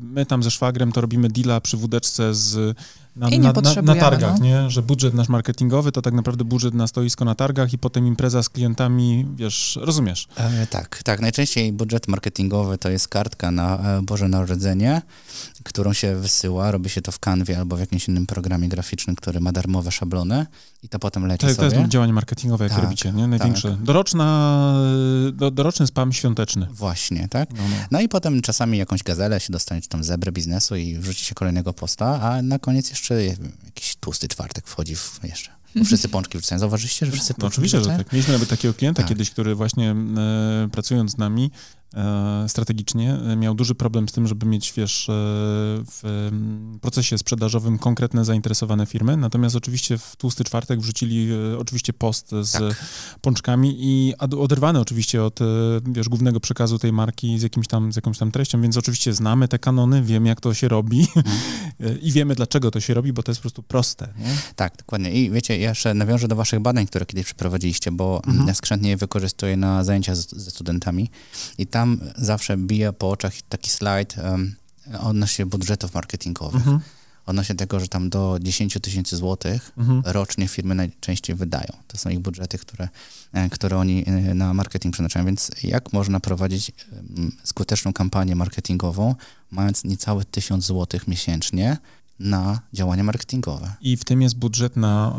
my 0.00 0.26
tam 0.26 0.42
ze 0.42 0.50
szwagrem 0.50 0.92
to 0.92 1.00
robimy 1.00 1.28
deala 1.28 1.60
przy 1.60 1.76
wódeczce 1.76 2.34
z 2.34 2.76
na, 3.18 3.28
I 3.28 3.38
nie 3.38 3.52
na, 3.52 3.82
na, 3.82 3.94
targach, 3.94 4.38
no. 4.38 4.44
nie? 4.44 4.70
Że 4.70 4.82
budżet 4.82 5.14
nasz 5.14 5.28
marketingowy 5.28 5.92
to 5.92 6.02
tak 6.02 6.14
naprawdę 6.14 6.44
budżet 6.44 6.74
na 6.74 6.86
stoisko 6.86 7.24
na 7.24 7.34
targach 7.34 7.72
i 7.72 7.78
potem 7.78 8.06
impreza 8.06 8.42
z 8.42 8.48
klientami, 8.48 9.26
wiesz, 9.36 9.78
rozumiesz? 9.82 10.28
E, 10.36 10.66
tak, 10.66 11.02
tak. 11.02 11.20
Najczęściej 11.20 11.72
budżet 11.72 12.08
marketingowy 12.08 12.78
to 12.78 12.90
jest 12.90 13.08
kartka 13.08 13.50
na 13.50 13.98
e, 13.98 14.02
Boże 14.02 14.28
Narodzenie, 14.28 15.02
którą 15.64 15.92
się 15.92 16.16
wysyła. 16.16 16.70
Robi 16.70 16.90
się 16.90 17.02
to 17.02 17.12
w 17.12 17.18
Canwie 17.18 17.58
albo 17.58 17.76
w 17.76 17.80
jakimś 17.80 18.08
innym 18.08 18.26
programie 18.26 18.68
graficznym, 18.68 19.16
który 19.16 19.40
ma 19.40 19.52
darmowe 19.52 19.92
szablony 19.92 20.46
i 20.82 20.88
to 20.88 20.98
potem 20.98 21.26
leci 21.26 21.40
To, 21.46 21.54
to 21.54 21.54
sobie. 21.54 21.78
jest 21.78 21.90
działanie 21.90 22.12
marketingowe, 22.12 22.64
jakie 22.64 22.74
Tak, 22.74 22.84
robicie, 22.84 23.12
nie? 23.12 23.26
Największe. 23.26 23.76
Doroczna, 23.80 24.74
do, 25.32 25.50
doroczny 25.50 25.86
spam 25.86 26.12
świąteczny. 26.12 26.66
Właśnie, 26.70 27.28
tak? 27.30 27.50
No, 27.54 27.62
no. 27.70 27.76
No 27.90 28.00
i 28.00 28.08
potem 28.08 28.42
czasami 28.42 28.78
jakąś 28.78 29.02
gazelę 29.02 29.40
się 29.40 29.52
dostanie, 29.52 29.80
czy 29.82 29.88
tam 29.88 30.04
zebrę 30.04 30.32
biznesu 30.32 30.76
i 30.76 30.94
wrzuci 30.98 31.24
się 31.24 31.34
kolejnego 31.34 31.72
posta, 31.72 32.20
a 32.22 32.42
na 32.42 32.58
koniec 32.58 32.90
jeszcze 32.90 33.24
jakiś 33.24 33.96
tłusty 34.00 34.28
czwartek 34.28 34.66
wchodzi 34.68 34.96
w 34.96 35.20
jeszcze. 35.22 35.50
Bo 35.76 35.84
wszyscy 35.84 36.08
pączki 36.18 36.38
wrzucają. 36.38 36.58
Zauważyliście, 36.58 37.06
że 37.06 37.12
wszyscy 37.12 37.34
No 37.38 37.40
pączki 37.40 37.54
oczywiście, 37.54 37.76
że 37.78 37.80
wrzucają? 37.82 37.98
tak. 38.04 38.12
Mieliśmy 38.12 38.32
nawet 38.32 38.48
takiego 38.48 38.74
klienta 38.74 39.02
Tak. 39.02 39.08
kiedyś, 39.08 39.30
który 39.30 39.54
właśnie 39.54 39.90
e, 39.90 40.68
pracując 40.72 41.10
z 41.12 41.18
nami 41.18 41.50
strategicznie 42.48 43.14
e, 43.14 43.36
miał 43.36 43.54
duży 43.54 43.74
problem 43.74 44.08
z 44.08 44.12
tym, 44.12 44.26
żeby 44.26 44.46
mieć, 44.46 44.72
wiesz, 44.76 45.08
e, 45.08 45.12
w 46.02 46.30
procesie 46.80 47.18
sprzedażowym 47.18 47.78
konkretne 47.78 48.24
zainteresowane 48.24 48.86
firmy. 48.86 49.16
Natomiast 49.16 49.56
oczywiście 49.56 49.98
w 49.98 50.16
tłusty 50.16 50.44
czwartek 50.44 50.80
wrzucili 50.80 51.28
e, 51.54 51.58
oczywiście 51.58 51.92
post 51.92 52.30
z 52.42 52.52
Tak. 52.52 52.84
pączkami 53.20 53.76
i 53.78 54.14
oderwany 54.18 54.80
oczywiście 54.80 55.24
od, 55.24 55.40
e, 55.40 55.44
wiesz, 55.86 56.08
głównego 56.08 56.40
przekazu 56.40 56.78
tej 56.78 56.92
marki 56.92 57.38
z, 57.38 57.42
jakimś 57.42 57.66
tam, 57.66 57.92
z 57.92 57.96
jakąś 57.96 58.18
tam 58.18 58.30
treścią, 58.32 58.62
więc 58.62 58.76
oczywiście 58.76 59.12
znamy 59.14 59.48
te 59.48 59.58
kanony, 59.58 60.02
wiemy 60.02 60.28
jak 60.28 60.40
to 60.40 60.54
się 60.54 60.68
robi 60.68 61.06
e, 61.80 61.94
i 61.94 62.12
wiemy 62.12 62.34
dlaczego 62.34 62.70
to 62.70 62.80
się 62.80 62.94
robi, 62.94 63.12
bo 63.12 63.22
to 63.22 63.30
jest 63.32 63.40
po 63.40 63.42
prostu 63.42 63.62
proste. 63.62 64.08
Nie? 64.18 64.30
Tak, 64.56 64.76
dokładnie. 64.76 65.12
I 65.12 65.30
wiecie, 65.30 65.58
ja 65.58 65.68
jeszcze 65.68 65.94
nawiążę 65.94 66.28
do 66.28 66.36
waszych 66.36 66.60
badań, 66.60 66.86
które 66.86 67.06
kiedyś 67.06 67.26
przeprowadziliście, 67.26 67.92
bo 67.92 68.20
Mhm. 68.26 68.48
ja 68.48 68.54
skrzętnie 68.54 68.90
je 68.90 68.96
wykorzystuję 68.96 69.56
na 69.56 69.84
zajęciach 69.84 70.16
z, 70.16 70.30
ze 70.34 70.50
studentami 70.50 71.10
i 71.58 71.66
tam 71.66 71.77
zawsze 72.16 72.56
bije 72.56 72.92
po 72.92 73.10
oczach 73.10 73.32
taki 73.48 73.70
slajd 73.70 74.16
um, 74.18 74.54
odnośnie 75.00 75.46
budżetów 75.46 75.94
marketingowych. 75.94 76.56
Mhm. 76.56 76.80
Odnośnie 77.26 77.54
tego, 77.54 77.80
że 77.80 77.88
tam 77.88 78.10
do 78.10 78.38
10 78.42 78.78
tysięcy 78.82 79.16
złotych 79.16 79.72
Mhm. 79.78 80.02
rocznie 80.04 80.48
firmy 80.48 80.74
najczęściej 80.74 81.36
wydają. 81.36 81.72
To 81.86 81.98
są 81.98 82.10
ich 82.10 82.18
budżety, 82.18 82.58
które, 82.58 82.88
e, 83.32 83.50
które 83.50 83.78
oni 83.78 84.04
e, 84.06 84.34
na 84.34 84.54
marketing 84.54 84.94
przeznaczają. 84.94 85.26
Więc 85.26 85.50
jak 85.62 85.92
można 85.92 86.20
prowadzić 86.20 86.72
skuteczną 87.44 87.92
kampanię 87.92 88.36
marketingową, 88.36 89.14
mając 89.50 89.84
niecałe 89.84 90.24
1000 90.24 90.66
złotych 90.66 91.08
miesięcznie 91.08 91.76
na 92.18 92.60
działania 92.72 93.04
marketingowe? 93.04 93.72
I 93.80 93.96
w 93.96 94.04
tym 94.04 94.22
jest 94.22 94.36
budżet 94.36 94.76
na, 94.76 95.16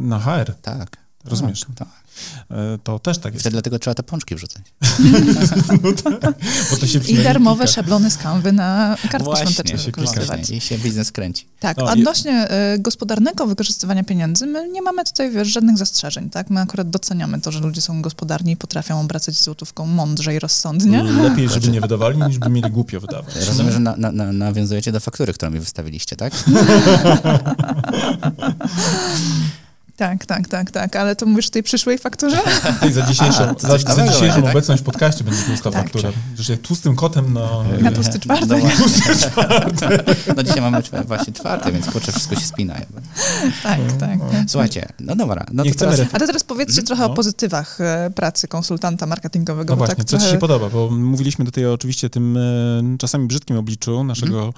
na 0.00 0.18
HR. 0.20 0.54
Tak. 0.62 0.96
Rozumiesz? 1.24 1.60
Tak, 1.60 1.76
tak. 1.76 2.05
E, 2.50 2.78
To 2.84 2.98
też 2.98 3.18
tak 3.18 3.32
jest. 3.34 3.42
Wtedy 3.42 3.52
dlatego 3.54 3.78
trzeba 3.78 3.94
te 3.94 4.02
pączki 4.02 4.34
wrzucać. 4.34 4.62
Bo 6.70 6.76
to 6.76 6.86
się 6.86 6.98
I 7.08 7.18
darmowe 7.18 7.64
klika. 7.64 7.72
szablony 7.74 8.10
z 8.10 8.16
kanwy 8.16 8.52
na 8.52 8.96
kartki 9.10 9.24
Właśnie, 9.24 9.46
świąteczne 9.52 9.78
się 9.78 9.84
wykorzystywać. 9.86 10.50
I 10.50 10.60
się 10.60 10.78
biznes 10.78 11.12
kręci. 11.12 11.46
Tak, 11.60 11.76
No, 11.76 11.88
a 11.90 11.94
i- 11.94 11.98
odnośnie 12.00 12.48
y, 12.74 12.78
gospodarnego 12.78 13.46
wykorzystywania 13.46 14.04
pieniędzy, 14.04 14.46
my 14.46 14.68
nie 14.68 14.82
mamy 14.82 15.04
tutaj, 15.04 15.30
wiesz, 15.30 15.48
żadnych 15.48 15.78
zastrzeżeń, 15.78 16.30
tak? 16.30 16.50
My 16.50 16.60
akurat 16.60 16.90
doceniamy 16.90 17.40
to, 17.40 17.52
że 17.52 17.60
ludzie 17.60 17.80
są 17.80 18.02
gospodarni 18.02 18.52
i 18.52 18.56
potrafią 18.56 19.00
obracać 19.00 19.42
złotówką 19.42 19.86
mądrze 19.86 20.34
i 20.34 20.38
rozsądnie. 20.38 21.02
Lepiej, 21.02 21.48
żeby 21.48 21.68
nie 21.68 21.80
wydawali, 21.80 22.18
niż 22.18 22.38
by 22.38 22.48
mieli 22.50 22.70
głupio 22.70 23.00
wydawać. 23.00 23.34
Rozumiem, 23.46 23.72
że 23.72 23.80
na, 23.80 23.96
na, 23.96 24.12
na, 24.12 24.32
nawiązujecie 24.32 24.92
do 24.92 25.00
faktury, 25.00 25.32
którą 25.32 25.50
mi 25.52 25.60
wystawiliście, 25.60 26.16
tak? 26.16 26.32
Tak, 29.96 30.26
tak, 30.26 30.48
tak, 30.48 30.70
tak, 30.70 30.96
ale 30.96 31.16
to 31.16 31.26
mówisz 31.26 31.46
o 31.46 31.50
tej 31.50 31.62
przyszłej 31.62 31.98
fakturze? 31.98 32.38
I 32.88 32.92
za 32.92 33.02
dzisiejszą, 33.02 33.44
A, 33.44 33.54
to 33.54 33.78
za, 33.78 33.94
za 33.94 34.08
dzisiejszą 34.08 34.42
tak? 34.42 34.50
obecność 34.50 34.82
w 34.82 34.84
podcaście 34.84 35.24
będzie 35.24 35.42
tłusta 35.42 35.70
Tak. 35.70 35.82
faktura. 35.82 36.10
Że 36.38 36.52
jak 36.52 36.62
tłustym 36.62 36.96
kotem 36.96 37.32
na... 37.32 37.48
Na 37.80 37.92
tłusty 37.92 38.18
czwartek. 38.20 38.48
No, 38.48 38.58
właśnie. 38.58 39.30
no 40.36 40.42
dzisiaj 40.42 40.60
mamy 40.60 40.82
właśnie 41.06 41.32
czwarty, 41.32 41.72
więc 41.72 41.90
kurczę, 41.90 42.12
wszystko 42.12 42.34
się 42.34 42.46
spina. 42.46 42.74
Jakby. 42.74 43.00
Tak, 43.62 43.78
tak. 44.00 44.20
tak. 44.20 44.44
Słuchajcie, 44.48 44.88
no 45.00 45.16
dobra. 45.16 45.46
No 45.52 45.64
Nie 45.64 45.74
to 45.74 45.78
teraz, 45.78 46.00
A 46.12 46.18
to 46.18 46.26
teraz 46.26 46.44
powiedzcie 46.44 46.82
trochę 46.82 47.02
No. 47.02 47.10
o 47.10 47.14
pozytywach 47.14 47.80
e, 47.80 48.10
pracy 48.14 48.48
konsultanta 48.48 49.06
marketingowego. 49.06 49.72
No 49.72 49.76
właśnie, 49.76 49.96
tak 49.96 50.04
co 50.06 50.16
ci 50.16 50.20
trochę- 50.20 50.32
się 50.34 50.38
podoba? 50.38 50.68
Bo 50.70 50.90
mówiliśmy 50.90 51.44
tutaj 51.44 51.66
oczywiście 51.66 52.10
tym 52.10 52.36
e, 52.36 52.98
czasami 52.98 53.26
brzydkim 53.26 53.56
obliczu 53.56 54.04
naszego, 54.04 54.52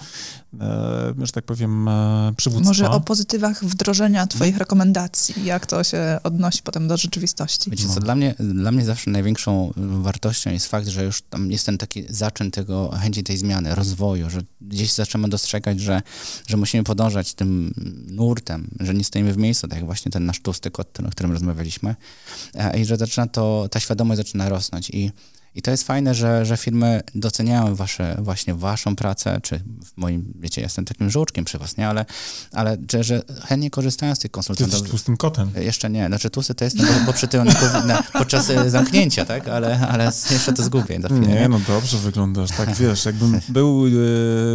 e, 0.61 1.15
że 1.27 1.33
tak 1.33 1.45
powiem, 1.45 1.89
e, 1.89 2.33
przywództwa. 2.37 2.71
Może 2.71 2.91
o 2.91 3.01
pozytywach 3.01 3.65
wdrożenia 3.65 4.27
twoich 4.27 4.57
rekomendacji, 4.57 5.28
jak 5.37 5.67
to 5.67 5.85
się 5.85 6.19
odnosi 6.23 6.63
potem 6.63 6.89
do 6.89 6.97
rzeczywistości. 6.97 7.71
Wiecie 7.71 7.89
co, 7.89 8.01
dla 8.01 8.15
mnie, 8.15 8.35
dla 8.39 8.73
mnie 8.73 8.85
zawsze 8.85 9.11
największą 9.11 9.73
wartością 9.77 10.51
jest 10.51 10.67
fakt, 10.67 10.89
że 10.89 11.05
już 11.05 11.23
tam 11.23 11.51
jest 11.51 11.67
ten 11.67 11.79
taki 11.79 12.05
zaczyn 12.09 12.51
tego, 12.51 12.91
chęci 13.03 13.25
tej 13.25 13.39
zmiany, 13.39 13.75
rozwoju, 13.75 14.31
że 14.31 14.41
gdzieś 14.61 14.93
zaczynamy 14.93 15.29
dostrzegać, 15.29 15.81
że, 15.81 16.03
że 16.47 16.57
musimy 16.57 16.85
podążać 16.85 17.35
tym 17.35 17.75
nurtem, 18.07 18.71
że 18.81 18.95
nie 18.95 19.05
stoimy 19.05 19.33
w 19.33 19.37
miejscu, 19.37 19.69
tak 19.69 19.79
jak 19.79 19.87
właśnie 19.87 20.13
ten 20.13 20.27
nasz 20.27 20.41
tłusty 20.41 20.71
kot, 20.71 20.99
o 21.09 21.11
którym 21.11 21.33
rozmawialiśmy 21.33 21.97
e, 22.55 22.81
i 22.81 22.85
że 22.85 22.97
zaczyna 22.97 23.27
to, 23.27 23.69
ta 23.71 23.81
świadomość 23.81 24.17
zaczyna 24.17 24.49
rosnąć 24.49 24.91
i 24.91 25.11
i 25.55 25.63
to 25.63 25.71
jest 25.71 25.85
fajne, 25.87 26.15
że, 26.15 26.47
że 26.47 26.57
firmy 26.57 27.01
doceniają 27.15 27.75
wasze, 27.75 28.17
właśnie 28.23 28.55
waszą 28.55 28.97
pracę, 28.97 29.41
czy 29.43 29.59
w 29.59 29.97
moim, 29.97 30.33
wiecie, 30.41 30.61
jestem 30.61 30.85
takim 30.85 31.11
żółczkiem 31.11 31.45
przy 31.45 31.59
was, 31.59 31.77
nie? 31.77 31.89
Ale, 31.89 32.05
ale 32.53 32.77
że, 32.93 33.05
że 33.05 33.23
chętnie 33.45 33.71
korzystają 33.71 34.15
z 34.15 34.19
tych 34.19 34.31
Ty 34.31 34.39
jesteś 34.39 34.57
konsultantów. 34.57 34.91
tłustym 34.91 35.17
kotem. 35.17 35.51
Jeszcze 35.57 35.91
nie, 35.91 36.07
znaczy 36.07 36.31
tłusty 36.31 36.55
to 36.55 36.65
jest, 36.65 36.77
no, 36.77 36.85
bo, 36.85 37.07
bo 37.07 37.13
przy 37.13 37.29
tym 37.29 37.45
na, 37.87 38.03
podczas 38.13 38.51
e, 38.51 38.71
zamknięcia, 38.71 39.25
tak? 39.25 39.49
Ale, 39.49 39.89
ale 39.89 40.05
jeszcze 40.31 40.53
to 40.53 40.63
zgubię 40.63 41.01
za 41.01 41.09
chwilę. 41.09 41.27
Nie, 41.27 41.49
no 41.49 41.61
dobrze 41.69 41.99
wyglądasz, 41.99 42.51
tak 42.51 42.75
wiesz, 42.75 43.05
jakbym 43.05 43.41
był, 43.49 43.87
e, 43.87 43.91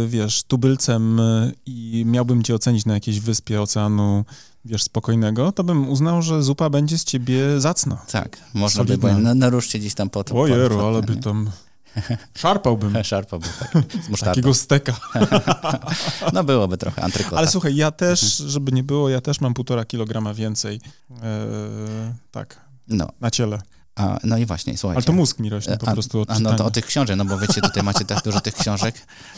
wiesz, 0.08 0.42
tubylcem 0.42 1.20
e, 1.20 1.52
i 1.66 2.04
miałbym 2.06 2.42
cię 2.42 2.54
ocenić 2.54 2.86
na 2.86 2.94
jakiejś 2.94 3.20
wyspie 3.20 3.62
oceanu, 3.62 4.24
wiesz, 4.64 4.82
spokojnego, 4.82 5.52
to 5.52 5.64
bym 5.64 5.88
uznał, 5.88 6.22
że 6.22 6.42
zupa 6.42 6.70
będzie 6.70 6.98
z 6.98 7.04
ciebie 7.04 7.60
zacna. 7.60 7.96
Tak, 8.12 8.38
można 8.54 8.84
by, 8.84 8.88
Solidna. 8.88 9.12
bo 9.12 9.18
na, 9.18 9.34
naruszcie 9.34 9.78
gdzieś 9.78 9.94
tam 9.94 10.10
po 10.10 10.24
to. 10.24 10.34
Ojeru, 10.40 10.80
ale 10.80 11.02
by 11.02 11.16
tam 11.16 11.50
szarpałbym 12.36 12.94
Szarpa 13.04 13.38
był 13.38 13.50
tak, 13.58 13.70
z 14.04 14.08
musztardą. 14.08 14.32
takiego 14.32 14.54
steka. 14.54 14.96
No 16.32 16.44
byłoby 16.44 16.76
trochę 16.76 17.02
antrykota. 17.02 17.36
Ale 17.36 17.48
słuchaj, 17.48 17.76
ja 17.76 17.90
też, 17.90 18.36
żeby 18.36 18.72
nie 18.72 18.82
było, 18.82 19.08
ja 19.08 19.20
też 19.20 19.40
mam 19.40 19.54
półtora 19.54 19.84
kilograma 19.84 20.34
więcej, 20.34 20.80
e, 21.22 22.14
tak, 22.30 22.60
No, 22.88 23.08
na 23.20 23.30
ciele. 23.30 23.62
A, 23.96 24.18
no 24.24 24.38
i 24.38 24.46
właśnie, 24.46 24.78
słuchajcie. 24.78 24.96
Ale 24.96 25.04
to 25.04 25.12
mózg 25.12 25.38
mi 25.38 25.50
rośnie 25.50 25.76
po 25.76 25.86
prostu 25.86 26.20
od 26.20 26.30
a, 26.30 26.38
no 26.38 26.54
to 26.54 26.64
o 26.64 26.70
tych 26.70 26.86
książek, 26.86 27.16
no 27.16 27.24
bo 27.24 27.38
wiecie, 27.38 27.60
tutaj 27.60 27.82
macie 27.82 28.04
tak 28.04 28.24
dużo 28.24 28.40
tych 28.40 28.54
książek. 28.54 28.94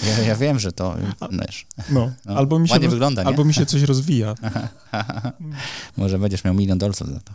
Ja, 0.07 0.19
ja 0.19 0.37
wiem, 0.37 0.59
że 0.59 0.73
to, 0.73 0.95
wiesz, 1.31 1.67
No, 1.91 2.11
no, 2.25 2.37
albo 2.37 2.59
mi 2.59 2.69
się, 2.69 2.79
roz- 2.79 2.91
wygląda, 2.91 3.23
nie? 3.23 3.29
albo 3.29 3.45
mi 3.45 3.55
się 3.55 3.67
coś 3.67 3.83
rozwija. 3.83 4.35
Może 5.97 6.19
będziesz 6.19 6.45
miał 6.45 6.55
milion 6.55 6.79
dolców 6.79 7.09
za 7.09 7.21
to. 7.21 7.33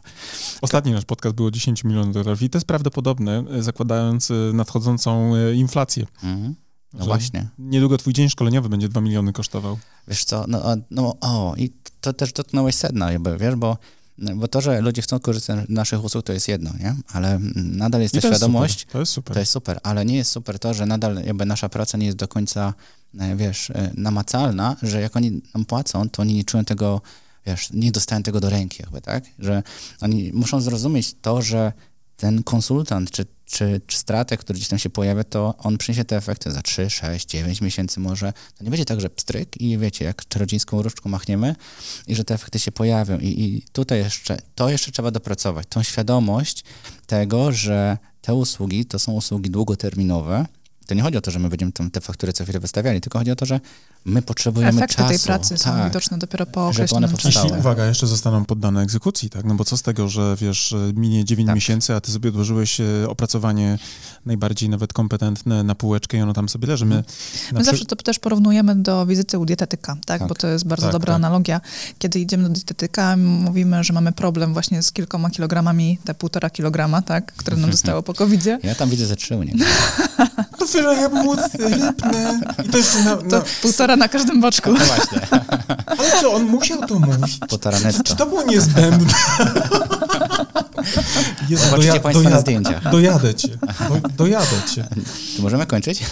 Ostatni 0.62 0.92
nasz 0.92 1.06
podcast 1.06 1.36
było 1.36 1.52
10 1.52 1.84
milionów 1.84 2.14
dolarów 2.14 2.42
i 2.42 2.50
to 2.50 2.58
jest 2.58 2.68
prawdopodobne, 2.68 3.44
e, 3.52 3.64
zakładając 3.64 4.32
e, 4.32 4.34
nadchodzącą 4.54 5.36
e, 5.36 5.54
inflację. 5.54 6.06
Mhm. 6.24 6.56
No 6.94 7.06
właśnie. 7.06 7.48
Niedługo 7.60 7.98
twój 7.98 8.14
dzień 8.14 8.30
szkoleniowy 8.30 8.70
będzie 8.70 8.90
2 8.90 9.02
miliony 9.02 9.34
kosztował. 9.34 9.78
Wiesz 10.08 10.24
co, 10.24 10.46
no, 10.48 10.62
no 10.92 11.18
o, 11.22 11.54
i 11.58 11.74
to 12.02 12.14
też 12.14 12.34
dotknąłeś 12.34 12.76
sedna, 12.76 13.12
jakby, 13.12 13.38
wiesz, 13.38 13.56
bo, 13.56 13.78
bo 14.36 14.48
to, 14.48 14.62
że 14.62 14.82
ludzie 14.82 15.02
chcą 15.02 15.20
korzystać 15.20 15.66
z 15.66 15.70
naszych 15.70 16.04
usług, 16.04 16.26
to 16.26 16.34
jest 16.34 16.48
jedno, 16.48 16.72
nie? 16.80 16.96
Ale 17.14 17.40
nadal 17.56 18.02
jest 18.02 18.14
I 18.14 18.18
ta 18.18 18.22
to 18.22 18.28
jest 18.28 18.40
świadomość, 18.40 18.80
super. 18.80 18.92
To 18.94 19.00
jest 19.00 19.12
super. 19.12 19.34
to 19.34 19.40
jest 19.40 19.52
super, 19.52 19.80
ale 19.84 20.06
nie 20.06 20.16
jest 20.16 20.32
super 20.32 20.60
to, 20.60 20.74
że 20.74 20.86
nadal 20.86 21.16
jakby 21.26 21.46
nasza 21.46 21.70
praca 21.70 21.98
nie 21.98 22.06
jest 22.06 22.18
do 22.18 22.28
końca, 22.28 22.74
e, 23.20 23.36
wiesz, 23.36 23.70
e, 23.70 23.92
namacalna, 23.98 24.76
że 24.82 25.02
jak 25.02 25.16
oni 25.16 25.42
nam 25.54 25.66
płacą, 25.66 26.10
to 26.10 26.22
oni 26.22 26.34
nie 26.34 26.44
czują 26.44 26.66
tego, 26.66 27.02
wiesz, 27.46 27.70
nie 27.74 27.92
dostają 27.92 28.24
tego 28.24 28.40
do 28.40 28.50
ręki 28.50 28.84
jakby, 28.84 29.02
tak? 29.02 29.24
Że 29.40 29.64
oni 30.02 30.32
muszą 30.34 30.62
zrozumieć 30.62 31.16
to, 31.22 31.42
że 31.42 31.74
ten 32.22 32.44
konsultant 32.44 33.12
czy, 33.12 33.26
czy, 33.46 33.82
czy 33.88 33.98
strateg, 33.98 34.40
który 34.40 34.58
gdzieś 34.58 34.70
tam 34.70 34.80
się 34.80 34.90
pojawia, 34.90 35.24
to 35.24 35.56
on 35.58 35.78
przyniesie 35.78 36.06
te 36.06 36.18
efekty 36.18 36.52
za 36.52 36.62
3, 36.62 36.90
6, 36.90 37.26
9 37.26 37.62
miesięcy 37.62 38.00
może. 38.00 38.34
To 38.58 38.64
nie 38.64 38.70
będzie 38.70 38.86
tak, 38.86 39.02
że 39.02 39.10
pstryk 39.10 39.62
i 39.62 39.78
wiecie, 39.78 40.06
jak 40.06 40.28
czarodziejską 40.28 40.82
różdżką 40.82 41.10
machniemy 41.10 41.56
i 42.08 42.16
że 42.16 42.24
te 42.24 42.34
efekty 42.34 42.60
się 42.60 42.72
pojawią. 42.72 43.20
I, 43.20 43.28
I 43.28 43.62
tutaj 43.72 44.00
jeszcze, 44.00 44.38
to 44.56 44.70
jeszcze 44.70 44.92
trzeba 44.92 45.12
dopracować. 45.12 45.68
Tą 45.70 45.84
świadomość 45.84 46.64
tego, 47.08 47.52
że 47.52 47.98
te 48.22 48.34
usługi 48.34 48.86
to 48.86 49.00
są 49.00 49.12
usługi 49.12 49.50
długoterminowe 49.50 50.46
to 50.92 50.96
nie 50.96 51.02
chodzi 51.02 51.18
o 51.18 51.22
to, 51.22 51.32
że 51.32 51.40
my 51.40 51.50
będziemy 51.50 51.72
tam 51.72 51.92
te 51.92 52.02
faktury 52.02 52.34
co 52.34 52.44
chwilę 52.44 52.60
wystawiali, 52.60 53.02
tylko 53.02 53.20
chodzi 53.20 53.32
o 53.32 53.36
to, 53.36 53.46
że 53.46 53.60
my 54.06 54.22
potrzebujemy 54.22 54.78
Efekty 54.78 54.96
czasu. 54.96 55.10
tej 55.10 55.20
pracy 55.20 55.58
są 55.58 55.72
tak. 55.72 55.84
widoczne 55.88 56.18
dopiero 56.18 56.46
po 56.46 56.68
określonym 56.68 57.18
czasie. 57.18 57.40
Jeśli, 57.44 57.60
uwaga, 57.60 57.86
jeszcze 57.86 58.08
zostaną 58.08 58.46
poddane 58.46 58.82
egzekucji, 58.82 59.30
tak? 59.30 59.46
No 59.46 59.56
bo 59.56 59.66
co 59.66 59.78
z 59.78 59.82
tego, 59.82 60.08
że 60.10 60.36
wiesz, 60.42 60.76
minie 60.96 61.26
9 61.26 61.48
Tak. 61.48 61.56
miesięcy, 61.56 61.96
a 61.96 62.02
ty 62.02 62.12
sobie 62.12 62.30
odłożyłeś 62.30 62.82
e, 62.82 62.86
opracowanie 63.10 63.80
najbardziej 64.26 64.70
nawet 64.70 64.94
kompetentne 64.94 65.64
na 65.64 65.76
półeczkę 65.76 66.18
i 66.18 66.22
ono 66.22 66.34
tam 66.34 66.50
sobie 66.50 66.68
leży. 66.68 66.86
My, 66.86 66.96
na 66.96 67.02
My 67.52 67.60
przy- 67.60 67.64
zawsze 67.66 67.86
to 67.86 67.96
też 67.96 68.20
porównujemy 68.20 68.76
do 68.76 69.06
wizyty 69.06 69.40
u 69.40 69.46
dietetyka, 69.46 69.98
tak? 70.06 70.20
Tak. 70.20 70.28
Bo 70.30 70.36
to 70.36 70.48
jest 70.48 70.68
bardzo 70.68 70.86
Tak, 70.86 70.94
dobra 70.94 71.14
tak. 71.14 71.16
analogia. 71.16 71.62
Kiedy 72.00 72.20
idziemy 72.20 72.44
do 72.44 72.50
dietetyka, 72.50 73.18
mówimy, 73.18 73.84
że 73.84 73.94
mamy 73.94 74.12
problem 74.12 74.54
właśnie 74.54 74.84
z 74.84 74.92
kilkoma 74.92 75.30
kilogramami, 75.30 75.98
te 76.04 76.14
półtora 76.14 76.50
kilograma, 76.50 77.02
tak? 77.02 77.34
Które 77.34 77.58
nam 77.58 77.72
zostało 77.78 78.04
po 78.04 78.14
covid 78.14 78.46
Ja 78.64 78.76
tam 78.76 78.90
widzę 78.90 79.06
ze 79.06 79.16
trzy 79.16 79.38
u 79.38 79.44
niego. 79.44 79.66
To 80.60 80.68
móc 81.12 81.40
rybne. 81.60 82.40
I 82.66 82.70
to 82.70 82.78
jeszcze 82.78 83.00
na, 83.04 83.16
To 83.18 83.24
na, 83.26 83.44
półtora 83.62 83.96
na 83.96 84.08
każdym 84.08 84.42
boczku. 84.42 84.72
No 84.72 84.80
właśnie, 84.86 85.20
Ale 85.86 86.22
co, 86.22 86.34
on 86.34 86.44
musiał 86.44 86.82
to 86.88 87.00
mówić? 87.00 87.40
półtora 87.50 87.78
Czy 87.78 87.84
netto. 87.84 88.16
to 88.16 88.26
było 88.26 88.44
niezbędne? 88.44 89.14
Jezu, 91.50 91.66
Zobaczycie 91.66 92.00
Państwo 92.00 92.24
na 92.24 92.30
dojadę, 92.30 92.42
zdjęciach. 92.42 92.92
dojadę 92.92 93.36
cię. 93.36 93.48
Do, 93.90 94.10
dojadę 94.18 94.56
cię. 94.76 94.88
Czy 95.36 95.42
możemy 95.42 95.66
kończyć? 95.66 96.00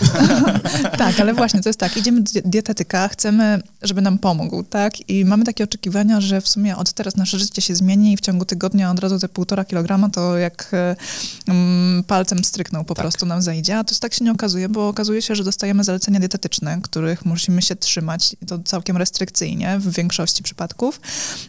Tak, 0.98 1.20
ale 1.20 1.34
właśnie 1.34 1.62
to 1.62 1.70
jest 1.70 1.80
tak, 1.80 1.98
idziemy 1.98 2.22
do 2.22 2.32
dietetyka, 2.46 3.08
chcemy, 3.08 3.62
żeby 3.82 4.02
nam 4.02 4.18
pomógł, 4.18 4.64
tak? 4.64 5.10
I 5.10 5.26
mamy 5.26 5.46
takie 5.46 5.64
oczekiwania, 5.64 6.22
że 6.22 6.42
w 6.42 6.50
sumie 6.50 6.78
od 6.78 6.94
teraz 6.94 7.16
nasze 7.16 7.40
życie 7.40 7.62
się 7.62 7.76
zmieni 7.76 8.14
i 8.14 8.18
w 8.18 8.22
ciągu 8.22 8.46
tygodnia 8.46 8.92
od 8.92 9.00
razu 9.00 9.20
te 9.20 9.30
półtora 9.30 9.66
kilograma 9.66 10.10
to 10.10 10.38
jak 10.38 10.72
mm, 11.48 12.04
palcem 12.04 12.44
stryknął 12.44 12.84
po 12.86 12.96
Tak. 12.96 13.04
prostu 13.04 13.26
nam 13.26 13.42
zejdzie, 13.42 13.78
a 13.78 13.84
to 13.84 13.96
tak 14.00 14.14
się 14.14 14.26
nie 14.26 14.32
okazuje, 14.32 14.70
bo 14.70 14.88
okazuje 14.88 15.22
się, 15.22 15.36
że 15.36 15.44
dostajemy 15.44 15.84
zalecenia 15.84 16.20
dietetyczne, 16.20 16.80
których 16.82 17.26
musimy 17.26 17.62
się 17.62 17.76
trzymać 17.76 18.36
i 18.42 18.46
to 18.46 18.60
całkiem 18.60 18.98
restrykcyjnie 18.98 19.78
w 19.80 19.92
większości 19.96 20.44
przypadków. 20.44 21.02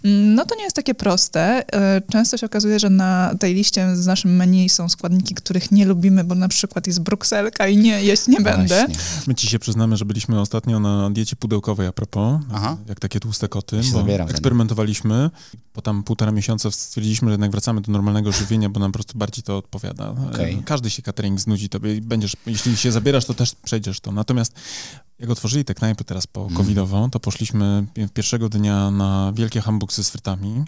Mm, 0.05 0.35
No 0.35 0.45
to 0.47 0.55
nie 0.55 0.65
jest 0.65 0.77
takie 0.77 0.95
proste. 0.95 1.65
E, 1.75 2.03
Często 2.13 2.37
się 2.37 2.47
okazuje, 2.47 2.79
że 2.79 2.91
na 2.91 3.10
tej 3.41 3.55
liście 3.55 3.97
z 3.97 4.07
naszym 4.07 4.37
menu 4.37 4.69
są 4.69 4.89
składniki, 4.89 5.35
których 5.35 5.71
nie 5.73 5.85
lubimy, 5.87 6.25
bo 6.25 6.35
na 6.35 6.49
przykład 6.49 6.87
jest 6.87 7.01
brukselka 7.01 7.69
i 7.69 7.77
nie 7.77 8.03
jeść 8.05 8.27
nie 8.29 8.41
będę. 8.41 8.85
Właśnie. 8.87 8.95
My 9.27 9.35
ci 9.35 9.49
się 9.49 9.59
przyznamy, 9.59 9.97
że 9.97 10.05
byliśmy 10.05 10.41
ostatnio 10.41 10.81
na 10.81 11.11
diecie 11.11 11.37
pudełkowej 11.37 11.87
a 11.87 11.93
propos, 11.93 12.41
Aha. 12.53 12.77
jak 12.89 13.01
takie 13.01 13.21
tłuste 13.21 13.49
koty, 13.49 13.83
Się 13.85 13.93
bo 13.93 14.01
eksperymentowaliśmy. 14.09 15.31
Po 15.73 15.83
tam 15.83 16.03
półtora 16.03 16.33
miesiąca 16.33 16.71
stwierdziliśmy, 16.71 17.29
że 17.29 17.33
jednak 17.33 17.51
wracamy 17.51 17.81
do 17.81 17.93
normalnego 17.93 18.33
żywienia, 18.33 18.69
bo 18.69 18.81
nam 18.81 18.93
po 18.93 18.97
prostu 18.97 19.19
bardziej 19.19 19.43
to 19.43 19.57
odpowiada. 19.57 20.15
E, 20.39 20.63
Każdy 20.63 20.91
się 20.91 21.03
catering 21.03 21.41
znudzi 21.41 21.69
tobie 21.69 21.95
i 21.97 22.01
będziesz, 22.01 22.37
jeśli 22.47 22.77
się 22.77 22.93
zabierasz, 22.93 23.25
to 23.25 23.35
też 23.35 23.55
przejdziesz 23.55 24.01
to. 24.01 24.13
Natomiast 24.13 24.53
jak 25.19 25.31
otworzyli 25.31 25.65
te 25.65 25.75
knajpy 25.75 26.05
teraz 26.05 26.27
po 26.27 26.49
covidowo, 26.57 27.09
to 27.13 27.21
poszliśmy 27.21 27.87
pi- 27.95 28.09
pierwszego 28.09 28.49
dnia 28.49 28.91
na 28.91 29.33
wielkie 29.37 29.61
hambuksy 29.61 30.05
z 30.05 30.11
frytami. 30.11 30.65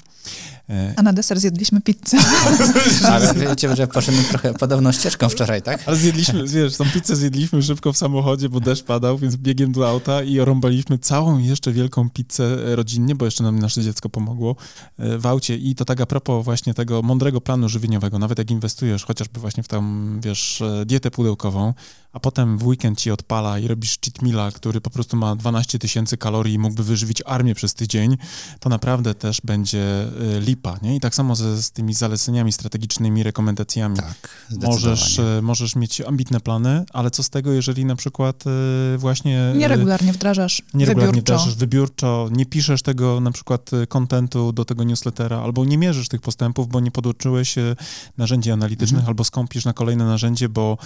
E, 0.71 0.95
A 0.97 1.03
na 1.03 1.13
deser 1.13 1.41
zjedliśmy 1.41 1.81
pizzę. 1.81 2.19
Ale 3.13 3.35
wiecie, 3.49 3.77
że 3.77 3.87
poszedłem 3.87 4.25
trochę 4.25 4.55
podobną 4.55 4.93
ścieżką 4.93 5.29
wczoraj, 5.29 5.63
tak? 5.63 5.83
Ale 5.87 5.97
zjedliśmy, 5.97 6.49
wiesz, 6.49 6.77
tą 6.77 6.85
pizzę 6.85 7.17
zjedliśmy 7.17 7.63
szybko 7.63 7.93
w 7.93 7.97
samochodzie, 7.97 8.49
bo 8.49 8.61
deszcz 8.61 8.85
padał, 8.85 9.19
więc 9.19 9.37
biegiem 9.37 9.73
do 9.73 9.89
auta 9.89 10.23
i 10.23 10.41
orąbaliśmy 10.41 10.99
całą 10.99 11.39
jeszcze 11.39 11.73
wielką 11.73 12.11
pizzę 12.11 12.77
rodzinnie, 12.77 13.15
bo 13.15 13.25
jeszcze 13.25 13.43
nam 13.43 13.59
nasze 13.59 13.83
dziecko 13.83 14.09
pomogło 14.09 14.57
e, 14.99 15.19
w 15.19 15.27
aucie. 15.27 15.57
I 15.57 15.75
to 15.75 15.85
tak 15.85 16.01
a 16.01 16.07
propos 16.07 16.45
właśnie 16.45 16.75
tego 16.75 17.03
mądrego 17.03 17.41
planu 17.41 17.69
żywieniowego, 17.69 18.19
nawet 18.19 18.39
jak 18.39 18.51
inwestujesz 18.51 19.05
chociażby 19.05 19.41
właśnie 19.41 19.63
w 19.63 19.69
tą, 19.69 19.83
wiesz, 20.21 20.61
e, 20.61 20.87
dietę 20.87 21.11
pudełkową, 21.11 21.75
a 22.13 22.21
potem 22.21 22.59
w 22.59 22.67
weekend 22.67 23.01
ci 23.01 23.11
odpala 23.11 23.59
i 23.59 23.69
robisz 23.69 23.99
cheat 24.05 24.23
meala, 24.23 24.51
który 24.51 24.81
po 24.81 24.91
prostu 24.91 25.17
ma 25.17 25.37
12 25.37 25.79
tysięcy 25.79 26.17
kalorii 26.17 26.55
i 26.55 26.59
mógłby 26.59 26.85
wyżywić 26.85 27.23
armię 27.27 27.55
przez 27.55 27.75
tydzień, 27.75 28.17
to 28.61 28.69
naprawdę 28.69 29.15
też 29.15 29.41
będzie 29.45 30.03
e, 30.03 30.41
lipa, 30.41 30.79
nie? 30.83 30.97
I 30.97 31.01
tak 31.01 31.15
samo 31.15 31.37
ze, 31.37 31.63
z 31.63 31.71
tymi 31.71 31.95
zaleceniami 31.95 32.22
strategicznymi, 32.53 33.23
rekomendacjami. 33.23 33.97
Tak, 33.97 34.29
Możesz, 34.63 35.19
e, 35.19 35.41
możesz 35.43 35.77
mieć 35.77 36.01
ambitne 36.01 36.41
plany, 36.41 36.85
ale 36.93 37.11
co 37.11 37.23
z 37.23 37.31
tego, 37.31 37.53
jeżeli 37.53 37.85
na 37.85 37.97
przykład 37.97 38.45
e, 38.95 38.99
właśnie 38.99 39.41
e, 39.41 39.57
Nieregularnie 39.57 40.13
wdrażasz, 40.13 40.63
nieregularnie 40.75 41.13
wybiórczo. 41.13 41.35
wdrażasz 41.35 41.55
wybiórczo, 41.59 42.29
nie 42.33 42.47
piszesz 42.47 42.83
tego 42.83 43.21
na 43.21 43.31
przykład 43.31 43.71
kontentu 43.89 44.53
do 44.53 44.65
tego 44.65 44.85
newslettera, 44.85 45.41
albo 45.43 45.65
nie 45.65 45.79
mierzysz 45.79 46.09
tych 46.09 46.21
postępów, 46.21 46.69
bo 46.69 46.81
nie 46.81 46.91
podłączyłeś 46.91 47.59
e, 47.59 47.77
narzędzi 48.19 48.51
analitycznych, 48.51 48.99
Mhm. 48.99 49.09
albo 49.09 49.25
skąpisz 49.25 49.65
na 49.65 49.73
kolejne 49.73 50.05
narzędzie, 50.05 50.49
bo 50.49 50.79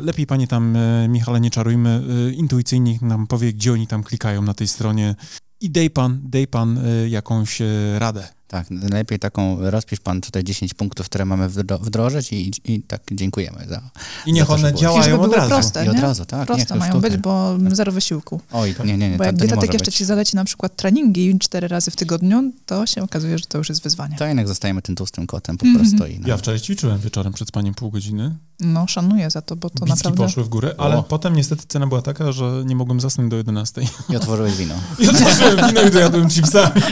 lepiej 0.00 0.26
panie 0.26 0.46
tam, 0.46 0.78
Michale, 1.08 1.40
nie 1.40 1.50
czarujmy, 1.50 2.02
intuicyjnie 2.36 2.98
nam 3.02 3.26
powie, 3.26 3.52
gdzie 3.52 3.72
oni 3.72 3.86
tam 3.86 4.02
klikają 4.02 4.42
na 4.42 4.54
tej 4.54 4.68
stronie 4.68 5.14
i 5.60 5.70
dej 5.70 5.90
pan, 5.90 6.20
dej 6.24 6.46
pan 6.46 6.80
jakąś 7.08 7.62
radę. 7.98 8.28
Tak, 8.50 8.70
najlepiej 8.70 9.18
taką, 9.18 9.70
rozpisz 9.70 10.00
pan 10.00 10.20
tutaj 10.20 10.44
10 10.44 10.74
punktów, 10.74 11.06
które 11.06 11.24
mamy 11.24 11.48
wdro- 11.48 11.80
wdrożyć 11.80 12.32
i, 12.32 12.52
i 12.64 12.82
tak 12.82 13.02
dziękujemy 13.12 13.66
za... 13.68 13.80
I 14.26 14.32
niech 14.32 14.42
Za 14.42 14.46
to, 14.48 14.54
one 14.54 14.74
działają 14.74 15.02
żeby 15.02 15.18
od 15.24 15.32
razu. 15.34 15.48
proste, 15.48 15.86
I 15.86 15.88
od 15.88 15.94
nie? 15.96 16.02
razu, 16.02 16.24
tak. 16.24 16.46
Proste 16.46 16.76
mają 16.76 16.92
sztukę. 16.92 17.10
być, 17.10 17.20
bo 17.20 17.56
zero 17.72 17.92
wysiłku. 17.92 18.40
Oj, 18.52 18.74
nie, 18.84 18.96
nie, 18.98 19.10
nie, 19.10 19.16
Bo 19.18 19.24
jak 19.24 19.34
to, 19.36 19.40
dietetyk 19.40 19.72
jeszcze 19.72 19.90
być. 19.90 19.96
ci 19.96 20.04
zaleci 20.04 20.36
na 20.36 20.44
przykład 20.44 20.76
treningi 20.76 21.38
cztery 21.38 21.68
razy 21.68 21.90
w 21.90 21.96
tygodniu, 21.96 22.52
to 22.66 22.86
się 22.86 23.02
okazuje, 23.02 23.38
że 23.38 23.44
to 23.44 23.58
już 23.58 23.68
jest 23.68 23.82
wyzwanie. 23.82 24.16
To 24.16 24.26
jednak 24.26 24.48
zostajemy 24.48 24.82
tym 24.82 24.96
tłustym 24.96 25.26
kotem 25.26 25.56
po 25.58 25.66
Mhm. 25.66 25.86
prostu. 25.86 26.06
I, 26.12 26.20
no. 26.20 26.28
Ja 26.28 26.36
wczoraj 26.36 26.60
ćwiczyłem 26.60 26.98
wieczorem 26.98 27.32
przed 27.32 27.48
spaniem 27.48 27.74
pół 27.74 27.90
godziny. 27.90 28.36
No, 28.60 28.86
szanuję 28.86 29.30
za 29.30 29.42
to, 29.42 29.56
bo 29.56 29.70
to 29.70 29.74
Bicki 29.84 29.90
naprawdę... 29.96 30.24
poszły 30.24 30.44
w 30.44 30.48
górę, 30.48 30.74
ale 30.78 30.96
O. 30.96 31.02
potem 31.02 31.36
niestety 31.36 31.62
cena 31.68 31.86
była 31.86 32.02
taka, 32.02 32.32
że 32.32 32.62
nie 32.66 32.76
mogłem 32.76 33.00
zasnąć 33.00 33.30
do 33.30 33.36
11. 33.36 33.82
I 34.08 34.16
otworzyłeś 34.16 34.56
wino. 34.56 34.74
I 34.98 35.08
otworzyłem 35.08 35.56
wino 35.68 35.82
i 35.82 35.90
dojadłem 35.90 36.28
chipsami. 36.28 36.82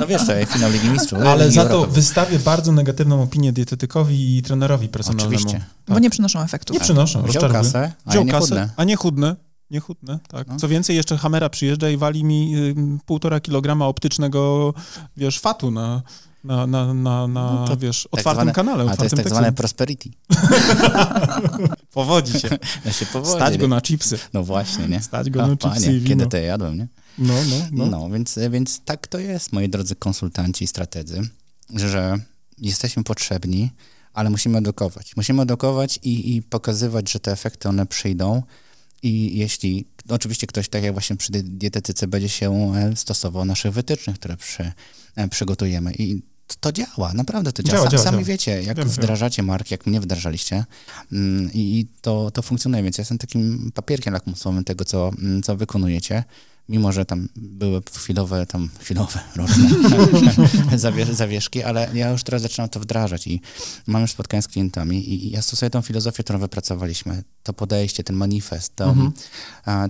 No 0.00 0.06
wiesz 0.06 0.22
co, 0.26 0.32
finał 0.46 0.70
Ligi 0.70 0.88
Mistrzów. 0.92 1.18
Ale 1.22 1.50
za 1.50 1.64
to 1.64 1.86
wystawię 1.86 2.38
bardzo 2.38 2.72
negatywną 2.72 3.22
opinię 3.22 3.52
dietetykowi 3.52 4.36
i 4.36 4.42
trenerowi 4.42 4.88
personalnemu. 4.88 5.28
Oczywiście. 5.36 5.64
Bo 5.88 5.98
nie 5.98 6.10
przynoszą 6.10 6.40
efektów. 6.40 6.74
Nie 6.74 6.80
przynoszą, 6.80 7.22
Wziął 7.22 7.50
kasę, 7.52 7.92
a 8.04 8.10
Wziął 8.10 8.24
nie 8.24 8.32
kasę, 8.32 8.46
chudne. 8.46 8.68
a 8.76 8.84
nie 8.84 8.96
chudne. 8.96 9.36
Tak. 10.28 10.46
No. 10.48 10.56
Co 10.56 10.68
więcej, 10.68 10.96
jeszcze 10.96 11.18
Hamera 11.18 11.48
przyjeżdża 11.48 11.88
i 11.90 11.96
wali 11.96 12.24
mi 12.24 12.56
y, 12.56 12.74
półtora 13.06 13.40
kilograma 13.40 13.86
optycznego, 13.86 14.74
wiesz, 15.16 15.38
fatu 15.40 15.70
na, 15.70 16.02
na, 16.44 16.66
na, 16.66 16.94
na, 16.94 17.26
na 17.28 17.52
No 17.52 17.64
to 17.68 17.76
wiesz, 17.76 18.02
tak 18.10 18.20
otwartym 18.20 18.42
zwane- 18.42 18.52
kanale, 18.52 18.82
A 18.82 18.96
to 18.96 19.04
jest 19.04 19.14
otwartym 19.14 19.16
tak 19.16 19.24
tekście. 19.24 19.34
zwane 19.36 19.52
prosperity. 19.52 20.10
Powodzi 21.94 22.40
się. 22.40 22.48
Ja 22.84 22.92
się 22.92 23.06
powodzi. 23.06 23.32
Stać 23.36 23.58
go 23.58 23.68
na 23.68 23.80
chipsy. 23.80 24.18
No 24.32 24.44
właśnie, 24.44 24.88
nie? 24.88 25.02
Stać 25.02 25.30
go 25.30 25.42
A, 25.42 25.46
na 25.46 25.56
chipsy 25.56 25.80
panie, 25.80 25.96
i 25.96 26.00
wino. 26.00 26.08
kiedy 26.08 26.26
to 26.30 26.36
ja 26.36 26.42
jadłem, 26.42 26.78
nie? 26.78 26.88
No, 27.18 27.34
no, 27.50 27.66
no. 27.72 27.86
No, 27.86 28.10
więc, 28.10 28.38
więc 28.50 28.80
tak 28.84 29.06
to 29.06 29.18
jest, 29.18 29.52
moi 29.52 29.68
drodzy 29.68 29.96
konsultanci 29.96 30.64
i 30.64 30.66
strategzy, 30.66 31.20
że 31.74 32.18
jesteśmy 32.58 33.04
potrzebni, 33.04 33.70
ale 34.12 34.30
musimy 34.30 34.58
edukować. 34.58 35.16
Musimy 35.16 35.42
edukować 35.42 35.98
i, 36.02 36.36
i 36.36 36.42
pokazywać, 36.42 37.12
że 37.12 37.20
te 37.20 37.32
efekty 37.32 37.68
one 37.68 37.86
przyjdą. 37.86 38.42
I 39.02 39.38
jeśli 39.38 39.84
oczywiście 40.08 40.46
ktoś, 40.46 40.68
tak 40.68 40.82
jak 40.82 40.92
właśnie 40.92 41.16
przy 41.16 41.32
dietetyce, 41.32 42.06
będzie 42.06 42.28
się 42.28 42.74
e, 42.76 42.96
stosował 42.96 43.44
naszych 43.44 43.72
wytycznych, 43.72 44.16
które 44.16 44.36
przy, 44.36 44.72
e, 45.16 45.28
przygotujemy. 45.28 45.92
I 45.98 46.22
to, 46.46 46.54
to 46.60 46.72
działa, 46.72 47.12
naprawdę 47.14 47.52
to 47.52 47.62
działa. 47.62 47.78
Działa, 47.78 47.88
Sa- 47.88 47.92
działa, 47.92 48.04
Sami 48.04 48.16
działa. 48.16 48.24
wiecie, 48.24 48.62
jak 48.62 48.84
wdrażacie 48.84 49.42
marki, 49.42 49.74
jak 49.74 49.86
mnie 49.86 50.00
wdrażaliście 50.00 50.64
mm, 51.12 51.52
i 51.52 51.58
i 51.58 51.86
to, 52.00 52.30
to 52.30 52.42
funkcjonuje, 52.42 52.82
więc 52.82 52.98
ja 52.98 53.02
jestem 53.02 53.18
takim 53.18 53.72
papierkiem 53.74 54.14
lakmusowym 54.14 54.64
tego, 54.64 54.84
co, 54.84 55.08
mm, 55.18 55.42
co 55.42 55.56
wykonujecie 55.56 56.24
mimo 56.68 56.92
że 56.92 57.04
tam 57.04 57.28
były 57.36 57.82
chwilowe, 57.96 58.46
tam 58.46 58.68
chwilowe, 58.80 59.20
różne 59.36 59.68
zawie- 60.78 61.14
zawieszki, 61.14 61.62
ale 61.62 61.88
ja 61.94 62.10
już 62.10 62.22
teraz 62.22 62.42
zaczynam 62.42 62.68
to 62.68 62.80
wdrażać 62.80 63.26
i 63.26 63.40
mam 63.86 64.02
już 64.02 64.10
spotkania 64.10 64.42
z 64.42 64.48
klientami 64.48 65.12
i 65.14 65.30
ja 65.30 65.42
stosuję 65.42 65.70
tą 65.70 65.82
filozofię, 65.82 66.22
którą 66.24 66.38
wypracowaliśmy, 66.38 67.22
to 67.42 67.52
podejście, 67.52 68.04
ten 68.04 68.16
manifest, 68.16 68.76
to, 68.76 68.84
Mhm. 68.84 69.12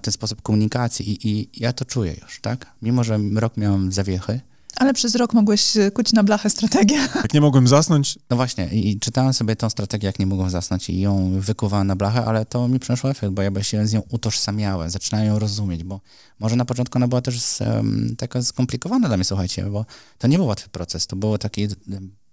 ten 0.02 0.12
sposób 0.12 0.42
komunikacji 0.42 1.10
i, 1.10 1.28
i 1.28 1.48
ja 1.56 1.72
to 1.72 1.84
czuję 1.84 2.16
już, 2.22 2.40
tak? 2.40 2.66
Mimo, 2.82 3.04
że 3.04 3.18
rok 3.34 3.56
miałem 3.56 3.92
zawiechy, 3.92 4.40
Ale 4.76 4.94
przez 4.94 5.14
rok 5.14 5.34
mogłeś 5.34 5.76
e, 5.76 5.90
kuć 5.90 6.12
na 6.12 6.22
blachę 6.22 6.50
strategię. 6.50 6.96
Jak 7.22 7.34
nie 7.34 7.40
mogłem 7.40 7.68
zasnąć, 7.68 8.18
no 8.30 8.36
właśnie, 8.36 8.68
i, 8.68 8.98
czytałem 8.98 9.32
sobie 9.32 9.56
tą 9.56 9.70
strategię, 9.70 10.06
jak 10.06 10.18
nie 10.18 10.26
mogłem 10.26 10.50
zasnąć 10.50 10.90
i 10.90 11.00
ją 11.00 11.40
wykuwałem 11.40 11.86
na 11.86 11.96
blachę, 11.96 12.24
ale 12.24 12.46
to 12.46 12.68
mi 12.68 12.78
przyniosło 12.78 13.10
efekt, 13.10 13.32
bo 13.32 13.42
ja 13.42 13.62
się 13.62 13.86
z 13.86 13.92
nią 13.92 14.02
utożsamiałem, 14.08 14.90
zaczynałem 14.90 15.26
ją 15.26 15.38
rozumieć, 15.38 15.84
bo 15.84 16.00
może 16.38 16.56
na 16.56 16.64
początku 16.64 16.98
ona 16.98 17.08
była 17.08 17.20
też 17.20 17.40
z, 17.40 17.62
em, 17.62 18.14
taka 18.18 18.42
skomplikowana 18.42 19.08
dla 19.08 19.16
mnie, 19.16 19.24
słuchajcie, 19.24 19.64
bo 19.64 19.86
to 20.18 20.28
nie 20.28 20.38
był 20.38 20.46
łatwy 20.46 20.68
proces, 20.68 21.06
to 21.06 21.16
było 21.16 21.38
taki, 21.38 21.68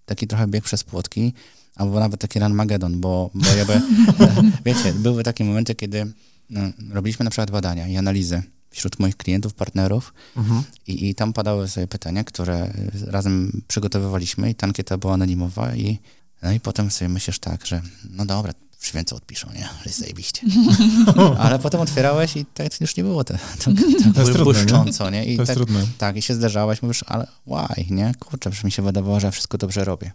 taki 0.05 0.27
trochę 0.27 0.47
bieg 0.47 0.63
przez 0.63 0.83
płotki, 0.83 1.33
albo 1.75 1.99
nawet 1.99 2.21
taki 2.21 2.39
Ranmagedon, 2.39 3.01
bo, 3.01 3.29
bo 3.33 3.49
jakby, 3.55 3.81
wiecie, 4.65 4.93
były 4.93 5.23
takie 5.23 5.43
momenty, 5.43 5.75
kiedy 5.75 6.13
no, 6.49 6.61
robiliśmy 6.91 7.23
na 7.23 7.29
przykład 7.29 7.51
badania 7.51 7.87
i 7.87 7.97
analizy 7.97 8.43
wśród 8.71 8.99
moich 8.99 9.17
klientów, 9.17 9.53
partnerów 9.53 10.13
mhm. 10.37 10.63
i, 10.87 11.09
I 11.09 11.15
tam 11.15 11.33
padały 11.33 11.67
sobie 11.67 11.87
pytania, 11.87 12.23
które 12.23 12.73
razem 13.07 13.61
przygotowywaliśmy 13.67 14.49
i 14.49 14.55
ta 14.55 14.67
ankieta 14.67 14.97
była 14.97 15.13
anonimowa 15.13 15.75
i, 15.75 15.99
no 16.41 16.51
i 16.51 16.59
potem 16.59 16.91
sobie 16.91 17.09
myślisz 17.09 17.39
tak, 17.39 17.65
że 17.65 17.81
no 18.09 18.25
dobra, 18.25 18.53
więcej 18.93 19.17
odpiszą, 19.17 19.47
nie? 19.53 19.61
Że 19.61 19.85
jest 19.85 19.99
zajebiście. 19.99 20.41
Ale 21.39 21.59
potem 21.59 21.81
otwierałeś 21.81 22.37
i 22.37 22.45
tak 22.45 22.81
już 22.81 22.97
nie 22.97 23.03
było 23.03 23.23
to, 23.23 23.33
jest 24.21 24.33
trudne, 24.33 24.43
błyszcząco, 24.43 25.09
nie? 25.09 25.25
I 25.25 25.35
to 25.35 25.41
jest 25.41 25.47
tak, 25.47 25.55
trudne. 25.55 25.87
tak, 25.97 26.17
i 26.17 26.21
się 26.21 26.33
zdarzałeś, 26.33 26.81
mówisz, 26.81 27.03
ale 27.07 27.27
why, 27.47 27.85
nie? 27.89 28.13
Kurczę, 28.19 28.49
przecież 28.49 28.63
mi 28.63 28.71
się 28.71 28.81
wydawało, 28.81 29.19
że 29.19 29.31
wszystko 29.31 29.57
dobrze 29.57 29.85
robię. 29.85 30.11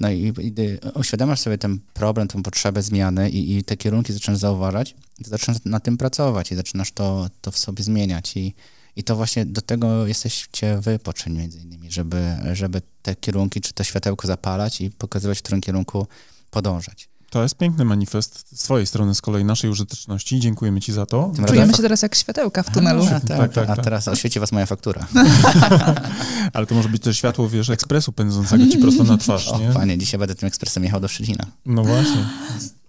No 0.00 0.10
i, 0.10 0.32
i 0.40 0.54
uświadamiasz 0.94 1.40
sobie 1.40 1.58
ten 1.58 1.78
problem, 1.94 2.28
tą 2.28 2.42
potrzebę 2.42 2.82
zmiany 2.82 3.30
i, 3.30 3.56
i 3.56 3.64
te 3.64 3.76
kierunki 3.76 4.12
zaczynasz 4.12 4.38
zauważać, 4.38 4.94
to 5.24 5.30
zaczynasz 5.30 5.58
na 5.64 5.80
tym 5.80 5.96
pracować 5.96 6.52
i 6.52 6.56
zaczynasz 6.56 6.92
to, 6.92 7.30
to 7.40 7.50
w 7.50 7.58
sobie 7.58 7.84
zmieniać 7.84 8.36
i, 8.36 8.54
i 8.96 9.04
to 9.04 9.16
właśnie 9.16 9.46
do 9.46 9.60
tego 9.60 10.06
jesteście 10.06 10.78
wy 10.80 10.98
potrzebni 10.98 11.38
między 11.38 11.58
innymi, 11.58 11.90
żeby, 11.90 12.36
żeby 12.52 12.82
te 13.02 13.16
kierunki 13.16 13.60
czy 13.60 13.72
to 13.72 13.84
światełko 13.84 14.26
zapalać 14.26 14.80
i 14.80 14.90
pokazywać, 14.90 15.38
w 15.38 15.42
którym 15.42 15.60
kierunku 15.60 16.06
podążać. 16.50 17.07
To 17.30 17.42
jest 17.42 17.54
piękny 17.56 17.84
manifest 17.84 18.44
z 18.58 18.62
twojej 18.64 18.86
strony, 18.86 19.14
z 19.14 19.20
kolei 19.20 19.44
naszej 19.44 19.70
użyteczności. 19.70 20.40
Dziękujemy 20.40 20.80
ci 20.80 20.92
za 20.92 21.06
to. 21.06 21.32
Tym 21.36 21.44
Czujemy 21.44 21.66
razem- 21.66 21.76
się 21.76 21.82
teraz 21.82 22.02
jak 22.02 22.14
światełka 22.14 22.62
w 22.62 22.70
tunelu. 22.70 23.06
A, 23.06 23.08
tak, 23.20 23.22
Tak, 23.26 23.52
tak, 23.52 23.70
a 23.70 23.76
tak. 23.76 23.84
teraz 23.84 24.08
oświeci 24.08 24.40
was 24.40 24.52
moja 24.52 24.66
faktura. 24.66 25.06
Ale 26.52 26.66
to 26.66 26.74
może 26.74 26.88
być 26.88 27.02
też 27.02 27.16
światło, 27.18 27.48
wiesz, 27.48 27.70
ekspresu 27.70 28.12
pędzącego 28.12 28.66
ci 28.66 28.78
prosto 28.78 29.04
na 29.04 29.18
twarz, 29.18 29.48
O, 29.52 29.58
nie? 29.58 29.68
panie, 29.72 29.98
dzisiaj 29.98 30.18
będę 30.18 30.34
tym 30.34 30.46
ekspresem 30.46 30.84
jechał 30.84 31.00
do 31.00 31.08
Szczecina. 31.08 31.44
No 31.66 31.84
właśnie. 31.84 32.24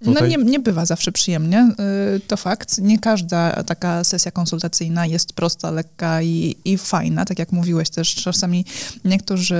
No 0.01 0.13
Tutaj- 0.13 0.29
nie, 0.29 0.37
nie 0.37 0.59
bywa 0.59 0.85
zawsze 0.85 1.11
przyjemnie, 1.11 1.71
y, 2.15 2.19
to 2.19 2.37
fakt. 2.37 2.77
Nie 2.77 2.99
każda 2.99 3.63
taka 3.63 4.03
sesja 4.03 4.31
konsultacyjna 4.31 5.05
jest 5.05 5.33
prosta, 5.33 5.71
lekka 5.71 6.21
i, 6.21 6.55
i 6.65 6.77
fajna, 6.77 7.25
tak 7.25 7.39
jak 7.39 7.51
mówiłeś 7.51 7.89
też. 7.89 8.15
Czasami 8.15 8.65
niektórzy 9.05 9.55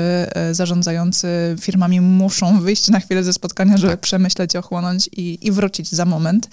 y, 0.52 0.54
zarządzający 0.56 1.28
firmami 1.62 2.02
muszą 2.02 2.62
wyjść 2.62 2.88
na 2.88 3.00
chwilę 3.00 3.24
ze 3.24 3.34
spotkania, 3.34 3.78
żeby 3.78 3.94
Tak. 3.94 4.00
przemyśleć, 4.00 4.56
ochłonąć 4.56 5.10
i, 5.18 5.48
i 5.48 5.52
wrócić 5.52 5.90
za 5.92 6.06
moment, 6.06 6.50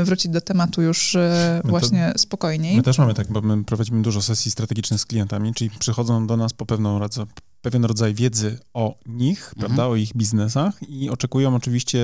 y, 0.00 0.04
wrócić 0.04 0.32
do 0.32 0.40
tematu 0.40 0.82
już 0.82 1.14
y, 1.14 1.18
to- 1.62 1.68
właśnie 1.68 2.12
spokojniej. 2.16 2.76
My 2.76 2.82
też 2.82 2.98
mamy 2.98 3.14
tak, 3.14 3.32
bo 3.32 3.40
my 3.40 3.64
prowadzimy 3.64 4.02
dużo 4.02 4.22
sesji 4.22 4.50
strategicznych 4.50 5.00
z 5.00 5.04
klientami, 5.06 5.54
czyli 5.54 5.70
przychodzą 5.78 6.26
do 6.26 6.36
nas 6.36 6.52
po 6.52 6.66
pewną 6.66 6.98
rodzaj, 6.98 7.24
pewien 7.66 7.84
rodzaj 7.84 8.14
wiedzy 8.14 8.58
o 8.74 8.98
nich, 9.06 9.54
prawda, 9.58 9.86
o 9.86 9.96
ich 9.96 10.12
biznesach 10.16 10.74
i 10.88 11.10
oczekują 11.10 11.54
oczywiście 11.54 11.98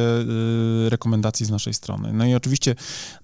y, 0.87 0.91
rekomendacji 0.91 1.47
z 1.47 1.51
naszej 1.51 1.75
strony. 1.75 2.13
No 2.13 2.27
i 2.27 2.35
oczywiście 2.35 2.75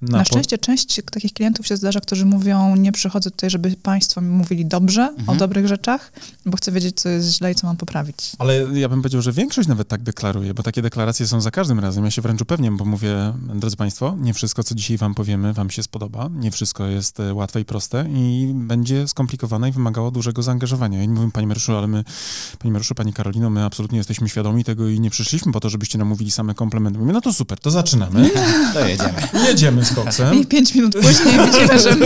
Na, 0.02 0.18
po- 0.18 0.24
szczęście 0.24 0.58
część 0.58 1.00
takich 1.12 1.32
klientów 1.32 1.66
się 1.66 1.76
zdarza, 1.76 2.00
którzy 2.00 2.26
mówią, 2.26 2.76
nie 2.76 2.92
przychodzę 2.92 3.30
tutaj, 3.30 3.50
żeby 3.50 3.76
państwo 3.82 4.20
mi 4.20 4.28
mówili 4.28 4.66
dobrze 4.66 5.14
o 5.26 5.34
dobrych 5.34 5.66
rzeczach, 5.68 6.12
bo 6.46 6.56
chcę 6.56 6.72
wiedzieć, 6.72 7.00
co 7.00 7.08
jest 7.08 7.28
źle 7.36 7.52
i 7.52 7.54
co 7.54 7.66
mam 7.66 7.76
poprawić. 7.76 8.16
Ale 8.38 8.66
ja 8.78 8.88
bym 8.88 9.02
powiedział, 9.02 9.22
że 9.22 9.32
większość 9.32 9.68
nawet 9.68 9.88
tak 9.88 10.02
deklaruje, 10.02 10.54
bo 10.54 10.62
takie 10.62 10.82
deklaracje 10.82 11.26
są 11.26 11.40
za 11.40 11.50
każdym 11.50 11.80
razem. 11.80 12.04
Ja 12.04 12.10
się 12.10 12.22
wręcz 12.22 12.40
upewniam, 12.42 12.76
bo 12.76 12.84
mówię, 12.84 13.32
drodzy 13.54 13.76
Państwo, 13.76 14.16
nie 14.20 14.34
wszystko, 14.34 14.64
co 14.64 14.74
dzisiaj 14.74 14.96
Wam 14.96 15.14
powiemy, 15.14 15.52
Wam 15.52 15.70
się 15.70 15.82
spodoba. 15.82 16.28
Nie 16.32 16.50
wszystko 16.50 16.86
jest 16.86 17.20
e, 17.20 17.34
łatwe 17.34 17.60
i 17.60 17.64
proste 17.64 18.06
i 18.14 18.52
będzie 18.54 19.08
skomplikowane 19.08 19.68
i 19.68 19.72
wymagało 19.72 20.10
dużego 20.10 20.42
zaangażowania. 20.42 21.02
I 21.02 21.08
mówimy, 21.08 21.32
Panie 21.32 21.46
Mariuszu, 21.46 21.76
ale 21.76 21.86
my, 21.86 22.04
Pani 22.58 22.72
Mariuszu, 22.72 22.94
Pani 22.94 23.12
Karolino, 23.12 23.50
my 23.50 23.64
absolutnie 23.64 23.98
jesteśmy 23.98 24.28
świadomi 24.28 24.64
tego 24.64 24.88
i 24.88 25.00
nie 25.00 25.10
przyszliśmy 25.10 25.52
po 25.52 25.60
to, 25.60 25.68
żebyście 25.68 25.98
nam 25.98 26.08
mówili 26.08 26.30
same 26.30 26.54
komplementy. 26.54 26.98
Mówimy, 26.98 27.12
no 27.12 27.20
to 27.20 27.32
super, 27.32 27.60
to 27.60 27.70
zaczynamy. 27.70 28.30
To 28.74 28.88
jedziemy. 28.88 29.12
Jedziemy 29.48 29.84
z 29.84 29.94
koksem. 29.94 30.34
I 30.34 30.46
pięć 30.46 30.74
minut 30.74 30.94
później 30.94 31.38
widzimy, 31.46 31.78
że. 31.78 31.96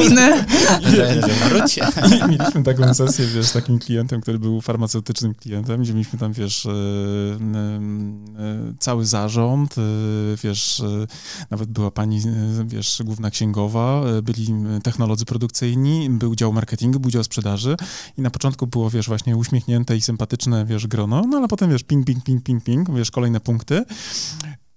Wróćcie. 1.49 1.89
I 2.07 2.31
mieliśmy 2.31 2.63
taką 2.63 2.95
sesję, 2.95 3.27
wiesz, 3.27 3.47
z 3.47 3.53
takim 3.53 3.79
klientem, 3.79 4.21
który 4.21 4.39
był 4.39 4.61
farmaceutycznym 4.61 5.35
klientem, 5.35 5.83
gdzie 5.83 5.93
mieliśmy 5.93 6.19
tam, 6.19 6.33
wiesz, 6.33 6.67
e, 6.67 6.71
e, 6.71 6.75
cały 8.79 9.07
zarząd, 9.07 9.75
e, 9.79 9.83
wiesz, 10.43 10.83
nawet 11.51 11.69
była 11.69 11.91
pani, 11.91 12.23
wiesz, 12.65 13.03
główna 13.05 13.31
księgowa, 13.31 14.03
byli 14.23 14.55
technolodzy 14.83 15.25
produkcyjni, 15.25 16.11
był 16.11 16.35
dział 16.35 16.53
marketingu, 16.53 17.01
był 17.01 17.11
dział 17.11 17.25
sprzedaży 17.25 17.77
i 18.19 18.23
na 18.23 18.31
początku 18.31 18.67
było, 18.67 18.91
wiesz, 18.91 19.09
właśnie 19.09 19.37
uśmiechnięte 19.37 19.97
i 19.97 20.02
sympatyczne, 20.03 20.67
wiesz, 20.67 20.87
grono, 20.87 21.23
no 21.29 21.39
ale 21.39 21.49
potem, 21.49 21.71
wiesz, 21.71 21.83
ping, 21.83 22.07
ping, 22.07 22.25
ping, 22.25 22.43
ping, 22.45 22.65
ping, 22.65 22.91
wiesz, 22.91 23.11
kolejne 23.11 23.41
punkty. 23.41 23.85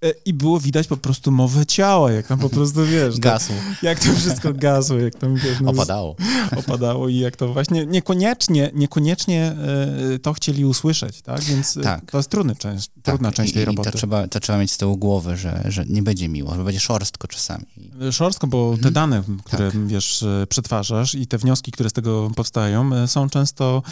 E, 0.06 0.14
I 0.26 0.34
było 0.34 0.60
widać 0.60 0.88
po 0.88 0.98
prostu 0.98 1.32
mowę 1.32 1.66
ciała, 1.66 2.12
jak 2.12 2.28
tam 2.28 2.40
po 2.40 2.50
prostu, 2.50 2.86
wiesz, 2.86 3.16
to, 3.16 3.20
Gasu. 3.22 3.54
jak 3.82 4.00
to 4.00 4.14
wszystko 4.16 4.54
gasło, 4.54 4.98
jak 4.98 5.16
tam, 5.16 5.36
wiesz, 5.36 5.60
no, 5.62 5.72
Opadało. 5.72 6.16
opadało 6.56 7.10
i 7.10 7.18
jak 7.18 7.36
to 7.36 7.54
właśnie 7.54 7.86
niekoniecznie, 7.86 8.72
niekoniecznie 8.74 9.56
e, 10.16 10.20
to 10.20 10.34
chcieli 10.34 10.66
usłyszeć, 10.66 11.22
tak? 11.22 11.42
Więc 11.44 11.78
e, 11.78 11.82
Tak. 11.82 12.12
to 12.12 12.18
jest 12.18 12.30
trudny 12.30 12.56
część, 12.56 12.90
trudna 13.04 13.32
część 13.32 13.52
i, 13.52 13.54
tej 13.54 13.64
i 13.64 13.66
roboty. 13.66 13.92
to 13.92 13.98
trzeba, 13.98 14.28
to 14.28 14.40
trzeba 14.40 14.60
mieć 14.60 14.72
z 14.72 14.78
tyłu 14.78 14.98
głowy, 14.98 15.38
że, 15.38 15.64
że 15.68 15.86
nie 15.86 16.02
będzie 16.04 16.30
miło, 16.30 16.56
że 16.56 16.64
będzie 16.64 16.80
szorstko 16.80 17.28
czasami. 17.28 17.66
Szorstko, 18.12 18.48
bo 18.48 18.66
Mhm. 18.66 18.80
te 18.84 18.92
dane, 18.92 19.24
które 19.44 19.72
Tak. 19.72 19.88
wiesz, 19.88 20.26
przetwarzasz 20.50 21.16
i 21.16 21.28
te 21.28 21.38
wnioski, 21.38 21.72
które 21.72 21.90
z 21.90 21.94
tego 21.94 22.32
powstają, 22.36 23.08
są 23.08 23.30
często 23.30 23.84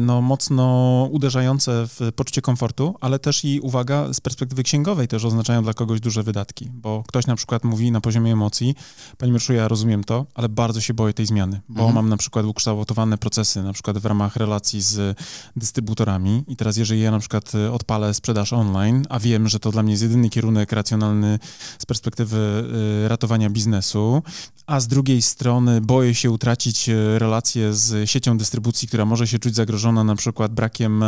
no, 0.00 0.20
mocno 0.20 1.08
uderzające 1.12 1.86
w 1.86 2.12
poczucie 2.16 2.42
komfortu, 2.42 2.94
ale 3.00 3.18
też 3.18 3.44
i 3.44 3.60
uwaga, 3.60 4.12
z 4.12 4.20
perspektywy 4.20 4.62
księgowej 4.62 5.08
też 5.08 5.24
oznaczają 5.38 5.62
dla 5.62 5.74
kogoś 5.74 6.00
duże 6.00 6.22
wydatki, 6.22 6.70
bo 6.74 7.04
ktoś 7.08 7.26
na 7.26 7.36
przykład 7.36 7.64
mówi 7.64 7.92
na 7.92 8.00
poziomie 8.00 8.32
emocji, 8.32 8.74
Panie 9.18 9.32
Mariuszu, 9.32 9.52
ja 9.52 9.68
rozumiem 9.68 10.04
to, 10.04 10.26
ale 10.34 10.48
bardzo 10.48 10.80
się 10.80 10.94
boję 10.94 11.14
tej 11.14 11.26
zmiany, 11.26 11.60
bo 11.68 11.80
Mhm. 11.80 11.94
mam 11.94 12.08
na 12.08 12.16
przykład 12.16 12.46
ukształtowane 12.46 13.18
procesy, 13.18 13.62
na 13.62 13.72
przykład 13.72 13.98
w 13.98 14.06
ramach 14.06 14.36
relacji 14.36 14.80
z 14.82 15.18
dystrybutorami 15.56 16.44
i 16.48 16.56
teraz 16.56 16.76
jeżeli 16.76 17.00
ja 17.00 17.10
na 17.10 17.18
przykład 17.18 17.54
e, 17.54 17.72
odpalę 17.72 18.14
sprzedaż 18.14 18.52
online, 18.52 19.04
a 19.08 19.18
wiem, 19.18 19.48
że 19.48 19.60
to 19.60 19.70
dla 19.70 19.82
mnie 19.82 19.92
jest 19.92 20.02
jedyny 20.02 20.30
kierunek 20.30 20.72
racjonalny 20.72 21.38
z 21.78 21.86
perspektywy 21.86 22.64
e, 23.04 23.08
ratowania 23.08 23.50
biznesu, 23.50 24.22
a 24.66 24.80
z 24.80 24.88
drugiej 24.88 25.22
strony 25.22 25.80
boję 25.80 26.14
się 26.14 26.30
utracić 26.30 26.88
e, 26.88 27.18
relację 27.18 27.74
z 27.74 28.10
siecią 28.10 28.38
dystrybucji, 28.38 28.88
która 28.88 29.04
może 29.04 29.26
się 29.26 29.38
czuć 29.38 29.54
zagrożona 29.54 30.04
na 30.04 30.16
przykład 30.16 30.52
brakiem, 30.54 31.04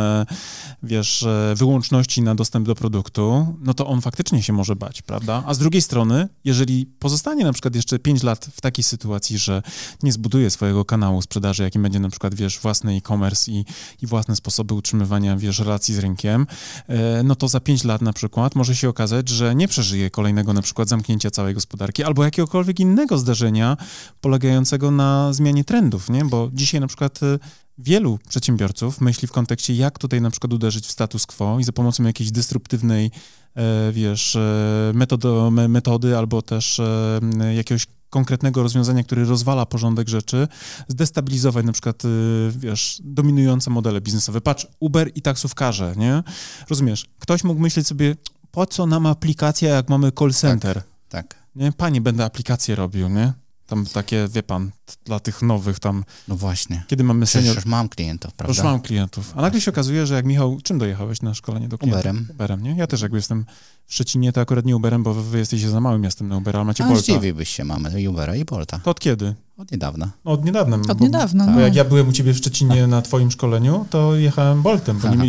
wiesz, 0.83 1.25
wyłączności 1.55 2.21
na 2.21 2.35
dostęp 2.35 2.67
do 2.67 2.75
produktu, 2.75 3.55
no 3.61 3.73
to 3.73 3.87
on 3.87 4.01
faktycznie 4.01 4.20
się 4.41 4.53
może 4.53 4.75
bać, 4.75 5.01
prawda? 5.01 5.43
A 5.45 5.53
z 5.53 5.57
drugiej 5.57 5.81
strony, 5.81 6.27
jeżeli 6.43 6.85
pozostanie 6.85 7.43
na 7.43 7.53
przykład 7.53 7.75
jeszcze 7.75 7.99
5 7.99 8.23
lat 8.23 8.45
w 8.45 8.61
takiej 8.61 8.83
sytuacji, 8.83 9.37
że 9.37 9.61
nie 10.03 10.11
zbuduje 10.11 10.49
swojego 10.49 10.85
kanału 10.85 11.21
sprzedaży, 11.21 11.63
jakim 11.63 11.83
będzie 11.83 11.99
na 11.99 12.09
przykład, 12.09 12.35
wiesz, 12.35 12.59
własny 12.59 12.95
e-commerce 12.95 13.51
i, 13.51 13.65
i 14.01 14.07
własne 14.07 14.35
sposoby 14.35 14.73
utrzymywania, 14.73 15.37
wiesz, 15.37 15.59
relacji 15.59 15.95
z 15.95 15.99
rynkiem, 15.99 16.47
e, 16.87 17.23
no 17.23 17.35
to 17.35 17.47
za 17.47 17.59
5 17.59 17.83
lat 17.83 18.01
na 18.01 18.13
przykład 18.13 18.55
może 18.55 18.75
się 18.75 18.89
okazać, 18.89 19.29
że 19.29 19.55
nie 19.55 19.67
przeżyje 19.67 20.09
kolejnego 20.09 20.53
na 20.53 20.61
przykład 20.61 20.89
zamknięcia 20.89 21.31
całej 21.31 21.53
gospodarki 21.53 22.03
albo 22.03 22.23
jakiegokolwiek 22.23 22.79
innego 22.79 23.17
zdarzenia 23.17 23.77
polegającego 24.21 24.91
na 24.91 25.33
zmianie 25.33 25.63
trendów, 25.63 26.09
nie? 26.09 26.25
Bo 26.25 26.49
dzisiaj 26.53 26.81
na 26.81 26.87
przykład 26.87 27.23
e, 27.23 27.39
wielu 27.83 28.19
przedsiębiorców 28.29 29.01
myśli 29.01 29.27
w 29.27 29.31
kontekście, 29.31 29.73
jak 29.73 29.99
tutaj 29.99 30.21
na 30.21 30.31
przykład 30.31 30.53
uderzyć 30.53 30.87
w 30.87 30.91
status 30.91 31.25
quo 31.25 31.59
i 31.59 31.63
za 31.63 31.71
pomocą 31.71 32.03
jakiejś 32.03 32.31
dysruptywnej, 32.31 33.11
e, 33.55 33.91
wiesz, 33.91 34.35
e, 34.35 34.91
metodo, 34.95 35.51
me- 35.51 35.67
metody 35.67 36.17
albo 36.17 36.41
też 36.41 36.79
e, 36.79 37.19
jakiegoś 37.55 37.87
konkretnego 38.09 38.63
rozwiązania, 38.63 39.03
który 39.03 39.25
rozwala 39.25 39.65
porządek 39.65 40.09
rzeczy, 40.09 40.47
zdestabilizować 40.87 41.65
na 41.65 41.71
przykład, 41.71 42.03
wiesz, 42.49 43.01
dominujące 43.03 43.69
modele 43.69 44.01
biznesowe. 44.01 44.41
Patrz, 44.41 44.67
Uber 44.79 45.11
i 45.15 45.21
taksówkarze, 45.21 45.93
nie? 45.97 46.23
Rozumiesz? 46.69 47.05
Ktoś 47.19 47.43
mógł 47.43 47.61
myśleć 47.61 47.87
sobie, 47.87 48.15
po 48.51 48.65
co 48.65 48.85
nam 48.85 49.05
aplikacja, 49.05 49.69
jak 49.69 49.89
mamy 49.89 50.11
call 50.11 50.33
center? 50.33 50.81
Tak. 51.09 51.35
Nie? 51.55 51.71
Panie, 51.71 52.01
będę 52.01 52.25
aplikacje 52.25 52.75
robił, 52.75 53.09
nie? 53.09 53.33
Tam 53.71 53.85
takie, 53.85 54.27
wie 54.33 54.43
pan, 54.43 54.71
dla 55.05 55.19
tych 55.19 55.41
nowych 55.41 55.79
tam, 55.79 56.03
No 56.27 56.35
właśnie. 56.35 56.83
kiedy 56.87 57.03
mamy 57.03 57.27
senior... 57.27 57.51
Przecież 57.51 57.65
mam 57.71 57.89
klientów, 57.89 58.33
prawda? 58.33 58.53
Już 58.53 58.63
mam 58.63 58.81
klientów. 58.81 59.33
A 59.35 59.41
nagle 59.41 59.61
się 59.61 59.71
okazuje, 59.71 60.05
że 60.05 60.15
jak 60.15 60.25
Michał, 60.25 60.59
czym 60.63 60.79
dojechałeś 60.79 61.21
na 61.21 61.33
szkolenie 61.33 61.67
do 61.67 61.77
klientów? 61.77 61.99
Uberem. 62.05 62.27
Uberem, 62.31 62.63
nie? 62.63 62.75
Ja 62.75 62.87
też 62.87 63.01
jakby 63.01 63.17
jestem 63.17 63.45
w 63.85 63.93
Szczecinie, 63.93 64.31
to 64.33 64.41
akurat 64.41 64.65
nie 64.65 64.75
Uberem, 64.75 65.03
bo 65.03 65.13
wy 65.13 65.37
jesteście 65.37 65.69
za 65.69 65.81
małym 65.81 66.01
miastem 66.01 66.27
na 66.27 66.37
Ubera, 66.37 66.59
ale 66.59 66.65
macie 66.65 66.83
A 66.83 66.87
Bolta. 66.87 67.01
zdziwiłbyś 67.01 67.49
się, 67.49 67.63
mamy 67.63 68.01
i 68.01 68.07
Ubera 68.07 68.35
i 68.35 68.45
Bolta. 68.45 68.79
To 68.79 68.91
od 68.91 68.99
kiedy? 68.99 69.35
Od 69.57 69.71
niedawna. 69.71 70.11
No, 70.25 70.31
od 70.31 70.45
niedawna. 70.45 70.77
Od 70.77 70.97
bo, 70.97 71.05
niedawna, 71.05 71.45
Bo 71.45 71.51
no. 71.51 71.59
jak 71.59 71.75
ja 71.75 71.83
byłem 71.85 72.09
u 72.09 72.11
ciebie 72.11 72.33
w 72.33 72.37
Szczecinie 72.37 72.87
na 72.87 73.01
twoim 73.01 73.31
szkoleniu, 73.31 73.85
to 73.89 74.15
jechałem 74.15 74.61
Boltem, 74.61 74.99
bo 74.99 75.07
nie, 75.07 75.13
Aha. 75.13 75.23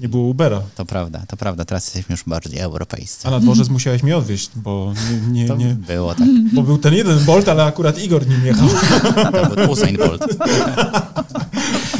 Nie 0.00 0.08
było 0.08 0.28
Ubera. 0.28 0.62
To 0.74 0.84
prawda, 0.84 1.22
to 1.28 1.36
prawda. 1.36 1.64
Teraz 1.64 1.84
jesteśmy 1.84 2.12
już 2.12 2.24
bardziej 2.26 2.60
europejscy. 2.60 3.28
A 3.28 3.30
na 3.30 3.40
dworzec 3.40 3.68
musiałeś 3.68 4.02
mnie 4.02 4.16
odwieźć, 4.16 4.50
bo 4.54 4.94
nie, 5.30 5.44
nie, 5.44 5.56
nie, 5.56 5.74
było 5.74 6.14
tak. 6.14 6.28
bo 6.52 6.62
był 6.62 6.78
ten 6.78 6.94
jeden 6.94 7.24
Bolt, 7.24 7.48
ale 7.48 7.64
akurat 7.64 7.98
Igor 7.98 8.26
nim 8.28 8.46
jechał. 8.46 8.68
To 9.48 9.56
był 9.56 9.70
Usain 9.70 9.96
Bolt. 9.96 10.24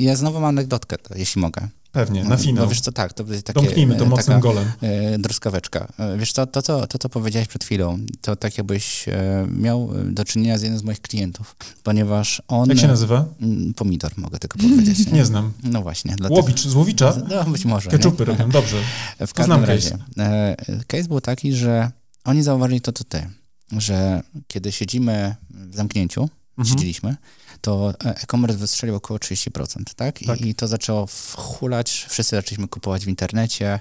Ja 0.00 0.16
znowu 0.16 0.40
mam 0.40 0.48
anegdotkę, 0.48 0.96
jeśli 1.16 1.40
mogę. 1.40 1.68
Pewnie, 1.92 2.24
na 2.24 2.36
finał. 2.36 2.64
No 2.64 2.70
wiesz 2.70 2.80
co, 2.80 2.92
tak, 2.92 3.12
to 3.12 3.24
będzie 3.24 3.42
takie... 3.42 3.60
Domknijmy 3.60 3.96
to 3.96 4.04
e, 4.04 4.08
mocnym 4.08 4.26
taka, 4.26 4.40
golem. 4.40 4.72
e, 4.82 5.18
Druskaweczka. 5.18 5.92
E, 5.98 6.18
Wiesz 6.18 6.32
co, 6.32 6.46
to 6.46 6.62
co, 6.62 6.86
to 6.86 6.98
co 6.98 7.08
powiedziałeś 7.08 7.48
przed 7.48 7.64
chwilą, 7.64 7.98
to 8.20 8.36
tak 8.36 8.58
jakbyś 8.58 9.04
miał 9.48 9.90
do 10.04 10.24
czynienia 10.24 10.58
z 10.58 10.62
jednym 10.62 10.78
z 10.78 10.82
moich 10.82 11.00
klientów, 11.00 11.56
ponieważ 11.82 12.42
on... 12.48 12.68
Jak 12.68 12.78
się 12.78 12.86
nazywa? 12.88 13.24
Pomidor, 13.76 14.12
mogę 14.16 14.38
tylko 14.38 14.58
powiedzieć. 14.58 14.98
Nie 15.12 15.24
znam. 15.24 15.52
No 15.62 15.82
właśnie. 15.82 16.14
dlatego- 16.16 16.40
Łowicz, 16.40 16.66
z 16.66 16.74
Łowicza? 16.74 17.16
No 17.28 17.44
być 17.44 17.64
może. 17.64 17.90
nie? 17.90 17.96
Keczupy 17.98 18.24
robią, 18.24 18.48
dobrze. 18.50 18.76
W 19.20 19.28
To 19.28 19.34
każdym 19.34 19.64
razie. 19.64 19.98
E, 20.18 20.56
case 20.86 21.04
był 21.08 21.20
taki, 21.20 21.52
że 21.52 21.90
oni 22.24 22.42
zauważyli 22.42 22.80
to, 22.80 22.92
co 22.92 23.04
ty, 23.04 23.30
że 23.78 24.22
kiedy 24.46 24.72
siedzimy 24.72 25.34
w 25.50 25.76
zamknięciu, 25.76 26.28
Mhm. 26.58 26.68
siedzieliśmy, 26.76 27.16
to 27.64 27.92
e-commerce 28.04 28.58
wystrzelił 28.58 28.96
około 28.96 29.18
30%, 29.18 29.82
tak? 29.96 30.22
I, 30.22 30.26
Tak. 30.26 30.40
I 30.40 30.54
to 30.54 30.68
zaczęło 30.68 31.06
wchulać, 31.06 32.06
wszyscy 32.08 32.36
zaczęliśmy 32.36 32.68
kupować 32.68 33.04
w 33.04 33.08
internecie 33.08 33.80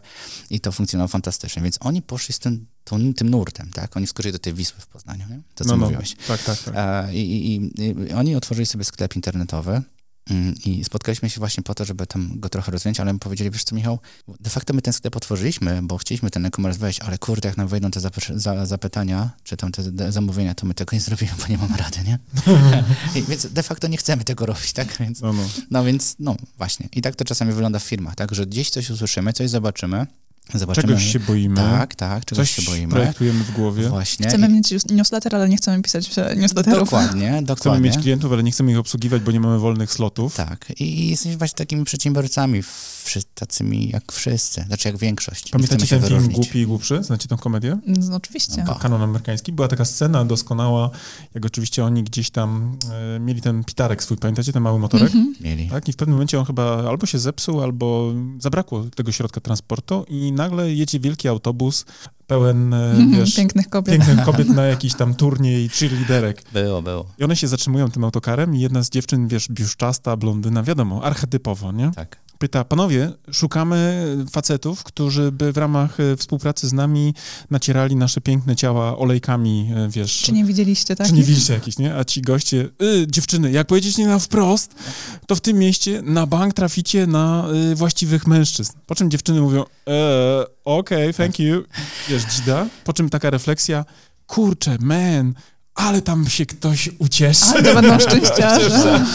i 0.50 0.60
to 0.60 0.72
funkcjonowało 0.72 1.08
fantastycznie, 1.08 1.62
więc 1.64 1.78
oni 1.82 2.02
poszli 2.02 2.34
z 2.34 2.40
tym, 2.40 2.66
tą, 2.84 3.14
tym 3.14 3.30
nurtem, 3.30 3.70
tak? 3.74 3.98
Oni 3.98 4.06
wskoczyli 4.08 4.32
do 4.34 4.40
tej 4.40 4.54
Wisły 4.54 4.80
w 4.80 4.88
Poznaniu, 4.88 5.26
nie? 5.30 5.42
To, 5.56 5.64
co 5.64 5.70
No, 5.70 5.78
no. 5.78 5.86
mówiłeś. 5.86 6.16
Tak, 6.28 6.44
tak, 6.44 6.60
tak. 6.64 6.74
E, 6.78 7.14
I, 7.14 7.56
i, 7.56 7.72
i, 8.10 8.14
oni 8.14 8.36
otworzyli 8.36 8.66
sobie 8.66 8.84
sklep 8.84 9.16
internetowy 9.16 9.82
i 10.65 10.84
spotkaliśmy 10.84 11.30
się 11.30 11.39
właśnie 11.39 11.63
po 11.63 11.76
to, 11.76 11.86
żeby 11.86 12.07
tam 12.07 12.39
go 12.39 12.49
trochę 12.49 12.71
rozwinąć, 12.71 12.99
ale 12.99 13.13
mi 13.13 13.19
powiedzieli, 13.19 13.51
wiesz 13.51 13.63
co 13.63 13.76
Michał, 13.76 13.99
de 14.39 14.49
facto 14.49 14.74
my 14.74 14.82
ten 14.82 14.93
sklep 14.93 15.15
otworzyliśmy, 15.15 15.80
bo 15.84 15.97
chcieliśmy 15.97 16.30
ten 16.30 16.45
e-commerce 16.45 16.80
wejść, 16.80 16.99
ale 16.99 17.17
kurde, 17.17 17.49
jak 17.49 17.57
nam 17.57 17.67
wejdą 17.67 17.91
te 17.91 17.99
zapy- 17.99 18.38
za, 18.39 18.65
zapytania, 18.65 19.30
czy 19.43 19.57
tam 19.57 19.71
te 19.71 20.11
zamówienia, 20.11 20.55
to 20.55 20.65
my 20.65 20.74
tego 20.74 20.95
nie 20.95 21.01
zrobimy, 21.01 21.32
bo 21.39 21.47
nie 21.47 21.57
mamy 21.57 21.78
rady, 21.78 21.97
nie? 22.05 22.19
I, 23.15 23.24
więc 23.24 23.47
de 23.53 23.63
facto 23.63 23.88
nie 23.88 23.97
chcemy 23.97 24.24
tego 24.24 24.45
robić, 24.45 24.74
tak? 24.74 24.97
Więc, 24.99 25.21
No, 25.21 25.34
no. 25.34 25.43
no 25.71 25.84
więc, 25.84 26.15
no 26.19 26.36
właśnie. 26.57 26.89
I 26.95 27.01
tak 27.01 27.15
to 27.15 27.26
czasami 27.26 27.51
wygląda 27.53 27.80
w 27.80 27.84
firmach, 27.84 28.15
tak? 28.15 28.36
Że 28.36 28.45
gdzieś 28.45 28.69
coś 28.69 28.89
usłyszymy, 28.89 29.34
coś 29.34 29.49
zobaczymy, 29.49 30.07
zobaczymy. 30.54 30.88
Czegoś 30.88 31.12
się 31.12 31.20
boimy. 31.20 31.56
Tak, 31.56 31.96
tak, 31.96 32.26
czegoś 32.26 32.52
Coś 32.56 32.66
się 32.66 32.72
boimy. 32.72 32.88
projektujemy 32.91 33.44
w 33.44 33.52
głowie. 33.52 33.89
Właśnie. 33.89 34.28
Chcemy 34.28 34.48
I- 34.48 34.50
mieć 34.50 34.72
news- 34.72 34.91
newsletter, 34.91 35.36
ale 35.36 35.50
nie 35.50 35.58
chcemy 35.58 35.82
pisać 35.84 36.10
newsletterów. 36.38 36.80
Dokładnie, 36.80 37.28
Chcemy 37.28 37.44
dokładnie. 37.44 37.89
mieć 37.89 37.98
klientów, 37.98 38.32
ale 38.32 38.44
nie 38.44 38.52
chcemy 38.52 38.72
ich 38.72 38.78
obsługiwać, 38.78 39.22
bo 39.22 39.32
nie 39.32 39.39
mamy 39.39 39.60
wolnych 39.60 39.91
slotów. 39.91 40.36
Tak. 40.36 40.66
I 40.80 41.10
jesteśmy 41.10 41.38
właśnie 41.38 41.56
takimi 41.58 41.84
przedsiębiorcami, 41.86 42.62
wszy- 42.64 42.93
tacymi 43.34 43.89
jak 43.89 44.12
wszyscy, 44.12 44.64
znaczy 44.68 44.88
jak 44.88 44.97
większość. 44.97 45.49
Pamiętacie 45.49 45.88
ten 45.88 46.10
film. 46.10 46.28
Głupi 46.28 46.60
i 46.60 46.66
Głupszy? 46.66 47.04
Znacie 47.04 47.28
tą 47.28 47.38
komedię? 47.38 47.78
No, 47.88 48.16
oczywiście. 48.16 48.64
No, 48.68 48.76
Kanon 48.76 49.01
amerykański. 49.01 49.51
Była 49.51 49.68
taka 49.68 49.86
scena 49.86 50.26
doskonała, 50.26 50.89
jak 51.34 51.45
oczywiście 51.45 51.86
oni 51.86 52.04
gdzieś 52.04 52.30
tam 52.30 52.78
e, 53.16 53.20
mieli 53.20 53.41
ten 53.41 53.64
pitarek 53.64 54.04
swój, 54.04 54.18
pamiętacie 54.18 54.54
ten 54.54 54.64
mały 54.64 54.80
motorek? 54.80 55.08
Mhm. 55.08 55.36
Mieli. 55.41 55.70
Tak, 55.70 55.89
i 55.89 55.93
w 55.93 55.95
pewnym 55.95 56.16
momencie 56.16 56.39
on 56.39 56.45
chyba 56.45 56.89
albo 56.89 57.06
się 57.06 57.20
zepsuł, 57.20 57.62
albo 57.62 58.14
zabrakło 58.39 58.84
tego 58.95 59.12
środka 59.12 59.41
transportu 59.41 60.06
i 60.10 60.32
nagle 60.32 60.74
jedzie 60.74 60.99
wielki 60.99 61.28
autobus 61.28 61.86
pełen, 62.28 62.74
e, 62.74 62.95
wiesz, 63.17 63.36
Pięknych 63.36 63.69
kobiet. 63.69 63.95
pięknych 63.95 64.26
kobiet 64.30 64.49
na 64.49 64.63
jakiś 64.65 64.93
tam 64.93 65.15
turniej 65.15 65.69
cheerleaderek. 65.69 66.43
Było, 66.53 66.82
było. 66.82 67.05
I 67.19 67.24
one 67.24 67.36
się 67.36 67.47
zatrzymują 67.47 67.91
tym 67.91 68.03
autokarem 68.03 68.55
i 68.55 68.59
jedna 68.59 68.84
z 68.84 68.89
dziewczyn, 68.89 69.28
wiesz, 69.28 69.47
biuszczasta, 69.49 70.17
blondyna, 70.17 70.63
wiadomo, 70.63 71.03
archetypowo, 71.03 71.71
nie? 71.71 71.91
Tak. 71.95 72.24
Pyta, 72.38 72.63
panowie, 72.63 73.11
szukamy 73.32 74.07
facetów, 74.32 74.84
którzy 74.84 75.32
by 75.32 75.51
w 75.51 75.57
ramach 75.57 75.99
e, 75.99 76.17
współpracy 76.17 76.67
z 76.67 76.74
nami 76.74 77.13
nacierali 77.51 77.95
nasze 77.95 78.21
piękne 78.21 78.55
ciała 78.55 78.97
olejkami, 78.97 79.71
e, 79.76 79.89
wiesz... 79.89 80.21
Czy 80.21 80.32
nie 80.32 80.45
widzieliście, 80.45 80.95
tak? 80.95 81.07
Czy 81.07 81.13
nie 81.13 81.24
widzicie 81.24 81.53
jakiś, 81.53 81.78
nie? 81.78 81.95
A 81.95 82.03
ci 82.03 82.21
goście, 82.21 82.69
y, 82.82 83.07
dziewczyny, 83.07 83.51
jak 83.51 83.67
pojedziecie 83.67 84.07
na 84.07 84.19
wprost, 84.19 84.76
to 85.28 85.36
w 85.36 85.41
tym 85.41 85.57
mieście 85.59 86.01
na 86.01 86.28
bank 86.28 86.53
traficie 86.53 87.07
na 87.07 87.47
y, 87.71 87.76
właściwych 87.76 88.28
mężczyzn. 88.28 88.74
Po 88.86 88.95
czym 88.95 89.11
dziewczyny 89.11 89.41
mówią, 89.41 89.63
e, 89.88 90.45
okej, 90.66 91.14
thank 91.14 91.39
you, 91.39 91.64
wiesz, 92.09 92.24
dzida. 92.24 92.66
Po 92.84 92.93
czym 92.93 93.09
taka 93.09 93.30
refleksja, 93.30 93.86
kurczę, 94.28 94.78
man, 94.80 95.34
ale 95.76 96.01
tam 96.01 96.30
się 96.30 96.45
ktoś 96.45 96.89
ucieszy. 96.99 97.45
Ale 97.45 97.64
to 97.64 97.74
będą 97.74 97.99
szczęściarze. 98.09 99.05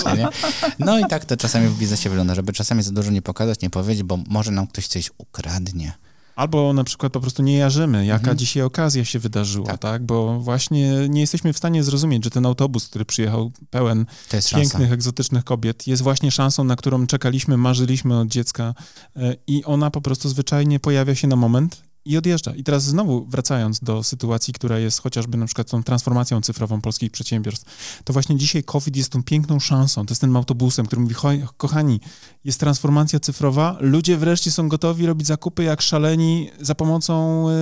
No 0.78 0.98
i 0.98 1.04
tak 1.06 1.24
to 1.24 1.36
czasami 1.36 1.68
w 1.68 1.78
biznesie 1.78 2.10
wygląda, 2.10 2.34
żeby 2.34 2.52
czasami 2.52 2.82
za 2.82 2.92
dużo 2.92 3.10
nie 3.10 3.22
pokazać, 3.22 3.60
nie 3.60 3.70
powiedzieć, 3.70 4.02
bo 4.02 4.18
może 4.28 4.50
nam 4.50 4.66
ktoś 4.66 4.86
coś 4.86 5.10
ukradnie. 5.18 5.92
Albo 6.38 6.72
na 6.72 6.84
przykład 6.84 7.12
po 7.12 7.20
prostu 7.20 7.42
nie 7.42 7.56
jarzymy, 7.56 8.06
jaka 8.06 8.18
Mhm. 8.20 8.38
dzisiaj 8.38 8.62
okazja 8.62 9.04
się 9.04 9.18
wydarzyła, 9.18 9.66
tak. 9.66 9.80
Tak. 9.80 10.02
Bo 10.06 10.40
właśnie 10.40 11.08
nie 11.08 11.20
jesteśmy 11.20 11.52
w 11.52 11.56
stanie 11.58 11.84
zrozumieć, 11.84 12.24
że 12.24 12.30
ten 12.30 12.46
autobus, 12.46 12.88
który 12.88 13.04
przyjechał 13.04 13.52
pełen 13.70 14.06
jest 14.32 14.48
szansa. 14.48 14.70
pięknych, 14.70 14.92
egzotycznych 14.92 15.44
kobiet, 15.44 15.86
jest 15.86 16.02
właśnie 16.02 16.30
szansą, 16.30 16.64
na 16.64 16.76
którą 16.76 17.06
czekaliśmy, 17.06 17.56
marzyliśmy 17.56 18.18
od 18.18 18.28
dziecka 18.28 18.74
e, 19.16 19.34
i 19.46 19.64
ona 19.64 19.90
po 19.90 20.00
prostu 20.00 20.28
zwyczajnie 20.28 20.80
pojawia 20.80 21.14
się 21.14 21.28
na 21.28 21.36
moment 21.36 21.87
i 22.08 22.16
odjeżdża. 22.16 22.54
I 22.54 22.64
teraz 22.64 22.84
znowu 22.84 23.26
wracając 23.26 23.80
do 23.80 24.02
sytuacji, 24.02 24.54
która 24.54 24.78
jest 24.78 25.02
chociażby 25.02 25.38
na 25.38 25.46
przykład 25.46 25.70
tą 25.70 25.82
transformacją 25.82 26.40
cyfrową 26.40 26.80
polskich 26.80 27.10
przedsiębiorstw, 27.10 28.02
to 28.04 28.12
właśnie 28.12 28.36
dzisiaj 28.36 28.64
COVID 28.64 28.96
jest 28.96 29.12
tą 29.12 29.22
piękną 29.22 29.60
szansą, 29.60 30.06
to 30.06 30.12
jest 30.12 30.20
tym 30.20 30.36
autobusem, 30.36 30.86
który 30.86 31.02
mówi, 31.02 31.14
"Choj, 31.14 31.44
kochani, 31.56 32.00
jest 32.44 32.60
transformacja 32.60 33.20
cyfrowa, 33.20 33.76
ludzie 33.80 34.16
wreszcie 34.16 34.50
są 34.50 34.68
gotowi 34.68 35.06
robić 35.06 35.26
zakupy 35.26 35.62
jak 35.64 35.82
szaleni 35.82 36.50
za 36.60 36.74
pomocą, 36.74 37.44
e, 37.48 37.52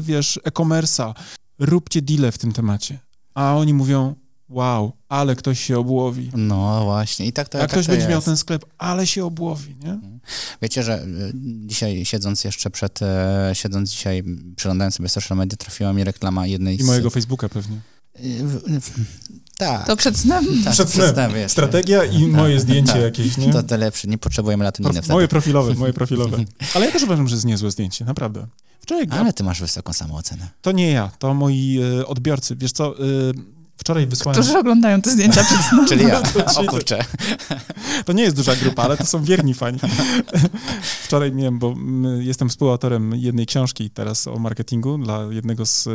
wiesz, 0.00 0.40
e-commerce'a. 0.44 1.14
Róbcie 1.58 2.02
deale 2.02 2.32
w 2.32 2.38
tym 2.38 2.52
temacie. 2.52 2.98
A 3.34 3.56
oni 3.56 3.74
mówią, 3.74 4.14
wow, 4.48 4.92
ale 5.08 5.36
ktoś 5.36 5.60
się 5.60 5.78
obłowi. 5.78 6.30
No 6.36 6.84
właśnie. 6.84 7.26
I 7.26 7.32
tak 7.32 7.48
to, 7.48 7.58
Jak 7.58 7.64
tak 7.66 7.70
ktoś 7.70 7.86
to 7.86 7.92
będzie 7.92 8.02
jest. 8.02 8.10
miał 8.10 8.22
ten 8.22 8.36
sklep, 8.36 8.64
ale 8.78 9.06
się 9.06 9.24
obłowi, 9.24 9.74
nie? 9.84 9.98
Wiecie, 10.62 10.82
że 10.82 11.02
y, 11.02 11.32
dzisiaj 11.66 12.04
siedząc 12.04 12.44
jeszcze 12.44 12.70
przed, 12.70 13.02
e, 13.02 13.50
siedząc 13.52 13.90
dzisiaj, 13.90 14.22
przeglądając 14.56 14.94
sobie 14.94 15.08
social 15.08 15.38
media, 15.38 15.56
trafiła 15.56 15.92
mi 15.92 16.04
reklama 16.04 16.46
jednej 16.46 16.76
I 16.76 16.82
z... 16.82 16.86
mojego 16.86 17.10
Facebooka 17.10 17.48
pewnie. 17.48 17.76
Y, 18.24 18.44
w- 18.44 18.80
w- 18.80 18.94
Tak. 19.58 19.86
To 19.86 19.96
przed 19.96 20.16
snem. 20.18 20.44
tak, 20.64 20.72
przed 20.72 20.90
snem. 20.90 21.30
jeszcze. 21.30 21.48
Strategia 21.48 22.04
i 22.04 22.26
moje 22.26 22.60
zdjęcie 22.60 22.92
tak. 22.92 23.02
jakieś, 23.02 23.36
nie? 23.36 23.52
To 23.52 23.62
te 23.62 23.76
lepsze, 23.78 24.08
nie 24.08 24.18
potrzebujemy 24.18 24.64
latoniny 24.64 24.92
wtedy. 25.02 25.12
moje 25.12 25.28
profilowe, 25.28 25.74
moje 25.74 25.92
profilowe. 25.92 26.36
Ale 26.74 26.86
ja 26.86 26.92
też 26.92 27.02
uważam, 27.02 27.28
że 27.28 27.34
jest 27.34 27.46
niezłe 27.46 27.70
zdjęcie, 27.70 28.04
naprawdę. 28.04 28.46
Wczoraj, 28.80 29.06
Ale 29.10 29.32
ty 29.32 29.44
masz 29.44 29.60
wysoką 29.60 29.92
samoocenę. 29.92 30.48
to 30.62 30.72
nie 30.72 30.90
ja, 30.90 31.10
to 31.18 31.34
moi 31.34 31.80
e, 32.00 32.06
odbiorcy. 32.06 32.56
Wiesz 32.56 32.72
co, 32.72 32.98
e, 32.98 33.02
wczoraj 33.84 34.06
wysłałem... 34.06 34.42
Którzy 34.42 34.58
oglądają 34.58 35.02
te 35.02 35.10
zdjęcia 35.10 35.44
przed 35.48 35.60
snem. 35.60 35.86
Czyli 35.86 36.04
ja. 36.04 36.22
to 36.54 36.60
O 36.60 36.64
kurczę. 36.64 37.04
To 38.04 38.12
nie 38.12 38.22
jest 38.22 38.36
duża 38.36 38.56
grupa, 38.56 38.82
ale 38.82 38.96
to 38.96 39.06
są 39.06 39.24
wierni 39.24 39.54
fani. 39.54 39.78
Wczoraj 41.04 41.32
miałem, 41.32 41.58
bo 41.58 41.74
jestem 42.18 42.48
współautorem 42.48 43.14
jednej 43.14 43.46
książki 43.46 43.90
teraz 43.90 44.26
o 44.26 44.38
marketingu 44.38 44.98
dla 44.98 45.22
jednego 45.30 45.66
z 45.66 45.88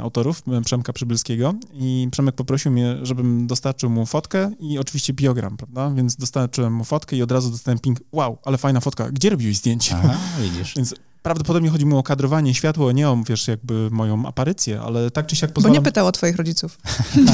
autorów, 0.00 0.42
Przemka 0.64 0.92
Przybylskiego 0.92 1.54
i 1.72 2.08
Przemek 2.10 2.34
poprosił 2.34 2.72
mnie, 2.72 2.96
żebym 3.02 3.46
dostarczył 3.46 3.90
mu 3.90 4.06
fotkę 4.06 4.50
i 4.60 4.78
oczywiście 4.78 5.12
biogram, 5.12 5.56
prawda? 5.56 5.90
Więc 5.90 6.16
dostarczyłem 6.16 6.72
mu 6.72 6.84
fotkę 6.84 7.16
i 7.16 7.22
od 7.22 7.32
razu 7.32 7.50
dostałem 7.50 7.78
ping, 7.78 7.98
wow, 8.12 8.38
ale 8.44 8.58
fajna 8.58 8.80
fotka, 8.80 9.10
gdzie 9.10 9.30
robiłeś 9.30 9.56
zdjęcie? 9.56 9.96
Aha, 9.98 10.16
widzisz. 10.42 10.74
Więc 10.76 10.94
prawdopodobnie 11.22 11.70
chodzi 11.70 11.86
mu 11.86 11.98
o 11.98 12.02
kadrowanie, 12.02 12.54
światło, 12.54 12.92
nie 12.92 13.08
o, 13.08 13.22
wiesz, 13.28 13.48
jakby 13.48 13.88
moją 13.90 14.26
aparycję, 14.26 14.80
ale 14.80 15.10
tak 15.10 15.26
czy 15.26 15.36
siak 15.36 15.50
Bo 15.50 15.54
pozwalam... 15.54 15.74
nie 15.74 15.82
pytał 15.82 16.06
o 16.06 16.12
twoich 16.12 16.36
rodziców. 16.36 16.78
no, 17.16 17.32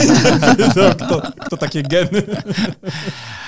kto, 1.07 1.22
kto 1.47 1.57
takie 1.57 1.82
geny? 1.82 2.22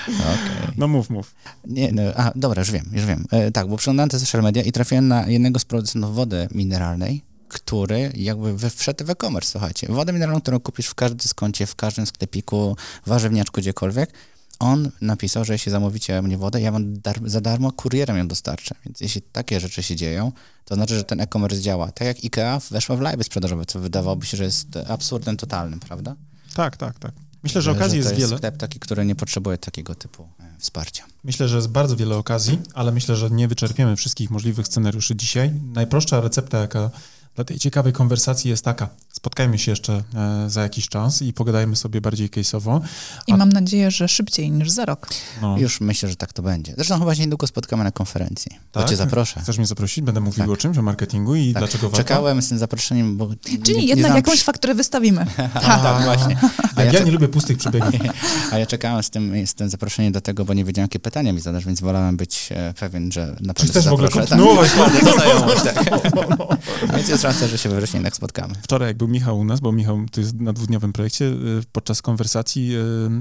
Okej. 0.07 0.73
No 0.77 0.87
mów, 0.87 1.09
mów. 1.09 1.35
Nie, 1.67 1.91
no, 1.91 2.01
a, 2.15 2.31
dobra, 2.35 2.61
już 2.61 2.71
wiem, 2.71 2.85
już 2.91 3.05
wiem. 3.05 3.25
E, 3.31 3.51
tak, 3.51 3.67
bo 3.67 3.77
przeglądałem 3.77 4.09
te 4.09 4.19
social 4.19 4.41
media 4.43 4.63
i 4.63 4.71
trafiłem 4.71 5.07
na 5.07 5.27
jednego 5.27 5.59
z 5.59 5.65
producentów 5.65 6.15
wody 6.15 6.47
mineralnej, 6.51 7.23
który 7.47 8.11
jakby 8.15 8.57
we- 8.57 8.69
wszedł 8.69 9.05
w 9.05 9.09
e-commerce, 9.09 9.51
słuchajcie. 9.51 9.87
Wodę 9.89 10.13
mineralną, 10.13 10.41
którą 10.41 10.59
kupisz 10.59 10.87
w 10.87 10.95
każdym 10.95 11.17
dyskoncie, 11.17 11.65
w 11.65 11.75
każdym 11.75 12.05
sklepiku, 12.05 12.75
warzywniaczku, 13.05 13.61
gdziekolwiek, 13.61 14.13
on 14.59 14.91
napisał, 15.01 15.45
że 15.45 15.53
jeśli 15.53 15.71
zamówicie 15.71 16.21
mnie 16.21 16.37
wodę, 16.37 16.61
ja 16.61 16.71
wam 16.71 17.01
dar- 17.01 17.29
za 17.29 17.41
darmo 17.41 17.71
kurierem 17.71 18.17
ją 18.17 18.27
dostarczę. 18.27 18.75
Więc 18.85 19.01
jeśli 19.01 19.21
takie 19.21 19.59
rzeczy 19.59 19.83
się 19.83 19.95
dzieją, 19.95 20.31
to 20.65 20.75
znaczy, 20.75 20.95
że 20.95 21.03
ten 21.03 21.21
e-commerce 21.21 21.61
działa. 21.61 21.91
Tak 21.91 22.07
jak 22.07 22.17
IKEA 22.23 22.59
weszła 22.71 22.95
w 22.95 23.01
live 23.01 23.25
sprzedażowe, 23.25 23.65
co 23.65 23.79
wydawałoby 23.79 24.25
się, 24.25 24.37
że 24.37 24.43
jest 24.43 24.67
absurdem 24.87 25.37
totalnym, 25.37 25.79
prawda? 25.79 26.15
Tak, 26.55 26.77
tak, 26.77 26.99
tak. 26.99 27.11
Myślę, 27.43 27.61
że 27.61 27.71
okazji 27.71 28.03
to 28.03 28.09
jest 28.09 28.21
wiele. 28.21 28.37
sklep 28.37 28.57
taki, 28.57 28.79
który 28.79 29.05
nie 29.05 29.15
potrzebuje 29.15 29.57
takiego 29.57 29.95
typu 29.95 30.23
e, 30.39 30.55
wsparcia. 30.59 31.03
Myślę, 31.23 31.47
że 31.47 31.55
jest 31.55 31.69
bardzo 31.69 31.95
wiele 31.95 32.15
okazji, 32.15 32.59
ale 32.73 32.91
myślę, 32.91 33.15
że 33.15 33.29
nie 33.29 33.47
wyczerpiemy 33.47 33.95
wszystkich 33.95 34.29
możliwych 34.29 34.67
scenariuszy 34.67 35.15
dzisiaj. 35.15 35.51
Najprostsza 35.73 36.21
recepta, 36.21 36.57
jaka 36.57 36.91
dla 37.35 37.43
tej 37.43 37.59
ciekawej 37.59 37.93
konwersacji 37.93 38.49
jest 38.49 38.65
taka. 38.65 38.89
Spotkajmy 39.19 39.57
się 39.57 39.71
jeszcze 39.71 40.03
e, 40.15 40.49
za 40.49 40.61
jakiś 40.61 40.87
czas 40.87 41.21
i 41.21 41.33
pogadajmy 41.33 41.75
sobie 41.75 42.01
bardziej 42.01 42.29
case'owo. 42.29 42.81
I 43.27 43.33
mam 43.33 43.49
nadzieję, 43.49 43.91
że 43.91 44.07
szybciej 44.07 44.51
niż 44.51 44.69
za 44.69 44.85
rok. 44.85 45.07
No. 45.41 45.57
Już 45.57 45.81
myślę, 45.81 46.09
że 46.09 46.15
tak 46.15 46.33
to 46.33 46.41
będzie. 46.41 46.73
Zresztą 46.75 46.99
chyba 46.99 47.15
się 47.15 47.21
niedługo 47.21 47.47
spotkamy 47.47 47.83
na 47.83 47.91
konferencji. 47.91 48.51
Tak? 48.71 48.83
To 48.83 48.89
cię 48.89 48.95
zaproszę. 48.95 49.39
Chcesz 49.41 49.57
mnie 49.57 49.67
zaprosić? 49.67 50.03
Będę 50.03 50.21
mówił 50.21 50.43
tak. 50.43 50.49
o 50.49 50.57
czymś, 50.57 50.77
o 50.77 50.81
marketingu 50.81 51.35
i 51.35 51.53
tak. 51.53 51.61
dlaczego 51.61 51.89
warto? 51.89 51.97
Czekałem 51.97 52.41
z 52.41 52.49
tym 52.49 52.57
zaproszeniem, 52.57 53.17
bo... 53.17 53.29
Czyli 53.63 53.77
nie, 53.77 53.85
jednak 53.85 54.11
nie 54.11 54.17
jakąś 54.17 54.43
fakturę 54.43 54.75
wystawimy. 54.75 55.25
tak, 55.53 56.03
właśnie. 56.03 56.37
A 56.75 56.83
ja, 56.83 56.91
ja 56.91 57.03
nie 57.03 57.11
lubię 57.11 57.27
pustych 57.27 57.57
przebiegów. 57.57 57.93
A 58.51 58.57
ja 58.57 58.65
czekałem 58.65 59.03
z 59.03 59.09
tym, 59.09 59.47
z 59.47 59.53
tym 59.53 59.69
zaproszeniem 59.69 60.13
do 60.13 60.21
tego, 60.21 60.45
bo 60.45 60.53
nie 60.53 60.65
wiedziałem, 60.65 60.85
jakie 60.85 60.99
pytania 60.99 61.33
mi 61.33 61.39
zadasz, 61.39 61.65
więc 61.65 61.81
wolałem 61.81 62.17
być 62.17 62.49
e, 62.51 62.73
pewien, 62.73 63.11
że 63.11 63.27
naprawdę 63.27 63.53
Czy 63.53 63.67
chcesz 63.67 63.87
w 63.89 63.93
ogóle 63.93 64.09
kontynuować? 64.09 64.71
Tak, 65.63 65.85
tak. 65.85 66.01
Więc 66.95 67.09
jest 67.09 67.21
szansa, 67.21 67.47
że 67.47 67.57
się 67.57 67.69
we 67.69 67.77
wrześniu 67.77 67.97
jednak 67.97 68.15
spotkamy. 68.15 68.53
Wczoraj, 68.63 68.87
jak 68.87 68.97
był 68.97 69.08
Michał 69.09 69.39
u 69.39 69.43
nas, 69.43 69.59
bo 69.59 69.71
Michał 69.71 69.99
to 70.11 70.21
jest 70.21 70.35
na 70.35 70.53
dwudniowym 70.53 70.93
projekcie, 70.93 71.25
y, 71.25 71.63
podczas 71.71 72.01
konwersacji 72.01 72.71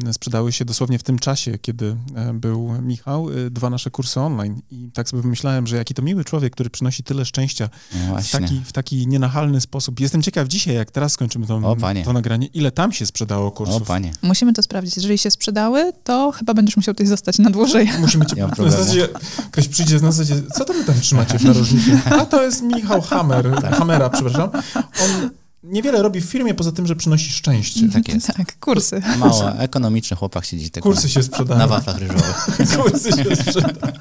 y, 0.08 0.12
sprzedały 0.12 0.52
się 0.52 0.64
dosłownie 0.64 0.98
w 0.98 1.02
tym 1.02 1.18
czasie, 1.18 1.58
kiedy 1.58 1.86
y, 2.30 2.34
był 2.34 2.82
Michał, 2.82 3.26
dwa 3.50 3.70
nasze 3.70 3.90
kursy 3.90 4.20
online. 4.20 4.60
I 4.70 4.90
tak 4.94 5.08
sobie 5.08 5.28
myślałem, 5.28 5.66
że 5.66 5.76
jaki 5.76 5.94
to 5.94 6.02
miły 6.02 6.24
człowiek, 6.24 6.52
który 6.52 6.70
przynosi 6.70 7.02
tyle 7.02 7.24
szczęścia 7.24 7.68
no 8.08 8.22
w, 8.22 8.30
taki, 8.30 8.60
w 8.64 8.72
taki 8.72 9.06
nienachalny 9.06 9.60
sposób. 9.60 10.00
Jestem 10.00 10.22
ciekaw 10.22 10.48
dzisiaj, 10.48 10.74
jak 10.74 10.90
teraz 10.90 11.12
skończymy 11.12 11.46
to, 11.46 11.76
to 12.04 12.12
nagranie, 12.12 12.46
ile 12.46 12.70
tam 12.70 12.92
się 12.92 13.06
sprzedało 13.06 13.50
kursów. 13.50 13.82
O, 13.82 13.84
panie. 13.84 14.12
Musimy 14.22 14.52
to 14.52 14.62
sprawdzić. 14.62 14.96
Jeżeli 14.96 15.18
się 15.18 15.30
sprzedały, 15.30 15.92
to 16.04 16.32
chyba 16.32 16.54
będziesz 16.54 16.76
musiał 16.76 16.94
tutaj 16.94 17.06
zostać 17.06 17.38
na 17.38 17.50
dłużej. 17.50 17.90
Musimy 18.00 18.26
cię... 18.26 18.36
Na 18.58 18.70
zasadzie, 18.70 19.08
ktoś 19.50 19.68
przyjdzie 19.68 19.94
na 19.94 20.12
zasadzie, 20.12 20.42
co 20.54 20.64
to 20.64 20.72
wy 20.72 20.84
tam 20.84 21.00
trzymacie 21.00 21.38
w 21.38 21.44
narożniku? 21.44 21.90
A 22.04 22.26
to 22.26 22.42
jest 22.42 22.62
Michał 22.62 23.02
Hammer, 23.02 23.60
tak. 23.62 23.76
Hammera, 23.76 24.10
przepraszam. 24.10 24.50
On 24.76 25.30
niewiele 25.62 26.02
robi 26.02 26.20
w 26.20 26.24
firmie, 26.24 26.54
poza 26.54 26.72
tym, 26.72 26.86
że 26.86 26.96
przynosi 26.96 27.32
szczęście. 27.32 27.88
Tak 27.88 28.08
jest. 28.08 28.26
Tak, 28.26 28.58
kursy. 28.58 29.02
Mało, 29.18 29.52
ekonomiczny 29.58 30.16
chłopak 30.16 30.44
siedzi 30.44 30.70
tylko 30.70 30.88
Kursy 30.88 31.08
się 31.08 31.22
sprzedają. 31.22 31.58
Na 31.58 31.66
waflach 31.66 31.98
ryżowych. 31.98 32.46
kursy 32.76 33.12
się 33.12 33.36
sprzedają. 33.36 33.92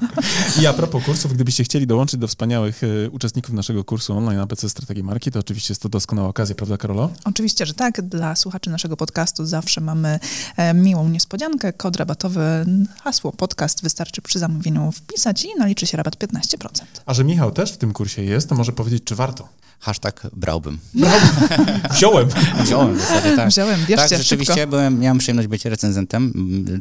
I 0.62 0.66
a 0.66 0.72
propos 0.72 1.04
kursów, 1.04 1.34
gdybyście 1.34 1.64
chcieli 1.64 1.86
dołączyć 1.86 2.20
do 2.20 2.28
wspaniałych 2.28 2.80
e, 2.84 3.10
uczestników 3.10 3.54
naszego 3.54 3.84
kursu 3.84 4.16
online 4.16 4.40
ABC 4.40 4.68
Strategii 4.68 5.02
Marki, 5.02 5.30
to 5.30 5.38
oczywiście 5.38 5.72
jest 5.72 5.82
to 5.82 5.88
doskonała 5.88 6.28
okazja, 6.28 6.54
prawda 6.54 6.76
Karolo? 6.76 7.10
Oczywiście, 7.24 7.66
że 7.66 7.74
tak. 7.74 8.02
Dla 8.02 8.36
słuchaczy 8.36 8.70
naszego 8.70 8.96
podcastu 8.96 9.46
zawsze 9.46 9.80
mamy 9.80 10.20
e, 10.56 10.74
miłą 10.74 11.08
niespodziankę. 11.08 11.72
Kod 11.72 11.96
rabatowy, 11.96 12.66
hasło 13.02 13.32
podcast 13.32 13.82
wystarczy 13.82 14.22
przy 14.22 14.38
zamówieniu 14.38 14.92
wpisać 14.92 15.44
i 15.44 15.48
naliczy 15.58 15.86
się 15.86 15.96
rabat 15.96 16.16
15%. 16.16 16.82
A 17.06 17.14
że 17.14 17.24
Michał 17.24 17.50
też 17.50 17.72
w 17.72 17.76
tym 17.76 17.92
kursie 17.92 18.22
jest, 18.22 18.48
to 18.48 18.54
może 18.54 18.72
powiedzieć, 18.72 19.04
czy 19.04 19.14
warto? 19.14 19.48
Hashtag 19.80 20.26
brałbym. 20.32 20.78
brałbym. 20.94 21.28
Wziąłem. 21.96 22.28
Wziąłem 22.60 22.96
w 22.96 23.00
zasadzie, 23.00 23.36
tak. 23.36 23.48
Wziąłem, 23.48 23.80
bierzcie, 23.80 24.08
Tak, 24.08 24.18
rzeczywiście 24.18 24.66
byłem, 24.66 25.00
miałem 25.00 25.18
przyjemność 25.18 25.48
być 25.48 25.64
recenzentem, 25.64 26.32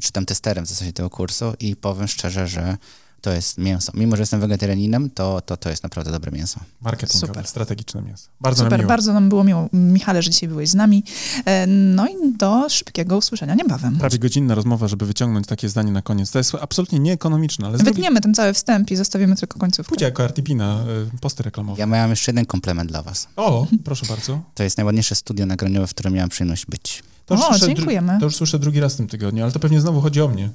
czy 0.01 0.11
tam 0.11 0.25
testerem 0.25 0.65
w 0.65 0.69
zasadzie 0.69 0.93
tego 0.93 1.09
kursu 1.09 1.53
i 1.59 1.75
powiem 1.75 2.07
szczerze, 2.07 2.47
że 2.47 2.77
to 3.21 3.31
jest 3.31 3.57
mięso. 3.57 3.91
Mimo, 3.95 4.15
że 4.15 4.21
jestem 4.21 4.39
wegetarianinem, 4.39 5.09
to, 5.09 5.41
to, 5.41 5.57
to 5.57 5.69
jest 5.69 5.83
naprawdę 5.83 6.11
dobre 6.11 6.31
mięso. 6.31 6.59
Marketingowe, 6.81 7.27
Super. 7.27 7.47
strategiczne 7.47 8.01
mięso. 8.01 8.29
Bardzo 8.41 8.63
Super, 8.63 8.79
nam 8.79 8.87
bardzo 8.87 9.13
nam 9.13 9.29
było 9.29 9.43
miło, 9.43 9.69
Michale, 9.73 10.21
że 10.21 10.29
dzisiaj 10.29 10.49
byłeś 10.49 10.69
z 10.69 10.75
nami. 10.75 11.03
E, 11.45 11.67
no 11.67 12.07
i 12.07 12.37
do 12.37 12.69
szybkiego 12.69 13.17
usłyszenia 13.17 13.55
niebawem. 13.55 13.97
Prawie 13.97 14.19
godzinna 14.19 14.55
rozmowa, 14.55 14.87
żeby 14.87 15.05
wyciągnąć 15.05 15.47
takie 15.47 15.69
zdanie 15.69 15.91
na 15.91 16.01
koniec. 16.01 16.31
To 16.31 16.37
jest 16.37 16.55
absolutnie 16.55 16.99
nieekonomiczne. 16.99 17.67
Ale 17.67 17.77
Wytniemy 17.77 18.15
drugi... 18.15 18.21
ten 18.21 18.33
cały 18.33 18.53
wstęp 18.53 18.91
i 18.91 18.95
zostawimy 18.95 19.35
tylko 19.35 19.59
końcówkę. 19.59 19.89
Pójdzie 19.89 20.05
jako 20.05 20.23
RTP 20.23 20.55
na 20.55 20.83
y, 21.15 21.19
posty 21.21 21.43
reklamowe. 21.43 21.79
Ja 21.79 21.85
miałem 21.85 22.09
jeszcze 22.09 22.31
jeden 22.31 22.45
komplement 22.45 22.89
dla 22.89 23.01
was. 23.01 23.27
O, 23.35 23.67
proszę 23.83 24.05
bardzo. 24.09 24.41
To 24.55 24.63
jest 24.63 24.77
najładniejsze 24.77 25.15
studio 25.15 25.45
nagraniowe, 25.45 25.87
w 25.87 25.89
którym 25.89 26.13
miałem 26.13 26.29
przyjemność 26.29 26.65
być. 26.65 27.03
To 27.25 27.35
już, 27.35 27.43
o, 27.43 27.47
słyszę, 27.47 27.75
dziękujemy. 27.75 28.17
to 28.19 28.25
już 28.25 28.35
słyszę 28.35 28.59
drugi 28.59 28.79
raz 28.79 28.93
w 28.93 28.97
tym 28.97 29.07
tygodniu, 29.07 29.43
ale 29.43 29.51
to 29.51 29.59
pewnie 29.59 29.81
znowu 29.81 30.01
chodzi 30.01 30.21
o 30.21 30.27
mnie. 30.27 30.49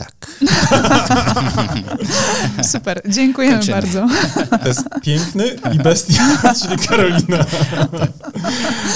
Tak. 0.00 0.30
Super, 2.72 3.02
dziękujemy 3.08 3.56
Kończymy. 3.56 3.80
bardzo. 3.80 4.06
To 4.62 4.68
jest 4.68 4.84
piękny 5.02 5.46
i 5.74 5.78
bestia, 5.78 6.22
czyli 6.62 6.78
Karolina. 6.78 7.36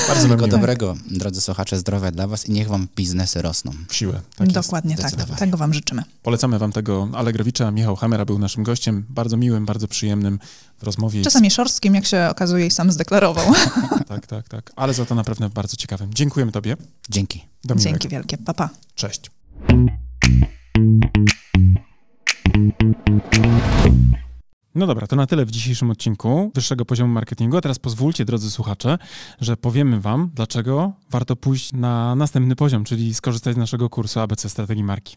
Bardzo 0.09 0.15
Wszystkiego 0.15 0.47
dobrego, 0.47 0.97
drodzy 1.11 1.41
słuchacze, 1.41 1.79
zdrowia 1.79 2.11
dla 2.11 2.27
was 2.27 2.49
i 2.49 2.53
niech 2.53 2.69
wam 2.69 2.89
biznesy 2.97 3.43
rosną. 3.43 3.73
W 3.89 3.95
siłę. 3.95 4.21
Tak 4.37 4.53
Dokładnie 4.53 4.97
tak. 4.97 5.39
Tego 5.39 5.57
wam 5.57 5.75
życzymy. 5.75 6.03
Polecamy 6.23 6.59
wam 6.59 6.73
tego 6.73 7.09
Allegrowicza. 7.15 7.71
Michał 7.71 7.97
Hamera 7.97 8.25
był 8.25 8.39
naszym 8.39 8.65
gościem. 8.65 9.05
Bardzo 9.09 9.37
miłym, 9.37 9.67
bardzo 9.67 9.89
przyjemnym 9.89 10.39
w 10.79 10.83
rozmowie. 10.83 11.23
Czasami 11.23 11.51
szorstkim, 11.51 11.95
jak 11.95 12.07
się 12.07 12.29
okazuje 12.31 12.67
i 12.67 12.71
sam 12.71 12.93
zdeklarował. 12.93 13.53
tak, 14.09 14.27
tak, 14.27 14.49
tak. 14.49 14.73
Ale 14.77 14.95
za 14.95 15.05
to 15.05 15.15
naprawdę 15.15 15.49
bardzo 15.49 15.77
ciekawym. 15.77 16.15
Dziękujemy 16.15 16.53
tobie. 16.53 16.77
Dzięki. 17.11 17.45
Dzięki 17.77 18.09
wielkie. 18.09 18.39
Papa. 18.39 18.69
Pa. 18.69 18.75
Cześć. 18.95 19.31
No 24.75 24.87
dobra, 24.87 25.07
to 25.07 25.17
na 25.17 25.27
tyle 25.27 25.45
w 25.45 25.51
dzisiejszym 25.51 25.91
odcinku 25.91 26.51
wyższego 26.55 26.85
poziomu 26.85 27.13
marketingu. 27.13 27.57
A 27.57 27.61
teraz 27.61 27.79
pozwólcie, 27.79 28.25
drodzy 28.25 28.51
słuchacze, 28.51 28.99
że 29.41 29.57
powiemy 29.57 30.01
Wam, 30.01 30.31
dlaczego 30.35 30.93
warto 31.11 31.37
pójść 31.37 31.73
na 31.73 32.15
następny 32.15 32.57
poziom, 32.57 32.85
czyli 32.85 33.15
skorzystać 33.15 33.55
z 33.55 33.59
naszego 33.59 33.91
kursu 33.91 34.21
ABC 34.21 34.49
Strategii 34.49 34.85
Marki. 34.85 35.17